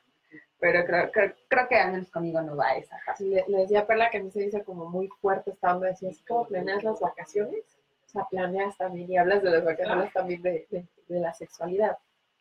Pero 0.59 0.85
creo, 0.85 1.11
creo, 1.11 1.33
creo 1.47 1.67
que 1.67 1.75
al 1.75 1.91
menos 1.91 2.09
conmigo 2.09 2.41
no 2.41 2.55
va 2.55 2.75
esa 2.75 2.99
casa. 3.05 3.23
Le, 3.23 3.45
le 3.47 3.57
decía 3.59 3.81
a 3.81 3.85
Perla 3.85 4.09
que 4.09 4.17
a 4.17 4.23
mí 4.23 4.31
se 4.31 4.39
dice 4.41 4.63
como 4.63 4.89
muy 4.89 5.07
fuerte 5.21 5.51
esta 5.51 5.75
onda, 5.75 5.87
decía, 5.87 6.09
¿es 6.09 6.21
como 6.27 6.47
planeas 6.47 6.83
las 6.83 6.99
vacaciones? 6.99 7.63
O 8.07 8.09
sea, 8.09 8.25
planeas 8.25 8.75
también 8.77 9.11
y 9.11 9.17
hablas 9.17 9.43
de 9.43 9.51
las 9.51 9.63
vacaciones 9.63 10.11
también 10.13 10.41
de, 10.41 10.65
de- 10.71 10.87
de 11.07 11.19
la 11.19 11.33
sexualidad. 11.33 11.97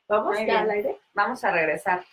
¿Vamos 0.08 0.36
ya 0.46 0.60
al 0.60 0.70
aire? 0.70 0.98
Vamos 1.14 1.44
a 1.44 1.50
regresar. 1.52 2.04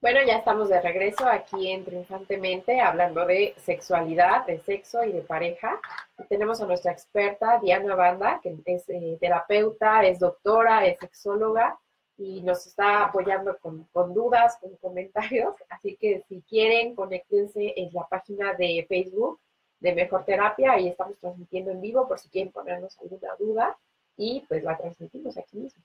Bueno, 0.00 0.20
ya 0.24 0.36
estamos 0.36 0.68
de 0.68 0.80
regreso 0.80 1.26
aquí 1.26 1.72
en 1.72 1.84
Triunfantemente 1.84 2.80
hablando 2.80 3.26
de 3.26 3.54
sexualidad, 3.56 4.46
de 4.46 4.60
sexo 4.60 5.02
y 5.02 5.10
de 5.10 5.22
pareja. 5.22 5.80
Y 6.16 6.24
tenemos 6.28 6.60
a 6.60 6.66
nuestra 6.66 6.92
experta 6.92 7.58
Diana 7.58 7.96
Banda, 7.96 8.38
que 8.40 8.56
es 8.64 8.88
eh, 8.90 9.18
terapeuta, 9.20 10.04
es 10.06 10.20
doctora, 10.20 10.86
es 10.86 11.00
sexóloga 11.00 11.76
y 12.16 12.42
nos 12.42 12.64
está 12.64 13.06
apoyando 13.06 13.58
con, 13.58 13.88
dudas, 14.14 14.56
con 14.60 14.76
comentarios. 14.76 15.56
Así 15.68 15.96
que 15.96 16.22
si 16.28 16.42
quieren, 16.42 16.94
conéctense 16.94 17.74
en 17.76 17.90
la 17.92 18.06
página 18.06 18.54
de 18.54 18.86
Facebook 18.88 19.40
de 19.80 19.94
Mejor 19.96 20.24
Terapia. 20.24 20.72
Ahí 20.72 20.86
estamos 20.86 21.18
transmitiendo 21.18 21.72
en 21.72 21.80
vivo 21.80 22.06
por 22.06 22.20
si 22.20 22.28
quieren 22.28 22.52
ponernos 22.52 22.96
alguna 23.00 23.34
duda 23.36 23.76
y 24.16 24.44
pues 24.46 24.62
la 24.62 24.78
transmitimos 24.78 25.36
aquí 25.36 25.56
mismo. 25.56 25.82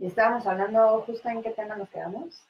Y 0.00 0.06
estábamos 0.06 0.46
hablando 0.46 1.02
justo 1.02 1.28
en 1.28 1.42
qué 1.42 1.50
tema 1.50 1.76
nos 1.76 1.88
quedamos. 1.90 2.42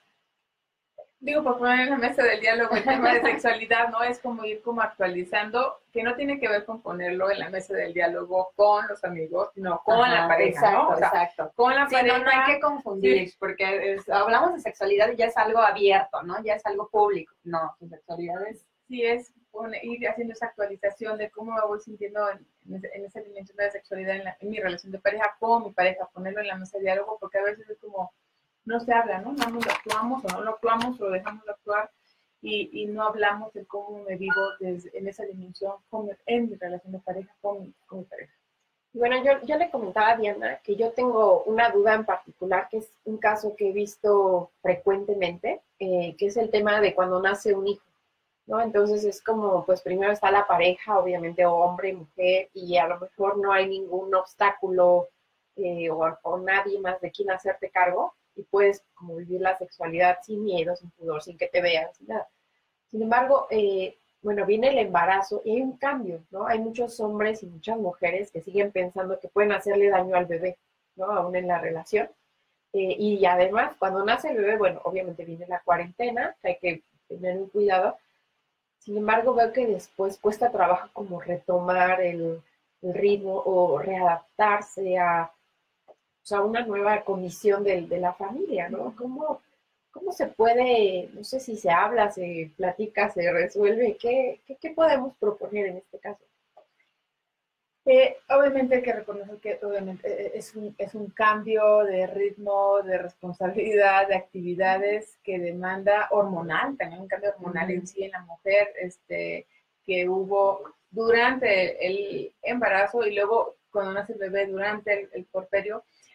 Digo, 1.18 1.42
por 1.44 1.58
poner 1.58 1.80
en 1.80 1.90
la 1.90 1.98
mesa 1.98 2.22
del 2.22 2.40
diálogo 2.40 2.74
el 2.76 2.84
tema 2.84 3.12
de 3.12 3.20
sexualidad, 3.22 3.88
¿no? 3.90 4.02
Es 4.02 4.20
como 4.20 4.42
ir 4.46 4.62
como 4.62 4.80
actualizando, 4.80 5.80
que 5.92 6.02
no 6.02 6.14
tiene 6.14 6.40
que 6.40 6.48
ver 6.48 6.64
con 6.64 6.80
ponerlo 6.80 7.30
en 7.30 7.40
la 7.40 7.50
mesa 7.50 7.74
del 7.74 7.92
diálogo 7.92 8.52
con 8.56 8.88
los 8.88 9.04
amigos, 9.04 9.50
sino 9.54 9.82
con 9.84 10.00
Ajá, 10.00 10.22
la 10.22 10.28
pareja, 10.28 10.48
exacto, 10.60 10.82
¿no? 10.82 10.88
O 10.88 10.96
sea, 10.96 11.08
exacto. 11.08 11.52
con 11.56 11.74
la 11.74 11.88
Sí, 11.90 11.94
pareja. 11.96 12.18
no, 12.18 12.24
no 12.24 12.30
hay 12.30 12.54
que 12.54 12.60
confundir, 12.60 13.34
porque 13.38 13.94
es- 13.94 14.08
hablamos 14.08 14.54
de 14.54 14.60
sexualidad 14.60 15.10
y 15.12 15.16
ya 15.16 15.26
es 15.26 15.36
algo 15.36 15.58
abierto, 15.58 16.22
¿no? 16.22 16.42
Ya 16.42 16.54
es 16.54 16.64
algo 16.64 16.88
público. 16.88 17.34
No, 17.42 17.74
tu 17.78 17.86
sexualidad 17.88 18.46
es... 18.46 18.64
sí 18.90 19.04
es 19.04 19.32
ir 19.82 20.08
haciendo 20.08 20.32
esa 20.34 20.46
actualización 20.46 21.16
de 21.18 21.30
cómo 21.30 21.52
me 21.52 21.60
voy 21.66 21.80
sintiendo 21.80 22.20
en, 22.30 23.04
esa 23.04 23.20
dimensión 23.20 23.56
de 23.56 23.64
la 23.66 23.70
sexualidad 23.70 24.16
en, 24.16 24.24
la- 24.24 24.36
en 24.40 24.50
mi 24.50 24.58
relación 24.58 24.90
de 24.92 24.98
pareja 24.98 25.36
con 25.38 25.64
mi 25.64 25.70
pareja, 25.70 26.08
ponerlo 26.12 26.40
en 26.40 26.48
la 26.48 26.56
mesa 26.56 26.76
de 26.78 26.84
diálogo, 26.84 27.16
porque 27.20 27.38
a 27.38 27.42
veces 27.44 27.68
es 27.70 27.78
como, 27.78 28.12
no 28.64 28.80
se 28.80 28.92
habla, 28.92 29.20
¿no? 29.20 29.32
No 29.32 29.46
nos 29.50 29.66
actuamos 29.66 30.24
o 30.24 30.28
no 30.28 30.40
lo 30.42 30.50
actuamos 30.50 31.00
o 31.00 31.04
lo 31.04 31.10
dejamos 31.12 31.44
de 31.44 31.52
actuar 31.52 31.90
y, 32.42 32.82
y 32.82 32.86
no 32.86 33.02
hablamos 33.04 33.52
de 33.52 33.64
cómo 33.66 34.02
me 34.02 34.16
vivo 34.16 34.40
desde, 34.60 34.96
en 34.98 35.06
esa 35.08 35.24
dimensión 35.24 35.74
en 36.26 36.50
mi 36.50 36.56
relación 36.56 36.92
de 36.92 36.98
pareja 36.98 37.32
con, 37.40 37.72
con 37.86 37.98
mi 38.00 38.04
pareja. 38.06 38.32
Y 38.92 38.98
Bueno, 38.98 39.22
yo, 39.24 39.32
yo 39.46 39.56
le 39.56 39.70
comentaba 39.70 40.10
a 40.12 40.16
Diana 40.16 40.60
que 40.64 40.74
yo 40.74 40.90
tengo 40.92 41.42
una 41.44 41.70
duda 41.70 41.94
en 41.94 42.04
particular, 42.04 42.68
que 42.70 42.78
es 42.78 42.90
un 43.04 43.18
caso 43.18 43.54
que 43.56 43.68
he 43.70 43.72
visto 43.72 44.50
frecuentemente, 44.62 45.60
eh, 45.78 46.16
que 46.18 46.26
es 46.26 46.36
el 46.36 46.50
tema 46.50 46.80
de 46.80 46.94
cuando 46.94 47.20
nace 47.22 47.54
un 47.54 47.66
hijo, 47.68 47.84
¿no? 48.46 48.60
Entonces 48.60 49.04
es 49.04 49.22
como, 49.22 49.64
pues 49.64 49.82
primero 49.82 50.12
está 50.12 50.30
la 50.30 50.46
pareja, 50.46 50.98
obviamente, 50.98 51.44
o 51.46 51.54
hombre 51.54 51.92
mujer, 51.92 52.50
y 52.54 52.76
a 52.76 52.86
lo 52.88 52.98
mejor 53.00 53.38
no 53.38 53.52
hay 53.52 53.68
ningún 53.68 54.14
obstáculo 54.14 55.08
eh, 55.56 55.90
o, 55.90 56.38
nadie 56.38 56.80
más 56.80 57.00
de 57.00 57.10
quien 57.10 57.30
hacerte 57.30 57.70
cargo, 57.70 58.14
y 58.34 58.42
puedes 58.44 58.82
como 58.94 59.16
vivir 59.16 59.40
la 59.40 59.56
sexualidad 59.58 60.18
sin 60.22 60.44
miedo, 60.44 60.76
sin 60.76 60.90
pudor, 60.90 61.22
sin 61.22 61.36
que 61.38 61.48
te 61.48 61.60
vean, 61.60 61.92
sin 61.94 62.08
nada. 62.08 62.28
Sin 62.90 63.02
embargo, 63.02 63.46
eh, 63.50 63.98
bueno, 64.22 64.46
viene 64.46 64.68
el 64.68 64.78
embarazo 64.78 65.42
y 65.44 65.56
hay 65.56 65.62
un 65.62 65.76
cambio, 65.78 66.24
¿no? 66.30 66.46
Hay 66.46 66.58
muchos 66.58 67.00
hombres 67.00 67.42
y 67.42 67.46
muchas 67.46 67.78
mujeres 67.78 68.30
que 68.30 68.42
siguen 68.42 68.72
pensando 68.72 69.18
que 69.18 69.28
pueden 69.28 69.52
hacerle 69.52 69.90
daño 69.90 70.16
al 70.16 70.26
bebé. 70.26 70.58
¿no? 70.96 71.06
Aún 71.06 71.36
en 71.36 71.48
la 71.48 71.58
relación. 71.58 72.08
Eh, 72.72 72.96
y 72.98 73.24
además, 73.24 73.74
cuando 73.78 74.04
nace 74.04 74.28
el 74.28 74.36
bebé, 74.36 74.56
bueno, 74.56 74.80
obviamente 74.84 75.24
viene 75.24 75.46
la 75.46 75.60
cuarentena, 75.60 76.36
hay 76.42 76.58
que 76.58 76.82
tener 77.08 77.38
un 77.38 77.48
cuidado. 77.48 77.98
Sin 78.80 78.96
embargo, 78.96 79.34
veo 79.34 79.52
que 79.52 79.66
después 79.66 80.18
cuesta 80.18 80.50
trabajo 80.50 80.88
como 80.92 81.20
retomar 81.20 82.00
el, 82.00 82.42
el 82.82 82.94
ritmo 82.94 83.34
o 83.46 83.78
readaptarse 83.78 84.98
a, 84.98 85.32
a 86.32 86.40
una 86.40 86.64
nueva 86.66 87.04
comisión 87.04 87.62
de, 87.62 87.82
de 87.82 87.98
la 87.98 88.12
familia, 88.14 88.68
¿no? 88.68 88.94
¿Cómo, 88.96 89.40
¿Cómo 89.92 90.12
se 90.12 90.26
puede, 90.26 91.10
no 91.12 91.24
sé 91.24 91.40
si 91.40 91.56
se 91.56 91.70
habla, 91.70 92.10
se 92.10 92.52
platica, 92.56 93.10
se 93.10 93.30
resuelve? 93.32 93.96
¿Qué, 94.00 94.40
qué, 94.46 94.56
qué 94.56 94.70
podemos 94.70 95.14
proponer 95.18 95.66
en 95.66 95.76
este 95.78 95.98
caso? 95.98 96.24
Eh, 97.92 98.18
obviamente 98.28 98.76
hay 98.76 98.82
que 98.82 98.92
reconocer 98.92 99.38
que 99.38 99.58
obviamente 99.66 100.08
eh, 100.08 100.30
es 100.36 100.54
un, 100.54 100.72
es 100.78 100.94
un 100.94 101.10
cambio 101.10 101.78
de 101.78 102.06
ritmo, 102.06 102.80
de 102.82 102.98
responsabilidad, 102.98 104.06
de 104.06 104.14
actividades 104.14 105.18
que 105.24 105.40
demanda 105.40 106.06
hormonal, 106.12 106.76
también 106.76 107.00
un 107.00 107.08
cambio 107.08 107.30
hormonal 107.30 107.68
en 107.72 107.88
sí 107.88 108.04
en 108.04 108.12
la 108.12 108.20
mujer, 108.20 108.68
este, 108.80 109.48
que 109.84 110.08
hubo 110.08 110.72
durante 110.88 111.84
el 111.84 112.32
embarazo 112.42 113.04
y 113.04 113.12
luego 113.12 113.56
cuando 113.72 113.94
nace 113.94 114.12
el 114.12 114.20
bebé 114.20 114.46
durante 114.46 114.92
el, 114.92 115.08
el 115.12 115.26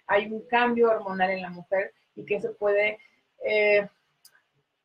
hay 0.08 0.32
un 0.32 0.48
cambio 0.48 0.90
hormonal 0.92 1.32
en 1.32 1.42
la 1.42 1.50
mujer 1.50 1.92
y 2.16 2.24
que 2.24 2.36
eso 2.36 2.54
puede 2.54 3.00
eh, 3.44 3.86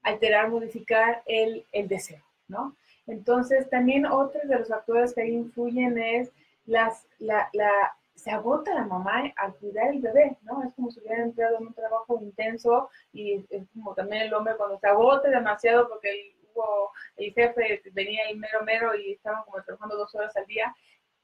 alterar, 0.03 0.49
modificar 0.49 1.23
el, 1.25 1.65
el 1.71 1.87
deseo, 1.87 2.25
¿no? 2.49 2.75
Entonces, 3.07 3.71
también 3.71 4.07
otros 4.07 4.43
de 4.49 4.59
los 4.59 4.67
factores 4.67 5.15
que 5.15 5.23
ahí 5.23 5.35
influyen 5.35 5.97
es 5.97 6.33
las, 6.67 7.07
la, 7.19 7.49
la, 7.53 7.71
se 8.15 8.31
agota 8.31 8.75
la 8.75 8.85
mamá 8.85 9.33
al 9.37 9.55
cuidar 9.57 9.89
el 9.89 10.01
bebé, 10.01 10.37
¿no? 10.43 10.63
Es 10.63 10.75
como 10.75 10.91
si 10.91 11.01
hubiera 11.01 11.23
entrado 11.23 11.57
en 11.59 11.67
un 11.69 11.75
trabajo 11.75 12.19
intenso 12.21 12.91
y 13.13 13.45
es 13.49 13.67
como 13.73 13.95
también 13.95 14.23
el 14.23 14.35
hombre 14.35 14.57
cuando 14.57 14.79
se 14.79 14.87
agota 14.87 15.29
demasiado 15.31 15.89
porque 15.89 16.11
el, 16.11 16.37
hubo, 16.53 16.91
el 17.17 17.33
jefe 17.33 17.83
venía 17.93 18.29
el 18.29 18.39
mero 18.39 18.63
mero 18.65 18.95
y 18.95 19.13
estaban 19.13 19.43
como 19.45 19.63
trabajando 19.63 19.97
dos 19.97 20.15
horas 20.15 20.37
al 20.37 20.47
día, 20.47 20.75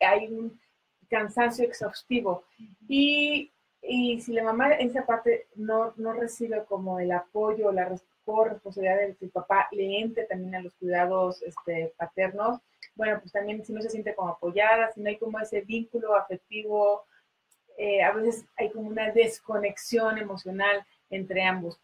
hay 0.01 0.27
un 0.29 0.59
cansancio 1.09 1.65
exhaustivo. 1.65 2.45
Y, 2.89 3.53
y 3.83 4.21
si 4.21 4.33
la 4.33 4.43
mamá 4.43 4.75
en 4.75 4.91
esa 4.91 5.07
parte 5.07 5.49
no, 5.55 5.93
no 5.97 6.13
recibe 6.13 6.65
como 6.65 6.99
el 6.99 7.13
apoyo, 7.13 7.73
la 7.73 7.85
responsabilidad 7.85 8.99
de 8.99 9.17
que 9.17 9.27
el 9.27 9.31
papá 9.31 9.69
le 9.71 10.01
entre 10.01 10.25
también 10.25 10.55
a 10.57 10.63
los 10.63 10.75
cuidados 10.75 11.43
este, 11.43 11.95
paternos, 11.97 12.61
bueno, 12.97 13.21
pues 13.21 13.33
también 13.33 13.65
si 13.65 13.73
no 13.73 13.81
se 13.83 13.91
siente 13.91 14.15
como 14.15 14.31
apoyada, 14.31 14.91
si 14.91 15.01
no 15.01 15.09
hay 15.09 15.19
como 15.19 15.39
ese 15.39 15.61
vínculo 15.61 16.17
afectivo, 16.17 17.05
eh, 17.77 18.03
a 18.03 18.13
veces 18.13 18.47
hay 18.57 18.71
como 18.71 18.89
una 18.89 19.11
desconexión 19.13 20.19
emocional 20.19 20.85
entre 21.11 21.45
ambos. 21.45 21.79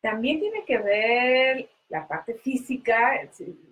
También 0.00 0.40
tiene 0.40 0.64
que 0.64 0.78
ver 0.78 1.68
la 1.88 2.08
parte 2.08 2.34
física, 2.34 3.20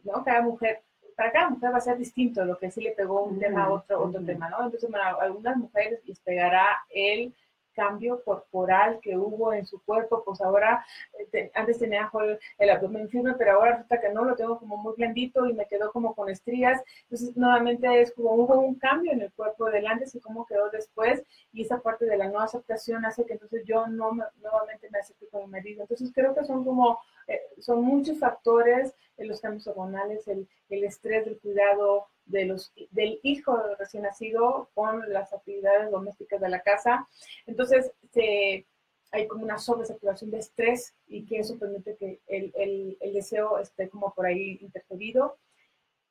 ¿no? 0.05 0.23
Cada 0.23 0.43
mujer, 0.43 0.83
para 1.17 1.33
cada 1.33 1.49
mujer 1.49 1.73
va 1.73 1.79
a 1.79 1.81
ser 1.81 1.97
distinto 1.97 2.45
lo 2.45 2.59
que 2.59 2.71
sí 2.71 2.83
le 2.83 2.93
pegó 2.93 3.25
un 3.25 3.41
tema 3.41 3.65
a 3.65 3.73
otro, 3.73 4.03
otro 4.03 4.23
tema, 4.25 4.51
¿no? 4.51 4.63
Entonces, 4.63 4.89
bueno, 4.91 5.05
a 5.05 5.23
algunas 5.23 5.57
mujeres 5.57 6.01
les 6.05 6.21
pegará 6.21 6.85
el 6.91 7.35
cambio 7.73 8.23
corporal 8.25 8.99
que 9.01 9.17
hubo 9.17 9.53
en 9.53 9.67
su 9.67 9.83
cuerpo, 9.83 10.23
pues 10.25 10.41
ahora, 10.41 10.85
eh, 11.33 11.51
antes 11.55 11.79
tenía 11.79 12.11
el, 12.59 12.71
abdomen 12.71 13.09
firme, 13.09 13.35
pero 13.35 13.53
ahora 13.53 13.73
resulta 13.73 14.01
que 14.01 14.11
no, 14.11 14.25
lo 14.25 14.37
tengo 14.37 14.59
como 14.59 14.77
muy 14.77 14.95
blandito 14.97 15.47
y 15.47 15.55
me 15.55 15.67
quedó 15.67 15.93
como 15.93 16.15
con 16.15 16.29
estrías. 16.29 16.83
Entonces, 17.05 17.37
nuevamente 17.37 18.01
es 18.01 18.13
como 18.13 18.35
hubo 18.35 18.59
un 18.61 18.75
cambio 18.77 19.13
en 19.13 19.23
el 19.23 19.33
cuerpo 19.33 19.71
del 19.71 19.87
antes 19.87 20.15
y 20.15 20.21
cómo 20.21 20.47
quedó 20.47 20.71
después, 20.71 21.23
y 21.53 21.63
esa 21.63 21.81
parte 21.81 22.05
de 22.05 22.17
la 22.17 22.29
no 22.29 22.41
aceptación 22.41 23.05
hace 23.05 23.25
que 23.25 23.35
entonces 23.35 23.65
yo 23.65 23.87
no 23.87 24.13
nuevamente 24.41 24.89
me 24.91 24.99
acepte 24.99 25.27
como 25.29 25.47
marido. 25.47 25.83
Entonces, 25.83 26.11
creo 26.15 26.35
que 26.35 26.45
son 26.45 26.65
como, 26.65 26.99
eh, 27.27 27.41
son 27.59 27.83
muchos 27.83 28.19
factores 28.19 28.95
en 29.17 29.29
los 29.29 29.41
cambios 29.41 29.67
hormonales, 29.67 30.27
el, 30.29 30.49
el 30.71 30.85
estrés 30.85 31.25
del 31.25 31.39
cuidado, 31.39 32.07
de 32.31 32.47
los, 32.47 32.73
del 32.91 33.21
hijo 33.23 33.57
recién 33.79 34.05
nacido 34.05 34.71
con 34.75 35.11
las 35.13 35.33
actividades 35.33 35.91
domésticas 35.91 36.41
de 36.41 36.49
la 36.49 36.61
casa. 36.61 37.07
Entonces, 37.47 37.93
se, 38.13 38.67
hay 39.13 39.27
como 39.27 39.45
una 39.45 39.59
sobresaturación 39.59 40.31
de 40.31 40.39
estrés 40.39 40.95
y 41.07 41.27
que 41.27 41.39
eso 41.39 41.59
permite 41.59 41.97
que 41.97 42.21
el, 42.27 42.53
el, 42.57 42.97
el, 43.01 43.13
deseo 43.13 43.59
esté 43.59 43.89
como 43.89 44.15
por 44.15 44.27
ahí 44.27 44.59
interferido. 44.61 45.37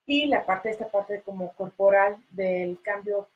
Y 0.06 0.26
la 0.26 0.46
parte, 0.46 0.70
esta 0.70 0.88
parte 0.90 1.22
como 1.22 1.54
corporal 1.54 2.18
del 2.32 2.82
cambio 2.82 3.30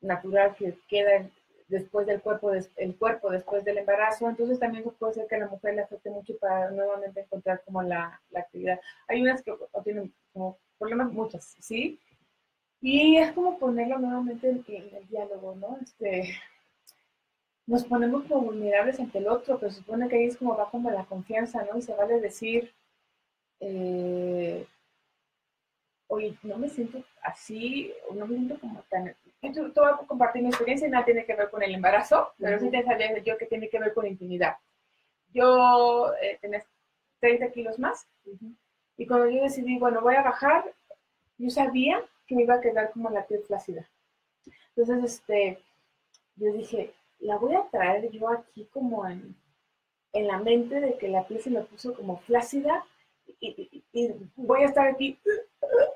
natural 0.00 0.54
que 0.54 0.74
queda 0.88 1.28
después 1.68 2.06
del 2.06 2.20
cuerpo, 2.20 2.52
el 2.52 2.96
cuerpo 2.96 3.30
después 3.30 3.64
del 3.64 3.78
embarazo, 3.78 4.28
entonces 4.28 4.58
también 4.58 4.84
puede 4.98 5.14
ser 5.14 5.26
que 5.28 5.36
a 5.36 5.38
la 5.38 5.48
mujer 5.48 5.74
le 5.74 5.82
afecte 5.82 6.10
mucho 6.10 6.36
para 6.38 6.70
nuevamente 6.70 7.20
encontrar 7.20 7.62
como 7.64 7.82
la, 7.82 8.20
la 8.30 8.40
actividad. 8.40 8.80
Hay 9.06 9.22
unas 9.22 9.42
que 9.42 9.54
tienen 9.84 10.12
como 10.32 10.58
problemas, 10.78 11.12
muchas, 11.12 11.56
¿sí? 11.60 12.00
Y 12.80 13.16
es 13.18 13.32
como 13.32 13.58
ponerlo 13.58 13.98
nuevamente 13.98 14.48
en, 14.48 14.64
el 14.66 15.08
diálogo, 15.08 15.54
¿no? 15.56 15.78
Este, 15.82 16.34
nos 17.66 17.84
ponemos 17.84 18.24
como 18.24 18.46
vulnerables 18.46 18.98
ante 18.98 19.18
el 19.18 19.28
otro, 19.28 19.58
pero 19.58 19.70
se 19.70 19.78
supone 19.78 20.08
que 20.08 20.16
ahí 20.16 20.24
es 20.24 20.36
como 20.36 20.56
va 20.56 20.70
como 20.70 20.90
la 20.90 21.04
confianza, 21.04 21.62
¿no? 21.64 21.78
Y 21.78 21.82
se 21.82 21.94
vale 21.94 22.20
decir, 22.20 22.72
eh, 23.60 24.66
oye, 26.08 26.36
no 26.42 26.56
me 26.56 26.68
siento 26.68 27.04
así, 27.22 27.92
o 28.08 28.14
no 28.14 28.26
me 28.26 28.36
siento 28.36 28.58
como 28.58 28.82
tan... 28.88 29.14
Yo 29.42 29.72
te 29.72 29.80
voy 29.80 29.90
a 29.90 29.96
compartir 30.06 30.42
mi 30.42 30.48
experiencia 30.48 30.88
y 30.88 30.90
nada 30.90 31.04
tiene 31.04 31.24
que 31.24 31.34
ver 31.34 31.50
con 31.50 31.62
el 31.62 31.74
embarazo, 31.74 32.32
pero 32.38 32.58
sí 32.58 32.70
te 32.70 32.82
sabía 32.82 33.16
yo 33.18 33.38
que 33.38 33.46
tiene 33.46 33.68
que 33.68 33.78
ver 33.78 33.94
con 33.94 34.06
intimidad. 34.06 34.56
Yo 35.32 36.12
eh, 36.20 36.38
tenés 36.40 36.64
30 37.20 37.50
kilos 37.52 37.78
más 37.78 38.06
y 38.96 39.06
cuando 39.06 39.30
yo 39.30 39.42
decidí, 39.42 39.78
bueno, 39.78 40.00
voy 40.00 40.14
a 40.14 40.22
bajar, 40.22 40.64
yo 41.38 41.50
sabía 41.50 42.02
que 42.30 42.36
me 42.36 42.44
iba 42.44 42.54
a 42.54 42.60
quedar 42.60 42.92
como 42.92 43.10
la 43.10 43.26
piel 43.26 43.42
flácida. 43.42 43.90
Entonces, 44.76 45.02
este, 45.02 45.58
yo 46.36 46.52
dije, 46.52 46.94
la 47.18 47.36
voy 47.36 47.56
a 47.56 47.68
traer 47.70 48.08
yo 48.12 48.28
aquí 48.28 48.68
como 48.72 49.04
en, 49.04 49.34
en 50.12 50.28
la 50.28 50.38
mente 50.38 50.80
de 50.80 50.96
que 50.96 51.08
la 51.08 51.26
piel 51.26 51.40
se 51.40 51.50
me 51.50 51.62
puso 51.62 51.92
como 51.92 52.18
flácida 52.18 52.86
y, 53.40 53.82
voy 54.36 54.62
a 54.62 54.66
estar 54.66 54.86
aquí, 54.86 55.18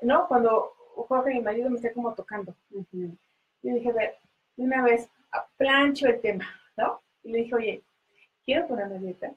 ¿no? 0.01 0.27
Cuando 0.27 0.73
Jorge, 1.07 1.35
mi 1.35 1.39
marido, 1.39 1.69
me 1.69 1.77
esté 1.77 1.93
como 1.93 2.13
tocando. 2.13 2.53
Yo 2.69 3.13
dije, 3.61 3.89
a 3.89 3.93
ver, 3.93 4.17
una 4.57 4.83
vez, 4.83 5.07
plancho 5.55 6.07
el 6.07 6.19
tema, 6.19 6.45
¿no? 6.75 7.01
Y 7.23 7.31
le 7.31 7.37
dije, 7.39 7.55
oye, 7.55 7.83
quiero 8.43 8.67
ponerme 8.67 8.99
dieta, 8.99 9.33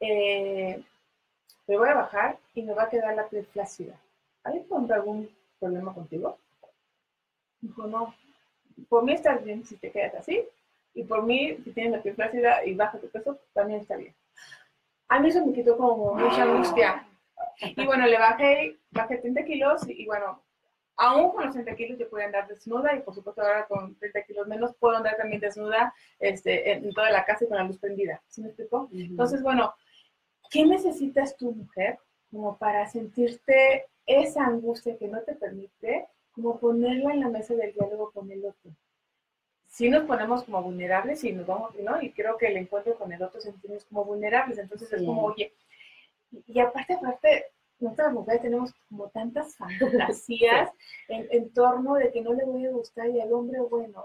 eh, 0.00 0.84
me 1.66 1.78
voy 1.78 1.88
a 1.88 1.94
bajar 1.94 2.38
y 2.54 2.62
me 2.62 2.74
va 2.74 2.82
a 2.82 2.90
quedar 2.90 3.16
la 3.16 3.26
piel 3.26 3.46
flácida. 3.46 3.98
¿Hay 4.44 4.66
algún 4.90 5.30
problema 5.60 5.94
contigo? 5.94 6.38
Dijo, 7.60 7.86
no, 7.86 8.14
por 8.88 9.04
mí 9.04 9.12
está 9.12 9.36
bien 9.36 9.64
si 9.64 9.76
te 9.76 9.92
quedas 9.92 10.14
así, 10.14 10.44
y 10.94 11.04
por 11.04 11.22
mí, 11.24 11.56
si 11.62 11.72
tienes 11.72 11.92
la 11.92 12.02
piel 12.02 12.14
flácida 12.14 12.64
y 12.64 12.74
baja 12.74 12.98
tu 12.98 13.08
peso, 13.08 13.38
también 13.52 13.80
está 13.80 13.96
bien. 13.96 14.14
A 15.08 15.20
mí 15.20 15.28
eso 15.28 15.44
me 15.44 15.52
quitó 15.52 15.76
como 15.76 16.14
mucha 16.14 16.42
angustia. 16.42 17.06
Y 17.60 17.86
bueno, 17.86 18.06
le 18.06 18.18
bajé, 18.18 18.78
bajé 18.90 19.18
30 19.18 19.44
kilos 19.44 19.88
y, 19.88 20.06
bueno, 20.06 20.42
aún 20.96 21.30
con 21.32 21.44
los 21.44 21.54
30 21.54 21.74
kilos 21.76 21.98
yo 21.98 22.08
puedo 22.08 22.24
andar 22.24 22.46
desnuda 22.46 22.94
y 22.94 23.00
por 23.00 23.14
supuesto 23.14 23.40
ahora 23.42 23.66
con 23.66 23.94
30 23.96 24.22
kilos 24.22 24.46
menos 24.46 24.74
puedo 24.76 24.96
andar 24.96 25.16
también 25.16 25.40
desnuda 25.40 25.94
este, 26.18 26.72
en 26.72 26.92
toda 26.92 27.10
la 27.10 27.24
casa 27.24 27.44
y 27.44 27.48
con 27.48 27.56
la 27.56 27.64
luz 27.64 27.78
prendida. 27.78 28.20
¿Sí 28.28 28.42
me 28.42 28.48
explico? 28.48 28.88
Entonces, 28.92 29.42
bueno, 29.42 29.74
¿qué 30.50 30.64
necesitas 30.64 31.36
tu 31.36 31.52
mujer 31.52 31.98
como 32.30 32.56
para 32.58 32.86
sentirte 32.86 33.86
esa 34.10 34.44
angustia 34.44 34.96
que 34.96 35.08
no 35.08 35.20
te 35.22 35.34
permite 35.34 36.06
como 36.32 36.58
ponerla 36.58 37.12
en 37.12 37.20
la 37.20 37.28
mesa 37.28 37.54
del 37.54 37.72
diálogo 37.72 38.10
con 38.12 38.30
el 38.30 38.44
otro. 38.44 38.70
Si 39.66 39.88
nos 39.88 40.04
ponemos 40.04 40.44
como 40.44 40.62
vulnerables 40.62 41.22
y 41.22 41.32
nos 41.32 41.46
vamos, 41.46 41.74
¿no? 41.76 42.02
Y 42.02 42.12
creo 42.12 42.36
que 42.36 42.48
el 42.48 42.56
encuentro 42.56 42.96
con 42.96 43.12
el 43.12 43.22
otro 43.22 43.40
sentimos 43.40 43.84
como 43.84 44.04
vulnerables, 44.04 44.58
entonces 44.58 44.92
es 44.92 45.02
como, 45.02 45.24
oye, 45.24 45.52
y, 46.46 46.60
aparte, 46.60 46.94
aparte, 46.94 47.46
nosotras 47.78 48.12
mujeres 48.12 48.42
tenemos 48.42 48.72
como 48.88 49.08
tantas 49.08 49.56
fantasías 50.10 50.70
en, 51.08 51.52
torno 51.52 51.94
de 51.94 52.10
que 52.10 52.20
no 52.20 52.32
le 52.32 52.44
voy 52.44 52.66
a 52.66 52.70
gustar 52.70 53.08
y 53.08 53.20
al 53.20 53.32
hombre, 53.32 53.60
bueno, 53.60 54.04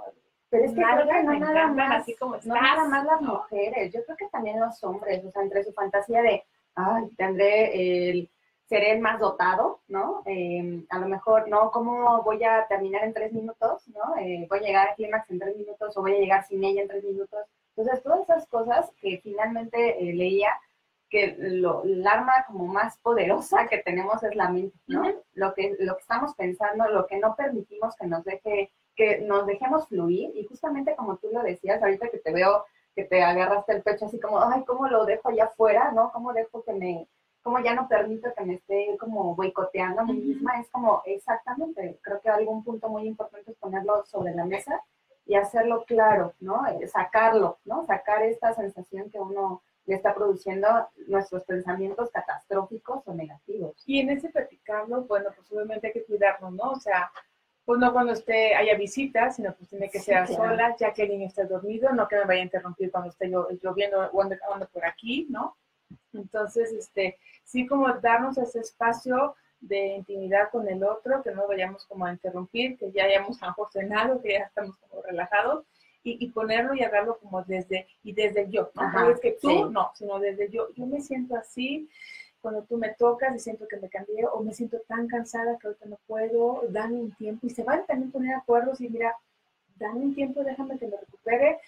pero 0.49 0.65
es 0.65 0.71
que 0.71 0.81
creo 0.81 1.07
que 1.07 1.23
no 1.23 1.39
nada 1.39 1.67
más, 1.67 2.01
así 2.01 2.15
como 2.15 2.37
no 2.45 2.55
nada 2.55 2.87
más 2.87 3.05
las 3.05 3.21
mujeres, 3.21 3.91
yo 3.91 4.03
creo 4.05 4.17
que 4.17 4.27
también 4.27 4.59
los 4.59 4.81
hombres, 4.83 5.23
o 5.25 5.31
sea, 5.31 5.41
entre 5.41 5.63
su 5.63 5.73
fantasía 5.73 6.21
de, 6.21 6.43
ay, 6.75 7.09
tendré 7.17 8.09
el 8.09 8.29
seré 8.65 8.91
el 8.91 8.99
más 8.99 9.19
dotado, 9.19 9.81
¿no? 9.87 10.23
Em, 10.25 10.85
a 10.89 10.99
lo 10.99 11.07
mejor, 11.07 11.47
¿no? 11.47 11.71
¿Cómo 11.71 12.23
voy 12.23 12.43
a 12.43 12.65
terminar 12.67 13.03
en 13.03 13.13
tres 13.13 13.31
minutos, 13.31 13.87
¿no? 13.89 14.17
Eh, 14.17 14.47
voy 14.49 14.59
a 14.59 14.61
llegar 14.61 14.89
al 14.89 14.95
clímax 14.95 15.29
en 15.29 15.39
tres 15.39 15.57
minutos 15.57 15.95
o 15.95 16.01
voy 16.01 16.15
a 16.15 16.19
llegar 16.19 16.45
sin 16.45 16.63
ella 16.63 16.81
en 16.81 16.87
tres 16.87 17.03
minutos. 17.03 17.39
Entonces, 17.75 18.03
todas 18.03 18.21
esas 18.21 18.47
cosas 18.47 18.91
que 19.01 19.19
finalmente 19.21 20.01
eh, 20.01 20.13
leía, 20.13 20.49
que 21.09 21.35
lo, 21.37 21.83
el 21.83 22.05
arma 22.07 22.45
como 22.47 22.65
más 22.65 22.97
poderosa 22.99 23.67
que 23.67 23.77
tenemos 23.77 24.23
es 24.23 24.35
la 24.35 24.49
mente, 24.49 24.77
¿no? 24.87 25.03
lo, 25.33 25.53
que, 25.53 25.75
lo 25.79 25.95
que 25.95 26.01
estamos 26.01 26.33
pensando, 26.35 26.89
lo 26.89 27.05
que 27.05 27.19
no 27.19 27.35
permitimos 27.35 27.95
que 27.95 28.07
nos 28.07 28.23
deje 28.23 28.71
que 28.95 29.19
nos 29.19 29.45
dejemos 29.45 29.87
fluir 29.87 30.31
y 30.35 30.45
justamente 30.45 30.95
como 30.95 31.17
tú 31.17 31.27
lo 31.31 31.43
decías, 31.43 31.81
ahorita 31.83 32.09
que 32.09 32.17
te 32.17 32.31
veo 32.31 32.65
que 32.95 33.03
te 33.03 33.21
agarraste 33.21 33.73
el 33.73 33.83
pecho 33.83 34.05
así 34.05 34.19
como, 34.19 34.41
ay, 34.41 34.63
¿cómo 34.65 34.87
lo 34.87 35.05
dejo 35.05 35.29
allá 35.29 35.45
afuera? 35.45 35.91
¿No? 35.91 36.11
¿Cómo 36.13 36.31
dejo 36.31 36.63
que 36.63 36.71
me, 36.71 37.07
cómo 37.45 37.59
ya 37.59 37.75
no 37.75 37.87
permito 37.87 38.33
que 38.35 38.43
me 38.43 38.55
esté 38.55 38.97
como 38.99 39.35
boicoteando 39.35 40.01
a 40.01 40.05
mí 40.05 40.13
misma? 40.13 40.59
Es 40.59 40.67
como, 40.71 41.03
exactamente, 41.05 41.99
creo 42.01 42.19
que 42.19 42.27
algún 42.27 42.63
punto 42.63 42.89
muy 42.89 43.05
importante 43.05 43.51
es 43.51 43.57
ponerlo 43.57 44.03
sobre 44.05 44.33
la 44.33 44.45
mesa 44.45 44.81
y 45.27 45.35
hacerlo 45.35 45.85
claro, 45.85 46.33
¿no? 46.39 46.65
Eh, 46.65 46.87
sacarlo, 46.87 47.59
¿no? 47.63 47.85
Sacar 47.85 48.23
esta 48.23 48.55
sensación 48.55 49.11
que 49.11 49.19
uno 49.19 49.61
le 49.85 49.93
está 49.93 50.15
produciendo 50.15 50.67
nuestros 51.05 51.43
pensamientos 51.43 52.09
catastróficos 52.09 53.07
o 53.07 53.13
negativos. 53.13 53.75
Y 53.85 53.99
en 53.99 54.09
ese 54.09 54.29
platicarlo, 54.29 55.03
bueno, 55.03 55.29
pues 55.35 55.51
obviamente 55.51 55.85
hay 55.85 55.93
que 55.93 56.03
cuidarnos, 56.03 56.51
¿no? 56.51 56.71
O 56.71 56.79
sea, 56.79 57.11
pues 57.63 57.79
no 57.79 57.93
cuando 57.93 58.13
esté, 58.13 58.55
haya 58.55 58.75
visitas, 58.75 59.35
sino 59.35 59.53
pues 59.53 59.69
tiene 59.69 59.91
que 59.91 59.99
ser 59.99 60.27
sola, 60.27 60.75
ya 60.79 60.91
que 60.91 61.03
el 61.03 61.09
niño 61.09 61.27
esté 61.27 61.45
dormido, 61.45 61.93
no 61.93 62.07
que 62.07 62.15
me 62.15 62.25
vaya 62.25 62.41
a 62.41 62.45
interrumpir 62.45 62.89
cuando 62.89 63.11
esté 63.11 63.29
yo, 63.29 63.47
lloviendo 63.61 64.09
o 64.11 64.21
ando, 64.23 64.67
por 64.73 64.83
aquí, 64.83 65.27
¿no? 65.29 65.55
Entonces, 66.13 66.71
este, 66.71 67.17
sí 67.43 67.65
como 67.67 67.91
darnos 67.93 68.37
ese 68.37 68.59
espacio 68.59 69.35
de 69.59 69.95
intimidad 69.95 70.49
con 70.51 70.67
el 70.67 70.83
otro, 70.83 71.23
que 71.23 71.31
no 71.31 71.47
vayamos 71.47 71.85
como 71.85 72.05
a 72.05 72.11
interrumpir, 72.11 72.77
que 72.77 72.91
ya 72.91 73.05
hayamos 73.05 73.39
cenado, 73.71 74.21
que 74.21 74.33
ya 74.33 74.45
estamos 74.45 74.77
como 74.77 75.01
relajados, 75.01 75.65
y, 76.07 76.29
ponerlo 76.29 76.75
y 76.75 76.83
hablarlo 76.83 77.17
como 77.17 77.41
desde, 77.41 77.87
y 78.03 78.13
desde 78.13 78.47
yo, 78.51 78.69
¿no? 78.75 78.91
no 78.91 79.09
es 79.09 79.19
que 79.19 79.37
tú, 79.41 79.71
no, 79.71 79.89
sino 79.95 80.19
desde 80.19 80.51
yo, 80.51 80.67
yo 80.75 80.85
me 80.85 81.01
siento 81.01 81.35
así, 81.35 81.89
cuando 82.41 82.61
tú 82.61 82.77
me 82.77 82.93
tocas 82.93 83.35
y 83.35 83.39
siento 83.39 83.67
que 83.67 83.77
me 83.77 83.89
cambié 83.89 84.23
o 84.31 84.39
me 84.43 84.53
siento 84.53 84.77
tan 84.87 85.07
cansada 85.07 85.57
que 85.57 85.65
ahorita 85.65 85.87
no 85.87 85.97
puedo, 86.05 86.61
dame 86.69 86.97
un 86.97 87.11
tiempo 87.15 87.47
y 87.47 87.49
se 87.49 87.63
van 87.63 87.87
también 87.87 88.11
poner 88.11 88.35
acuerdos 88.35 88.79
y 88.81 88.87
mira, 88.87 89.17
dame 89.77 90.01
un 90.01 90.13
tiempo, 90.13 90.43
déjame 90.43 90.77
que 90.77 90.85
me 90.85 90.97
recupere, 90.97 91.59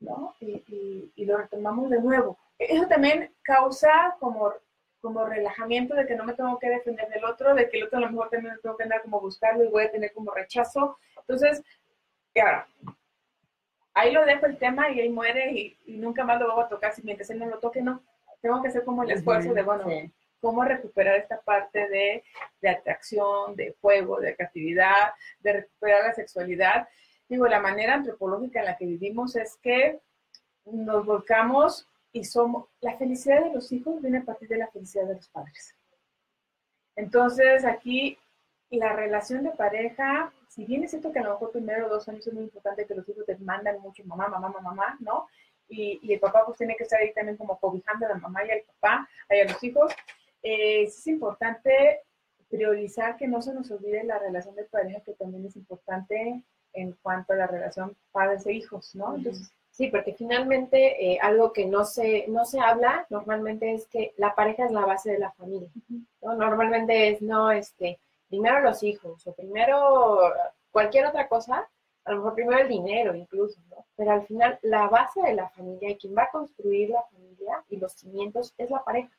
¿no? 0.00 0.34
Y, 0.40 1.12
y, 1.14 1.24
lo 1.24 1.38
retomamos 1.38 1.90
de 1.90 2.00
nuevo. 2.00 2.36
Eso 2.58 2.86
también 2.86 3.34
causa 3.42 4.16
como, 4.20 4.52
como 5.00 5.24
relajamiento 5.24 5.94
de 5.94 6.06
que 6.06 6.14
no 6.14 6.24
me 6.24 6.34
tengo 6.34 6.58
que 6.58 6.68
defender 6.68 7.08
del 7.08 7.24
otro, 7.24 7.54
de 7.54 7.68
que 7.68 7.78
el 7.78 7.84
otro 7.84 7.98
a 7.98 8.02
lo 8.02 8.10
mejor 8.10 8.30
también 8.30 8.58
tengo 8.62 8.76
que 8.76 8.84
andar 8.84 9.02
como 9.02 9.20
buscarlo 9.20 9.64
y 9.64 9.68
voy 9.68 9.84
a 9.84 9.90
tener 9.90 10.12
como 10.12 10.32
rechazo. 10.32 10.98
Entonces, 11.18 11.62
ahora, 12.36 12.66
ahí 13.94 14.12
lo 14.12 14.24
dejo 14.24 14.46
el 14.46 14.58
tema 14.58 14.90
y 14.90 15.00
ahí 15.00 15.08
muere 15.08 15.52
y, 15.52 15.78
y 15.86 15.96
nunca 15.96 16.24
más 16.24 16.40
lo 16.40 16.54
voy 16.54 16.64
a 16.64 16.68
tocar 16.68 16.92
si 16.92 17.02
mientras 17.02 17.30
él 17.30 17.38
no 17.38 17.46
lo 17.46 17.58
toque, 17.58 17.82
no 17.82 18.02
tengo 18.44 18.60
que 18.60 18.68
hacer 18.68 18.84
como 18.84 19.02
el 19.02 19.10
esfuerzo 19.10 19.54
de, 19.54 19.62
bueno, 19.62 19.86
cómo 20.38 20.64
recuperar 20.64 21.16
esta 21.16 21.40
parte 21.40 21.88
de, 21.88 22.22
de, 22.60 22.68
atracción, 22.68 23.56
de 23.56 23.74
juego, 23.80 24.20
de 24.20 24.36
creatividad, 24.36 25.14
de 25.40 25.52
recuperar 25.54 26.04
la 26.04 26.12
sexualidad. 26.12 26.86
Digo, 27.26 27.46
la 27.46 27.60
manera 27.60 27.94
antropológica 27.94 28.60
en 28.60 28.66
la 28.66 28.76
que 28.76 28.84
vivimos 28.84 29.34
es 29.36 29.56
que 29.62 29.98
nos 30.66 31.06
volcamos 31.06 31.88
y 32.14 32.24
somos, 32.24 32.68
la 32.80 32.96
felicidad 32.96 33.44
de 33.44 33.52
los 33.52 33.70
hijos 33.72 34.00
viene 34.00 34.18
a 34.18 34.24
partir 34.24 34.48
de 34.48 34.58
la 34.58 34.68
felicidad 34.68 35.06
de 35.06 35.16
los 35.16 35.28
padres. 35.28 35.74
Entonces, 36.96 37.64
aquí 37.64 38.16
la 38.70 38.92
relación 38.94 39.42
de 39.42 39.50
pareja, 39.50 40.32
si 40.48 40.64
bien 40.64 40.84
es 40.84 40.90
cierto 40.90 41.12
que 41.12 41.18
a 41.18 41.24
lo 41.24 41.32
mejor 41.32 41.50
primero 41.50 41.88
dos 41.88 42.08
años 42.08 42.26
es 42.26 42.32
muy 42.32 42.44
importante 42.44 42.86
que 42.86 42.94
los 42.94 43.08
hijos 43.08 43.26
te 43.26 43.36
mandan 43.38 43.80
mucho 43.80 44.04
mamá, 44.04 44.28
mamá, 44.28 44.48
mamá, 44.48 44.60
mamá, 44.60 44.96
¿no? 45.00 45.26
y, 45.68 46.12
el 46.12 46.20
papá 46.20 46.44
pues 46.46 46.58
tiene 46.58 46.76
que 46.76 46.84
estar 46.84 47.00
ahí 47.00 47.12
también 47.12 47.36
como 47.36 47.58
cobijando 47.58 48.06
a 48.06 48.10
la 48.10 48.16
mamá 48.16 48.44
y 48.44 48.50
al 48.50 48.62
papá, 48.62 49.08
y 49.30 49.40
a 49.40 49.44
los 49.44 49.62
hijos. 49.62 49.92
Eh, 50.42 50.84
es 50.84 51.06
importante 51.06 52.02
priorizar 52.48 53.16
que 53.16 53.26
no 53.26 53.42
se 53.42 53.54
nos 53.54 53.70
olvide 53.70 54.04
la 54.04 54.18
relación 54.18 54.54
de 54.54 54.64
pareja, 54.64 55.00
que 55.00 55.14
también 55.14 55.46
es 55.46 55.56
importante 55.56 56.42
en 56.72 56.92
cuanto 57.02 57.32
a 57.32 57.36
la 57.36 57.46
relación 57.46 57.96
padres 58.12 58.46
e 58.46 58.52
hijos, 58.52 58.94
¿no? 58.94 59.16
Entonces, 59.16 59.52
sí, 59.74 59.88
porque 59.88 60.14
finalmente 60.14 61.04
eh, 61.04 61.18
algo 61.20 61.52
que 61.52 61.66
no 61.66 61.84
se, 61.84 62.26
no 62.28 62.44
se 62.44 62.60
habla 62.60 63.06
normalmente 63.10 63.74
es 63.74 63.86
que 63.88 64.14
la 64.16 64.34
pareja 64.34 64.66
es 64.66 64.70
la 64.70 64.86
base 64.86 65.10
de 65.10 65.18
la 65.18 65.32
familia, 65.32 65.68
¿no? 66.22 66.34
Normalmente 66.34 67.08
es, 67.08 67.20
no, 67.20 67.50
este, 67.50 67.98
primero 68.28 68.60
los 68.60 68.82
hijos 68.84 69.26
o 69.26 69.32
primero 69.32 70.20
cualquier 70.70 71.06
otra 71.06 71.28
cosa, 71.28 71.68
a 72.04 72.10
lo 72.10 72.18
mejor 72.18 72.34
primero 72.34 72.60
el 72.60 72.68
dinero 72.68 73.14
incluso, 73.16 73.60
¿no? 73.68 73.84
Pero 73.96 74.12
al 74.12 74.26
final 74.26 74.58
la 74.62 74.88
base 74.88 75.20
de 75.22 75.34
la 75.34 75.48
familia 75.48 75.90
y 75.90 75.96
quien 75.96 76.16
va 76.16 76.24
a 76.24 76.30
construir 76.30 76.90
la 76.90 77.02
familia 77.02 77.64
y 77.68 77.76
los 77.76 77.92
cimientos 77.92 78.54
es 78.56 78.70
la 78.70 78.84
pareja. 78.84 79.10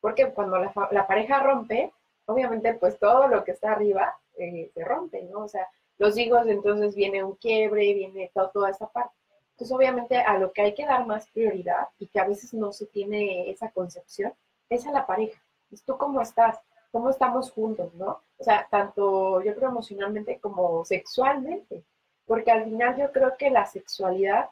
Porque 0.00 0.30
cuando 0.32 0.58
la, 0.58 1.06
pareja 1.06 1.42
rompe, 1.42 1.90
obviamente 2.26 2.74
pues 2.74 2.98
todo 2.98 3.28
lo 3.28 3.44
que 3.44 3.52
está 3.52 3.72
arriba 3.72 4.18
eh, 4.36 4.70
se 4.74 4.84
rompe, 4.84 5.22
¿no? 5.22 5.44
O 5.44 5.48
sea, 5.48 5.66
los 5.96 6.18
hijos 6.18 6.46
entonces 6.48 6.94
viene 6.94 7.24
un 7.24 7.36
quiebre, 7.36 7.94
viene 7.94 8.30
toda 8.52 8.70
esa 8.70 8.88
parte. 8.88 9.14
Entonces 9.52 9.76
obviamente 9.76 10.18
a 10.18 10.38
lo 10.38 10.52
que 10.52 10.62
hay 10.62 10.74
que 10.74 10.86
dar 10.86 11.06
más 11.06 11.28
prioridad 11.30 11.88
y 11.98 12.08
que 12.08 12.20
a 12.20 12.26
veces 12.26 12.52
no 12.54 12.72
se 12.72 12.86
tiene 12.86 13.50
esa 13.50 13.70
concepción 13.70 14.32
es 14.68 14.86
a 14.86 14.92
la 14.92 15.06
pareja. 15.06 15.40
Es 15.70 15.84
tú 15.84 15.96
cómo 15.96 16.20
estás, 16.20 16.58
cómo 16.90 17.10
estamos 17.10 17.50
juntos, 17.50 17.94
¿no? 17.94 18.22
O 18.38 18.44
sea, 18.44 18.66
tanto 18.70 19.42
yo 19.42 19.54
creo 19.54 19.68
emocionalmente 19.68 20.40
como 20.40 20.84
sexualmente 20.84 21.84
porque 22.26 22.50
al 22.50 22.64
final 22.64 22.96
yo 22.96 23.12
creo 23.12 23.36
que 23.36 23.50
la 23.50 23.66
sexualidad 23.66 24.50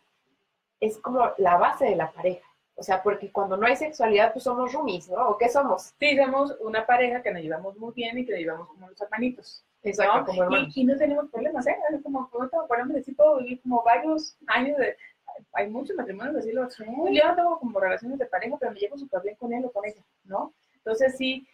es 0.81 0.99
como 0.99 1.31
la 1.39 1.57
base 1.57 1.87
de 1.87 1.97
la 1.97 2.11
pareja. 2.11 2.47
O 2.75 2.83
sea, 2.83 3.03
porque 3.03 3.31
cuando 3.31 3.57
no 3.57 3.67
hay 3.67 3.77
sexualidad, 3.77 4.33
pues 4.33 4.45
somos 4.45 4.73
roomies, 4.73 5.11
¿no? 5.11 5.29
¿O 5.29 5.39
qué 5.39 5.49
somos? 5.49 5.95
Sí, 5.99 6.17
somos 6.17 6.57
una 6.61 6.87
pareja 6.87 7.23
que 7.23 7.31
nos 7.31 7.43
llevamos 7.43 7.77
muy 7.77 7.93
bien 7.93 8.19
y 8.19 8.25
que 8.25 8.33
nos 8.33 8.41
llevamos 8.41 8.69
como 8.69 8.89
los 8.89 9.01
hermanitos. 9.01 9.65
Exacto, 9.83 10.33
como. 10.33 10.57
Y, 10.74 10.85
no 10.85 10.97
tenemos 10.97 11.31
problemas, 11.31 11.66
¿eh? 11.66 11.76
Es 11.93 12.03
como, 12.03 12.28
problemas, 12.31 12.97
así 12.97 13.12
puedo 13.12 13.39
vivir 13.39 13.61
como 13.62 13.83
varios 13.83 14.37
años 14.47 14.78
de... 14.78 14.97
Hay 15.55 15.70
muchos 15.70 15.97
matrimonios 15.97 16.37
así, 16.37 16.53
lo 16.53 16.68
Yo 16.68 17.28
no 17.28 17.35
tengo 17.35 17.59
como 17.59 17.81
relaciones 17.81 18.18
de 18.18 18.26
pareja, 18.26 18.57
pero 18.59 18.72
me 18.72 18.78
llevo 18.78 18.99
súper 18.99 19.22
bien 19.22 19.37
con 19.37 19.53
él 19.53 19.64
o 19.64 19.72
con 19.72 19.87
ella, 19.87 20.03
¿no? 20.24 20.53
Entonces 20.74 21.16
sí, 21.16 21.47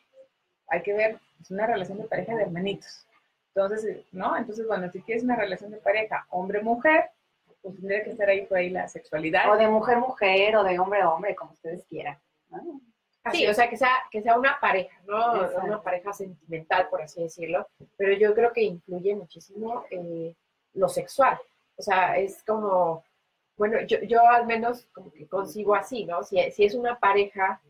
hay 0.68 0.82
que 0.82 0.92
ver, 0.92 1.20
es 1.40 1.50
una 1.50 1.66
relación 1.66 1.98
de 1.98 2.04
pareja 2.04 2.34
de 2.34 2.42
hermanitos. 2.42 3.06
Entonces, 3.54 4.04
¿no? 4.12 4.36
Entonces, 4.36 4.66
bueno, 4.66 4.90
si 4.90 5.00
quieres 5.02 5.24
una 5.24 5.36
relación 5.36 5.70
de 5.70 5.78
pareja 5.78 6.26
hombre-mujer, 6.30 7.10
pues 7.62 7.76
tendría 7.76 8.04
que 8.04 8.10
estar 8.10 8.28
ahí 8.28 8.44
por 8.46 8.58
ahí 8.58 8.70
la 8.70 8.88
sexualidad. 8.88 9.50
O 9.52 9.56
de 9.56 9.68
mujer-mujer, 9.68 10.56
o 10.56 10.64
de 10.64 10.78
hombre-hombre, 10.78 11.34
como 11.34 11.52
ustedes 11.52 11.84
quieran. 11.86 12.18
Sí, 13.32 13.46
o 13.46 13.54
sea, 13.54 13.68
que 13.68 13.76
sea, 13.76 13.90
que 14.10 14.22
sea 14.22 14.38
una 14.38 14.58
pareja, 14.60 15.00
¿no? 15.06 15.32
Una 15.62 15.82
pareja 15.82 16.12
sentimental, 16.12 16.88
por 16.88 17.02
así 17.02 17.22
decirlo. 17.22 17.66
Pero 17.96 18.12
yo 18.14 18.34
creo 18.34 18.52
que 18.52 18.62
influye 18.62 19.14
muchísimo 19.14 19.84
eh, 19.90 20.34
lo 20.74 20.88
sexual. 20.88 21.38
O 21.76 21.82
sea, 21.82 22.16
es 22.16 22.42
como, 22.44 23.04
bueno, 23.56 23.80
yo, 23.86 24.00
yo 24.02 24.26
al 24.28 24.46
menos 24.46 24.86
como 24.92 25.12
que 25.12 25.26
consigo 25.26 25.74
así, 25.74 26.04
¿no? 26.04 26.22
Si, 26.22 26.38
si 26.52 26.64
es 26.64 26.74
una 26.74 26.98
pareja 26.98 27.60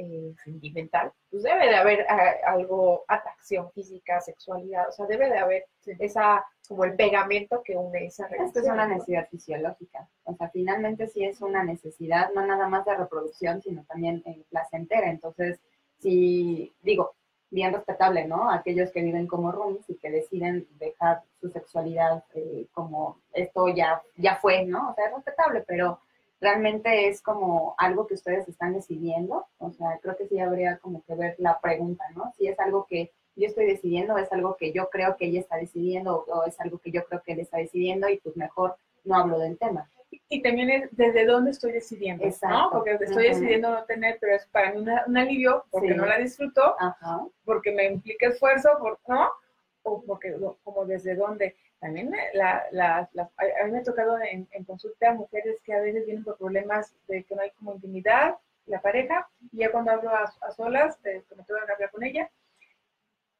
eh, 0.00 0.34
sentimental, 0.44 1.12
pues 1.30 1.42
debe 1.42 1.68
de 1.68 1.76
haber 1.76 2.00
eh, 2.00 2.06
algo, 2.46 3.04
atracción 3.08 3.70
física, 3.72 4.20
sexualidad, 4.20 4.88
o 4.88 4.92
sea, 4.92 5.06
debe 5.06 5.28
de 5.28 5.38
haber 5.38 5.66
esa, 5.98 6.44
como 6.68 6.84
el 6.84 6.94
pegamento 6.94 7.62
que 7.62 7.76
une 7.76 8.06
esa 8.06 8.24
relación. 8.26 8.46
Esto 8.48 8.60
es 8.60 8.66
una 8.66 8.86
necesidad 8.86 9.28
fisiológica, 9.28 10.08
o 10.24 10.34
sea, 10.34 10.48
finalmente 10.50 11.06
sí 11.08 11.24
es 11.24 11.40
una 11.40 11.64
necesidad, 11.64 12.30
no 12.34 12.46
nada 12.46 12.68
más 12.68 12.84
de 12.84 12.96
reproducción, 12.96 13.62
sino 13.62 13.84
también 13.84 14.22
eh, 14.26 14.42
placentera, 14.50 15.10
entonces, 15.10 15.60
si, 15.98 16.72
digo, 16.82 17.14
bien 17.50 17.72
respetable, 17.72 18.26
¿no? 18.26 18.50
Aquellos 18.50 18.90
que 18.90 19.02
viven 19.02 19.26
como 19.26 19.52
roomies 19.52 19.88
y 19.90 19.96
que 19.96 20.10
deciden 20.10 20.68
dejar 20.78 21.22
su 21.40 21.50
sexualidad 21.50 22.22
como 22.72 23.18
esto 23.32 23.68
ya, 23.68 24.00
ya 24.16 24.36
fue, 24.36 24.64
¿no? 24.64 24.90
O 24.90 24.94
sea, 24.94 25.06
es 25.06 25.14
respetable, 25.14 25.64
pero 25.66 25.98
realmente 26.40 27.08
es 27.08 27.20
como 27.20 27.74
algo 27.78 28.06
que 28.06 28.14
ustedes 28.14 28.48
están 28.48 28.72
decidiendo. 28.72 29.46
O 29.58 29.70
sea, 29.72 29.98
creo 30.02 30.16
que 30.16 30.26
sí 30.26 30.38
habría 30.38 30.78
como 30.78 31.04
que 31.04 31.14
ver 31.14 31.34
la 31.38 31.60
pregunta, 31.60 32.04
¿no? 32.14 32.32
Si 32.36 32.46
es 32.46 32.58
algo 32.58 32.86
que 32.88 33.12
yo 33.36 33.46
estoy 33.46 33.66
decidiendo, 33.66 34.16
es 34.18 34.32
algo 34.32 34.56
que 34.56 34.72
yo 34.72 34.88
creo 34.90 35.16
que 35.16 35.26
ella 35.26 35.40
está 35.40 35.56
decidiendo 35.56 36.24
o, 36.26 36.44
es 36.44 36.58
algo 36.60 36.78
que 36.78 36.90
yo 36.90 37.04
creo 37.04 37.22
que 37.22 37.32
él 37.32 37.40
está 37.40 37.58
decidiendo 37.58 38.08
y 38.08 38.18
pues 38.18 38.36
mejor 38.36 38.76
no 39.04 39.16
hablo 39.16 39.38
del 39.38 39.58
tema. 39.58 39.90
Y 40.28 40.42
también 40.42 40.70
es 40.70 40.88
desde 40.96 41.24
dónde 41.24 41.52
estoy 41.52 41.72
decidiendo, 41.72 42.24
¿no? 42.42 42.70
Porque 42.72 42.98
estoy 43.00 43.28
decidiendo 43.28 43.70
no 43.70 43.84
tener, 43.84 44.18
pero 44.20 44.34
es 44.34 44.46
para 44.46 44.72
mí 44.72 44.78
un 44.80 45.16
alivio 45.16 45.64
porque 45.70 45.94
no 45.94 46.04
la 46.04 46.18
disfruto, 46.18 46.74
porque 47.44 47.72
me 47.72 47.86
implica 47.86 48.28
esfuerzo, 48.28 48.70
¿no? 49.06 49.30
O 49.82 50.02
porque, 50.02 50.36
como 50.62 50.84
desde 50.84 51.14
dónde 51.14 51.54
también 51.80 52.12
la, 52.34 52.66
la, 52.72 52.98
a 52.98 53.64
mí 53.64 53.72
me 53.72 53.78
ha 53.78 53.82
tocado 53.82 54.18
en, 54.20 54.46
consulta 54.64 55.10
a 55.10 55.14
mujeres 55.14 55.60
que 55.62 55.72
a 55.72 55.80
veces 55.80 56.04
vienen 56.04 56.24
por 56.24 56.36
problemas 56.36 56.94
de 57.08 57.24
que 57.24 57.34
no 57.34 57.40
hay 57.40 57.50
como 57.52 57.72
intimidad, 57.72 58.36
la 58.66 58.82
pareja, 58.82 59.28
y 59.50 59.58
ya 59.58 59.72
cuando 59.72 59.90
hablo 59.90 60.10
a, 60.10 60.52
solas, 60.52 61.02
de, 61.02 61.24
que 61.26 61.34
me 61.34 61.42
tengo 61.42 61.58
que 61.66 61.72
hablar 61.72 61.90
con 61.90 62.04
ella, 62.04 62.30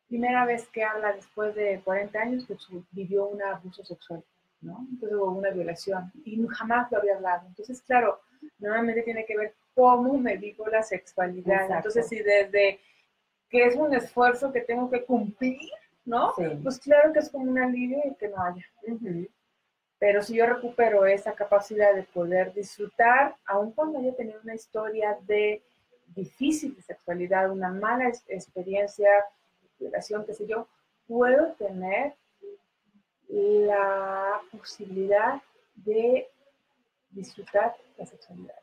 primera 0.08 0.46
vez 0.46 0.66
que 0.68 0.82
habla 0.82 1.12
después 1.12 1.54
de 1.54 1.82
40 1.84 2.18
años 2.18 2.46
que 2.46 2.56
vivió 2.92 3.26
un 3.26 3.42
abuso 3.42 3.84
sexual, 3.84 4.24
¿no? 4.62 4.86
Entonces 4.90 5.18
hubo 5.18 5.32
una 5.32 5.50
violación 5.50 6.10
y 6.24 6.44
jamás 6.48 6.90
lo 6.90 6.98
había 6.98 7.16
hablado. 7.16 7.46
Entonces, 7.46 7.82
claro, 7.82 8.20
normalmente 8.58 9.02
tiene 9.02 9.24
que 9.26 9.36
ver 9.36 9.54
cómo 9.74 10.18
me 10.18 10.36
vivo 10.36 10.66
la 10.66 10.82
sexualidad. 10.82 11.70
Entonces, 11.70 12.08
si 12.08 12.18
desde 12.20 12.80
que 13.50 13.66
es 13.66 13.76
un 13.76 13.94
esfuerzo 13.94 14.50
que 14.50 14.62
tengo 14.62 14.90
que 14.90 15.04
cumplir, 15.04 15.70
¿no? 16.04 16.32
Sí. 16.36 16.44
Pues 16.62 16.78
claro 16.78 17.12
que 17.12 17.18
es 17.20 17.28
como 17.30 17.50
un 17.50 17.58
alivio 17.58 17.98
y 18.04 18.14
que 18.14 18.28
no 18.28 18.42
haya. 18.42 18.64
Pero 19.98 20.22
si 20.22 20.34
yo 20.34 20.46
recupero 20.46 21.04
esa 21.04 21.34
capacidad 21.34 21.94
de 21.94 22.04
poder 22.04 22.54
disfrutar, 22.54 23.36
aun 23.46 23.72
cuando 23.72 23.98
haya 23.98 24.14
tenido 24.16 24.40
una 24.42 24.54
historia 24.54 25.18
de 25.22 25.62
difícil 26.08 26.74
de 26.74 26.82
sexualidad, 26.82 27.50
una 27.50 27.70
mala 27.70 28.08
ex- 28.08 28.24
experiencia, 28.28 29.10
violación, 29.78 30.24
qué 30.24 30.34
sé 30.34 30.46
yo, 30.46 30.66
puedo 31.06 31.52
tener 31.52 32.14
la 33.28 34.40
posibilidad 34.50 35.40
de 35.74 36.28
disfrutar 37.10 37.76
la 37.96 38.06
sexualidad. 38.06 38.54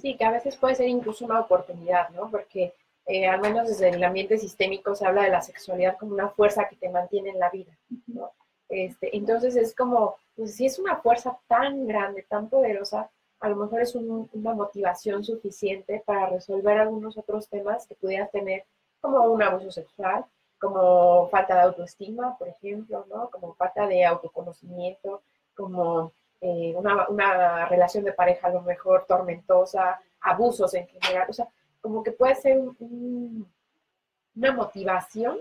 Sí, 0.00 0.16
que 0.16 0.24
a 0.24 0.30
veces 0.32 0.56
puede 0.56 0.74
ser 0.74 0.88
incluso 0.88 1.24
una 1.24 1.40
oportunidad, 1.40 2.08
¿no? 2.10 2.30
Porque 2.30 2.74
eh, 3.06 3.26
al 3.26 3.40
menos 3.40 3.68
desde 3.68 3.88
el 3.88 4.02
ambiente 4.04 4.38
sistémico 4.38 4.94
se 4.94 5.06
habla 5.06 5.22
de 5.24 5.30
la 5.30 5.42
sexualidad 5.42 5.96
como 5.98 6.14
una 6.14 6.28
fuerza 6.28 6.68
que 6.68 6.76
te 6.76 6.88
mantiene 6.88 7.30
en 7.30 7.38
la 7.38 7.50
vida, 7.50 7.72
¿no? 8.06 8.30
Este, 8.68 9.16
entonces 9.16 9.56
es 9.56 9.74
como, 9.74 10.16
pues 10.36 10.54
si 10.54 10.66
es 10.66 10.78
una 10.78 10.96
fuerza 10.96 11.38
tan 11.48 11.86
grande, 11.88 12.22
tan 12.22 12.48
poderosa, 12.48 13.10
a 13.40 13.48
lo 13.48 13.56
mejor 13.56 13.80
es 13.80 13.94
un- 13.94 14.28
una 14.32 14.54
motivación 14.54 15.24
suficiente 15.24 16.02
para 16.06 16.28
resolver 16.28 16.78
algunos 16.78 17.16
otros 17.18 17.48
temas 17.48 17.86
que 17.86 17.94
pudieras 17.96 18.30
tener, 18.30 18.64
como 19.00 19.24
un 19.24 19.42
abuso 19.42 19.70
sexual, 19.72 20.24
como 20.60 21.26
falta 21.30 21.54
de 21.54 21.62
autoestima, 21.62 22.36
por 22.38 22.48
ejemplo, 22.48 23.06
¿no? 23.08 23.30
Como 23.30 23.54
falta 23.54 23.86
de 23.86 24.04
autoconocimiento, 24.04 25.22
como 25.56 26.12
eh, 26.42 26.74
una, 26.76 27.08
una 27.08 27.66
relación 27.66 28.04
de 28.04 28.12
pareja 28.12 28.48
a 28.48 28.50
lo 28.52 28.62
mejor 28.62 29.04
tormentosa, 29.06 30.00
abusos 30.20 30.72
en 30.74 30.86
general, 30.86 31.26
o 31.28 31.32
sea, 31.32 31.48
como 31.80 32.02
que 32.02 32.12
puede 32.12 32.34
ser 32.34 32.58
un- 32.58 32.76
un- 32.78 33.52
una 34.36 34.52
motivación 34.52 35.38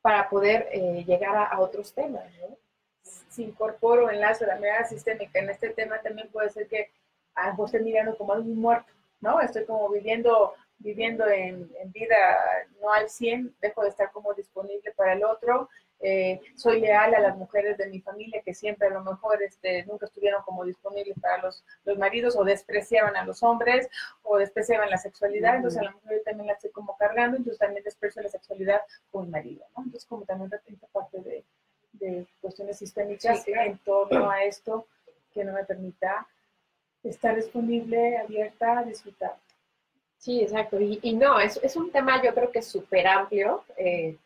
para 0.00 0.28
poder 0.28 0.68
eh, 0.72 1.04
llegar 1.06 1.36
a, 1.36 1.58
otros 1.60 1.92
temas, 1.92 2.24
¿no? 2.40 2.56
si 3.02 3.42
incorporo 3.44 4.10
enlazo 4.10 4.44
de 4.44 4.52
la 4.52 4.56
mirada 4.60 4.84
sistémica 4.84 5.38
en 5.38 5.50
este 5.50 5.70
tema, 5.70 6.00
también 6.00 6.28
puede 6.30 6.50
ser 6.50 6.68
que 6.68 6.90
a 7.34 7.52
vos 7.52 7.72
esté 7.72 7.82
mirando 7.84 8.16
como 8.16 8.32
algo 8.32 8.48
muerto, 8.48 8.92
¿no? 9.20 9.40
Estoy 9.40 9.64
como 9.64 9.88
viviendo, 9.88 10.54
viviendo 10.78 11.26
en, 11.26 11.70
en 11.80 11.92
vida 11.92 12.36
no 12.80 12.92
al 12.92 13.08
100, 13.08 13.54
dejo 13.60 13.82
de 13.82 13.88
estar 13.90 14.10
como 14.12 14.34
disponible 14.34 14.92
para 14.92 15.12
el 15.14 15.24
otro, 15.24 15.68
eh, 16.00 16.40
soy 16.54 16.80
leal 16.80 17.14
a 17.14 17.20
las 17.20 17.36
mujeres 17.36 17.76
de 17.76 17.88
mi 17.88 18.00
familia 18.00 18.42
que 18.42 18.54
siempre 18.54 18.86
a 18.88 18.90
lo 18.90 19.02
mejor 19.02 19.42
este, 19.42 19.84
nunca 19.86 20.06
estuvieron 20.06 20.42
como 20.42 20.64
disponibles 20.64 21.18
para 21.20 21.42
los, 21.42 21.64
los 21.84 21.98
maridos 21.98 22.36
o 22.36 22.44
despreciaban 22.44 23.16
a 23.16 23.24
los 23.24 23.42
hombres 23.42 23.88
o 24.22 24.38
despreciaban 24.38 24.90
la 24.90 24.98
sexualidad, 24.98 25.56
entonces 25.56 25.80
a 25.80 25.84
lo 25.84 25.92
mejor 25.92 26.12
yo 26.12 26.22
también 26.22 26.46
la 26.46 26.52
estoy 26.52 26.70
como 26.70 26.96
cargando, 26.96 27.36
entonces 27.36 27.58
también 27.58 27.82
desprecio 27.82 28.22
la 28.22 28.28
sexualidad 28.28 28.80
con 29.10 29.24
mi 29.26 29.30
marido, 29.30 29.66
¿no? 29.76 29.84
Entonces 29.84 30.06
como 30.08 30.24
también 30.24 30.50
esta 30.66 30.86
parte 30.88 31.20
de, 31.20 31.44
de 31.92 32.26
cuestiones 32.40 32.78
sistémicas 32.78 33.42
Sí, 33.42 33.52
claro. 33.52 33.70
en 33.70 33.78
torno 33.78 34.30
a 34.30 34.44
esto 34.44 34.86
que 35.32 35.44
no 35.44 35.52
me 35.52 35.64
permita 35.64 36.26
estar 37.02 37.34
disponible, 37.36 38.18
abierta 38.18 38.78
a 38.78 38.84
disfrutar. 38.84 39.36
Sí, 40.18 40.42
exacto. 40.42 40.80
Y, 40.80 40.98
y 41.02 41.14
no, 41.14 41.38
es, 41.38 41.58
es 41.62 41.76
un 41.76 41.90
tema 41.90 42.22
yo 42.22 42.34
creo 42.34 42.50
que 42.50 42.60
súper 42.62 43.06
amplio. 43.06 43.64
Eh, 43.76 44.16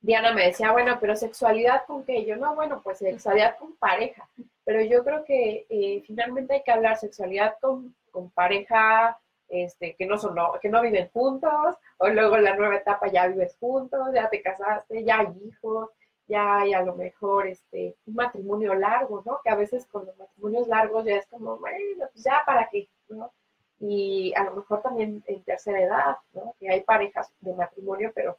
Diana 0.00 0.32
me 0.32 0.46
decía, 0.46 0.72
bueno, 0.72 0.98
pero 1.00 1.16
sexualidad 1.16 1.84
con 1.86 2.04
qué? 2.04 2.24
Yo, 2.24 2.36
no, 2.36 2.54
bueno, 2.54 2.80
pues 2.82 2.98
sexualidad 2.98 3.56
con 3.58 3.76
pareja. 3.76 4.28
Pero 4.64 4.82
yo 4.82 5.02
creo 5.04 5.24
que 5.24 5.66
eh, 5.68 6.02
finalmente 6.06 6.54
hay 6.54 6.62
que 6.62 6.70
hablar 6.72 6.96
sexualidad 6.98 7.56
con, 7.60 7.94
con 8.10 8.30
pareja 8.30 9.18
este, 9.48 9.94
que, 9.96 10.06
no 10.06 10.18
son, 10.18 10.34
no- 10.34 10.52
que 10.60 10.68
no 10.68 10.82
viven 10.82 11.08
juntos, 11.12 11.76
o 11.98 12.08
luego 12.08 12.36
la 12.38 12.54
nueva 12.54 12.76
etapa 12.76 13.08
ya 13.08 13.26
vives 13.28 13.56
juntos, 13.58 14.08
ya 14.14 14.28
te 14.28 14.42
casaste, 14.42 15.04
ya 15.04 15.20
hay 15.20 15.28
hijos, 15.48 15.90
ya 16.26 16.60
hay 16.60 16.74
a 16.74 16.82
lo 16.82 16.94
mejor 16.94 17.46
este, 17.48 17.96
un 18.06 18.14
matrimonio 18.14 18.74
largo, 18.74 19.22
¿no? 19.24 19.40
Que 19.42 19.50
a 19.50 19.54
veces 19.56 19.86
con 19.86 20.04
los 20.06 20.16
matrimonios 20.18 20.68
largos 20.68 21.04
ya 21.06 21.16
es 21.16 21.26
como, 21.26 21.56
bueno, 21.58 22.06
pues 22.12 22.22
ya 22.24 22.42
para 22.46 22.68
qué, 22.70 22.88
¿no? 23.08 23.32
y 23.80 24.32
a 24.36 24.42
lo 24.44 24.56
mejor 24.56 24.82
también 24.82 25.22
en 25.26 25.42
tercera 25.44 25.80
edad, 25.80 26.16
¿no? 26.32 26.54
Que 26.58 26.68
hay 26.70 26.80
parejas 26.82 27.32
de 27.40 27.54
matrimonio, 27.54 28.10
pero 28.14 28.36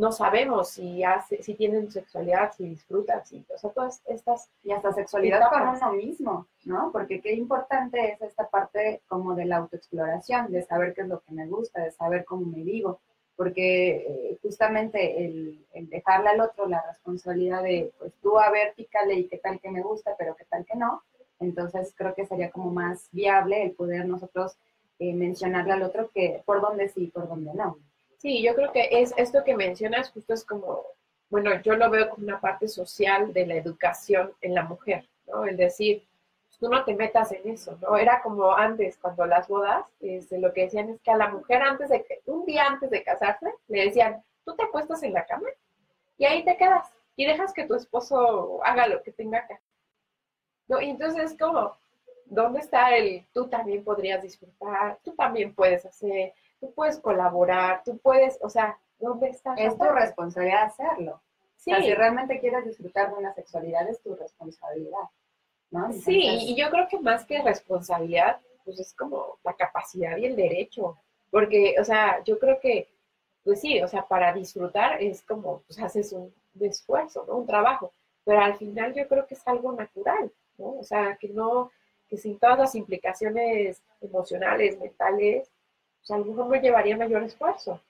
no 0.00 0.12
sabemos 0.12 0.70
si, 0.70 1.04
hace, 1.04 1.42
si 1.42 1.54
tienen 1.54 1.90
sexualidad, 1.90 2.52
si 2.56 2.64
disfrutan, 2.70 3.22
si, 3.26 3.44
o 3.54 3.58
sea, 3.58 3.68
todas 3.70 4.00
estas, 4.06 4.50
Y 4.62 4.72
hasta 4.72 4.92
sexualidad 4.92 5.50
con 5.50 5.60
Etapas. 5.60 5.82
uno 5.82 5.92
mismo, 5.92 6.46
¿no? 6.64 6.90
Porque 6.90 7.20
qué 7.20 7.34
importante 7.34 8.12
es 8.12 8.22
esta 8.22 8.48
parte 8.48 9.02
como 9.08 9.34
de 9.34 9.44
la 9.44 9.58
autoexploración, 9.58 10.50
de 10.52 10.62
saber 10.62 10.94
qué 10.94 11.02
es 11.02 11.08
lo 11.08 11.20
que 11.20 11.32
me 11.32 11.46
gusta, 11.46 11.82
de 11.82 11.90
saber 11.90 12.24
cómo 12.24 12.46
me 12.46 12.62
vivo, 12.62 13.00
porque 13.36 13.96
eh, 13.96 14.38
justamente 14.40 15.22
el, 15.22 15.66
el 15.74 15.90
dejarle 15.90 16.30
al 16.30 16.40
otro 16.40 16.66
la 16.66 16.82
responsabilidad 16.88 17.62
de, 17.62 17.92
pues 17.98 18.14
tú 18.22 18.38
a 18.38 18.50
ver, 18.50 18.72
pícale 18.74 19.12
y 19.16 19.28
qué 19.28 19.36
tal 19.36 19.60
que 19.60 19.70
me 19.70 19.82
gusta, 19.82 20.14
pero 20.18 20.34
qué 20.34 20.46
tal 20.46 20.64
que 20.64 20.78
no, 20.78 21.02
entonces 21.40 21.92
creo 21.94 22.14
que 22.14 22.24
sería 22.24 22.50
como 22.50 22.70
más 22.70 23.10
viable 23.12 23.64
el 23.64 23.72
poder 23.72 24.06
nosotros 24.06 24.56
eh, 24.98 25.12
mencionarle 25.12 25.74
al 25.74 25.82
otro 25.82 26.08
que 26.08 26.42
por 26.46 26.62
dónde 26.62 26.88
sí 26.88 27.04
y 27.04 27.06
por 27.08 27.28
dónde 27.28 27.52
no. 27.52 27.76
Sí, 28.20 28.42
yo 28.42 28.54
creo 28.54 28.70
que 28.70 28.88
es 28.90 29.14
esto 29.16 29.42
que 29.44 29.56
mencionas 29.56 30.10
justo 30.10 30.34
es 30.34 30.44
como, 30.44 30.84
bueno, 31.30 31.50
yo 31.62 31.74
lo 31.74 31.90
veo 31.90 32.10
como 32.10 32.24
una 32.24 32.40
parte 32.40 32.68
social 32.68 33.32
de 33.32 33.46
la 33.46 33.54
educación 33.54 34.32
en 34.42 34.54
la 34.54 34.64
mujer, 34.64 35.08
¿no? 35.26 35.44
El 35.44 35.56
decir, 35.56 36.06
pues, 36.46 36.58
tú 36.58 36.68
no 36.68 36.84
te 36.84 36.94
metas 36.94 37.32
en 37.32 37.48
eso, 37.48 37.78
¿no? 37.80 37.96
Era 37.96 38.20
como 38.22 38.52
antes, 38.52 38.98
cuando 38.98 39.24
las 39.24 39.48
bodas, 39.48 39.86
este, 40.00 40.38
lo 40.38 40.52
que 40.52 40.64
decían 40.64 40.90
es 40.90 41.00
que 41.00 41.10
a 41.10 41.16
la 41.16 41.30
mujer 41.30 41.62
antes 41.62 41.88
de 41.88 42.04
que, 42.04 42.20
un 42.26 42.44
día 42.44 42.66
antes 42.66 42.90
de 42.90 43.02
casarse, 43.02 43.46
le 43.68 43.84
decían, 43.86 44.22
tú 44.44 44.54
te 44.54 44.64
acuestas 44.64 45.02
en 45.02 45.14
la 45.14 45.24
cama 45.24 45.48
y 46.18 46.26
ahí 46.26 46.44
te 46.44 46.56
quedas 46.56 46.92
y 47.16 47.24
dejas 47.24 47.54
que 47.54 47.64
tu 47.64 47.74
esposo 47.74 48.60
haga 48.64 48.86
lo 48.86 49.02
que 49.02 49.12
tenga 49.12 49.38
hacer. 49.38 49.58
¿No? 50.68 50.80
Y 50.80 50.90
entonces 50.90 51.32
es 51.32 51.38
como, 51.38 51.76
¿dónde 52.26 52.60
está 52.60 52.94
el 52.96 53.26
tú 53.32 53.48
también 53.48 53.82
podrías 53.82 54.22
disfrutar? 54.22 54.98
Tú 55.02 55.14
también 55.14 55.54
puedes 55.54 55.84
hacer, 55.86 56.34
tú 56.60 56.72
puedes 56.74 56.98
colaborar, 56.98 57.82
tú 57.84 57.98
puedes, 57.98 58.38
o 58.42 58.48
sea, 58.48 58.78
¿dónde 58.98 59.30
está? 59.30 59.54
Es 59.54 59.76
tu 59.76 59.84
responsabilidad 59.84 60.64
hacerlo. 60.64 61.20
Sí, 61.56 61.72
O 61.72 61.76
sea, 61.76 61.84
si 61.84 61.94
realmente 61.94 62.38
quieres 62.40 62.64
disfrutar 62.64 63.10
de 63.10 63.16
una 63.18 63.34
sexualidad, 63.34 63.88
es 63.88 64.00
tu 64.00 64.14
responsabilidad, 64.14 65.08
¿no? 65.70 65.92
sí, 65.92 66.20
y 66.22 66.54
yo 66.54 66.70
creo 66.70 66.88
que 66.88 66.98
más 66.98 67.24
que 67.24 67.42
responsabilidad, 67.42 68.40
pues 68.64 68.78
es 68.80 68.94
como 68.94 69.38
la 69.44 69.54
capacidad 69.54 70.16
y 70.16 70.26
el 70.26 70.36
derecho, 70.36 70.96
porque, 71.30 71.76
o 71.78 71.84
sea, 71.84 72.22
yo 72.24 72.38
creo 72.38 72.60
que, 72.60 72.88
pues 73.44 73.60
sí, 73.60 73.82
o 73.82 73.88
sea, 73.88 74.06
para 74.06 74.32
disfrutar 74.32 75.02
es 75.02 75.22
como, 75.22 75.60
pues 75.66 75.78
haces 75.80 76.12
un 76.12 76.32
esfuerzo, 76.60 77.24
¿no? 77.26 77.36
Un 77.36 77.46
trabajo, 77.46 77.92
pero 78.24 78.40
al 78.40 78.56
final 78.56 78.94
yo 78.94 79.06
creo 79.08 79.26
que 79.26 79.34
es 79.34 79.46
algo 79.46 79.72
natural, 79.72 80.30
¿no? 80.58 80.78
O 80.78 80.84
sea, 80.84 81.16
que 81.16 81.28
no, 81.28 81.70
que 82.08 82.16
sin 82.16 82.38
todas 82.38 82.58
las 82.58 82.74
implicaciones 82.74 83.82
emocionales, 84.00 84.78
mentales, 84.78 85.50
pues 86.00 86.10
a 86.10 86.18
lo 86.18 86.24
mejor 86.24 86.60
llevaría 86.60 86.96
mayor 86.96 87.22
esfuerzo. 87.22 87.80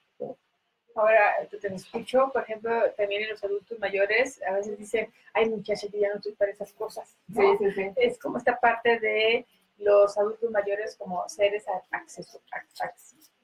Ahora, 0.96 1.34
te, 1.48 1.74
escucho, 1.74 2.30
por 2.32 2.42
ejemplo, 2.42 2.70
también 2.96 3.22
en 3.22 3.30
los 3.30 3.42
adultos 3.44 3.78
mayores, 3.78 4.42
a 4.42 4.52
veces 4.52 4.76
dicen, 4.76 5.10
ay 5.32 5.48
muchacha, 5.48 5.86
yo 5.86 5.98
ya 6.00 6.08
no 6.08 6.16
estoy 6.16 6.32
para 6.32 6.50
esas 6.50 6.72
cosas. 6.72 7.16
¿no? 7.28 7.40
sí, 7.58 7.64
sí, 7.64 7.70
sí. 7.72 7.90
Es 7.96 8.18
como 8.18 8.38
esta 8.38 8.58
parte 8.58 8.98
de 8.98 9.46
los 9.78 10.18
adultos 10.18 10.50
mayores 10.50 10.96
como 10.96 11.26
seres 11.28 11.64
acceso- 11.92 12.40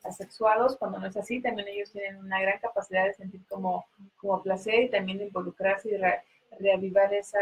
asexuados, 0.03 0.77
cuando 0.77 0.99
no 0.99 1.07
es 1.07 1.17
así, 1.17 1.41
también 1.41 1.69
ellos 1.69 1.93
tienen 1.93 2.17
una 2.17 2.41
gran 2.43 2.59
capacidad 2.59 3.05
de 3.07 3.15
sentir 3.15 3.41
como, 3.49 3.87
como 4.17 4.43
placer 4.43 4.83
y 4.83 4.91
también 4.91 5.19
de 5.19 5.25
involucrarse 5.27 5.89
y 5.91 5.97
re- 5.97 6.23
reavivar 6.59 7.15
esa, 7.15 7.41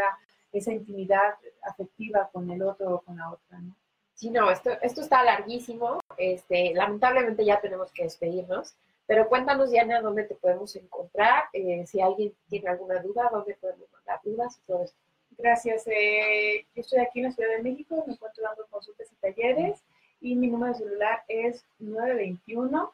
esa 0.51 0.71
intimidad 0.71 1.35
afectiva 1.63 2.29
con 2.31 2.49
el 2.49 2.61
otro 2.61 2.95
o 2.95 3.01
con 3.01 3.17
la 3.17 3.31
otra, 3.31 3.59
¿no? 3.59 3.75
Sí, 4.15 4.29
no, 4.29 4.49
esto, 4.49 4.71
esto 4.81 5.01
está 5.01 5.23
larguísimo. 5.23 5.99
Este, 6.17 6.73
lamentablemente 6.73 7.45
ya 7.45 7.59
tenemos 7.59 7.91
que 7.91 8.03
despedirnos. 8.03 8.75
Pero 9.07 9.27
cuéntanos, 9.29 9.69
Diana, 9.69 10.01
dónde 10.01 10.23
te 10.23 10.35
podemos 10.35 10.75
encontrar. 10.75 11.43
eh, 11.53 11.85
si 11.85 12.01
alguien 12.01 12.33
tiene 12.49 12.69
alguna 12.69 13.01
duda, 13.01 13.29
dónde 13.31 13.55
podemos 13.55 13.87
mandar 13.91 14.19
dudas 14.23 14.57
y 14.57 14.65
todo 14.65 14.83
esto. 14.83 14.97
Gracias. 15.37 15.85
eh, 15.87 16.65
yo 16.73 16.81
estoy 16.81 16.99
aquí 16.99 17.19
en 17.19 17.25
la 17.25 17.31
Ciudad 17.31 17.49
de 17.57 17.61
México, 17.63 18.03
me 18.07 18.13
encuentro 18.13 18.43
dando 18.43 18.65
consultas 18.67 19.11
y 19.11 19.15
talleres 19.17 19.83
y 20.21 20.35
mi 20.35 20.47
número 20.47 20.73
de 20.73 20.79
celular 20.79 21.23
es 21.27 21.65
921 21.79 22.91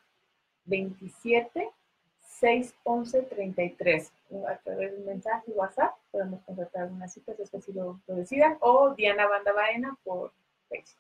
27 0.66 1.70
611 2.22 3.22
33. 3.24 4.12
A 4.48 4.56
través 4.58 4.92
de 4.92 4.98
un 4.98 5.06
mensaje 5.06 5.52
WhatsApp 5.52 5.96
podemos 6.12 6.42
contratar 6.42 6.88
una 6.92 7.08
cita 7.08 7.36
si 7.36 7.44
es 7.44 7.50
que 7.52 7.58
así 7.58 7.72
lo, 7.74 8.00
lo 8.08 8.16
decidan 8.16 8.58
o 8.62 8.96
Diana 8.96 9.28
Banda 9.28 9.54
Baena 9.54 9.98
por 10.04 10.32
Facebook. 10.68 11.00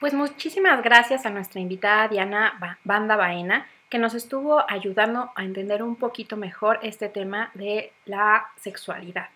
Pues 0.00 0.12
muchísimas 0.12 0.82
gracias 0.82 1.24
a 1.24 1.30
nuestra 1.30 1.60
invitada 1.60 2.08
Diana 2.08 2.56
Ba- 2.60 2.78
Banda 2.84 3.16
Baena, 3.16 3.66
que 3.88 3.98
nos 3.98 4.14
estuvo 4.14 4.62
ayudando 4.70 5.30
a 5.34 5.44
entender 5.44 5.82
un 5.82 5.96
poquito 5.96 6.36
mejor 6.36 6.78
este 6.82 7.08
tema 7.08 7.50
de 7.54 7.92
la 8.04 8.46
sexualidad. 8.56 9.28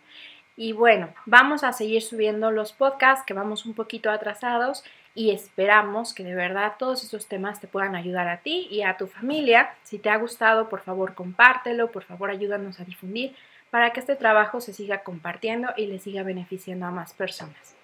Y 0.57 0.73
bueno, 0.73 1.09
vamos 1.25 1.65
a 1.65 1.73
seguir 1.73 2.03
subiendo 2.03 2.51
los 2.51 2.73
podcasts 2.73 3.25
que 3.25 3.33
vamos 3.33 3.65
un 3.65 3.73
poquito 3.75 4.11
atrasados 4.11 4.85
y 5.15 5.31
esperamos 5.31 6.13
que 6.13 6.25
de 6.25 6.35
verdad 6.35 6.75
todos 6.79 7.03
estos 7.03 7.27
temas 7.27 7.61
te 7.61 7.67
puedan 7.67 7.97
ayudar 7.97 8.29
a 8.29 8.39
ti 8.39 8.69
y 8.71 8.83
a 8.83 8.97
tu 8.99 9.07
familia. 9.07 9.71
Si 9.83 9.99
te 9.99 10.11
ha 10.11 10.17
gustado, 10.17 10.69
por 10.69 10.81
favor 10.81 11.15
compártelo, 11.15 11.91
por 11.91 12.05
favor 12.05 12.31
ayúdanos 12.31 12.81
a 12.81 12.85
difundir 12.85 13.35
para 13.71 13.93
que 13.93 14.01
este 14.01 14.17
trabajo 14.17 14.61
se 14.61 14.75
siga 14.75 15.03
compartiendo 15.03 15.71
y 15.77 15.87
le 15.87 15.99
siga 15.99 16.23
beneficiando 16.23 16.85
a 16.87 16.91
más 16.91 17.15
personas. 17.15 17.75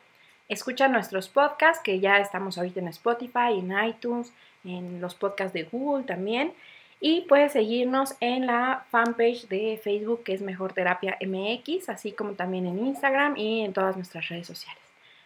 Escucha 0.49 0.89
nuestros 0.89 1.29
podcasts 1.29 1.83
que 1.83 1.99
ya 1.99 2.19
estamos 2.19 2.57
ahorita 2.57 2.81
en 2.81 2.89
Spotify, 2.89 3.59
en 3.59 3.73
iTunes, 3.85 4.33
en 4.65 5.01
los 5.01 5.15
podcasts 5.15 5.53
de 5.53 5.65
Google 5.65 6.05
también. 6.05 6.53
Y 7.01 7.23
puedes 7.23 7.53
seguirnos 7.53 8.15
en 8.21 8.47
la 8.47 8.87
fanpage 8.91 9.49
de 9.49 9.79
Facebook 9.83 10.23
que 10.25 10.33
es 10.33 10.41
Mejor 10.41 10.73
Terapia 10.73 11.19
MX, 11.21 11.89
así 11.89 12.13
como 12.13 12.33
también 12.33 12.67
en 12.67 12.87
Instagram 12.87 13.37
y 13.37 13.63
en 13.65 13.73
todas 13.73 13.97
nuestras 13.97 14.29
redes 14.29 14.47
sociales. 14.47 14.83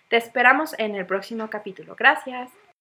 Te 0.08 0.16
esperamos 0.16 0.74
en 0.78 0.96
el 0.96 1.06
próximo 1.06 1.48
capítulo. 1.48 1.94
Gracias. 1.96 2.50